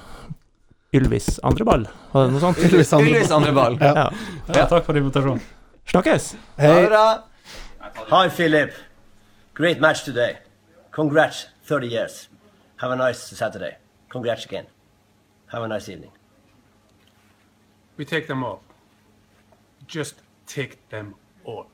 Ylvis 0.95 1.39
andreball. 1.43 1.88
Var 2.14 2.26
det 2.28 2.34
noe 2.36 2.41
sånt? 2.43 2.58
Ylvis 2.68 2.93
andre- 2.93 3.10
Ylvis 3.12 3.32
andre 3.36 3.54
ball. 3.58 3.78
Ja. 3.82 3.93
Ja. 3.97 4.08
Ja, 4.54 4.66
takk 4.70 4.86
for 4.86 4.97
invitasjonen. 4.97 5.41
Snakkes! 5.89 6.36
Hei. 6.58 6.88
Hei. 6.88 7.18
Hi, 8.12 8.28
Philip. 8.30 8.74
Great 9.54 9.82
match 9.82 10.04
today. 10.06 10.38
Congrats, 10.91 11.47
30 11.66 11.88
years. 11.88 12.30
Have 12.78 12.91
a 12.93 12.95
nice 12.95 13.20
Saturday. 13.36 13.76
Congrats 14.10 14.45
again. 14.45 14.66
Have 15.51 15.64
a 15.64 15.68
nice 15.68 15.89
evening. 15.89 16.12
We 17.97 18.06
take 18.06 18.28
them 18.28 18.43
all. 18.43 18.62
Just 19.88 20.16
take 20.47 20.78
them 20.89 21.14
all. 21.45 21.66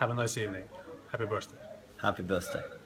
Have 0.00 0.10
a 0.10 0.14
nice 0.14 0.36
evening. 0.38 0.64
Happy 1.10 1.26
birthday. 1.26 1.61
Happy 2.02 2.24
birthday. 2.24 2.81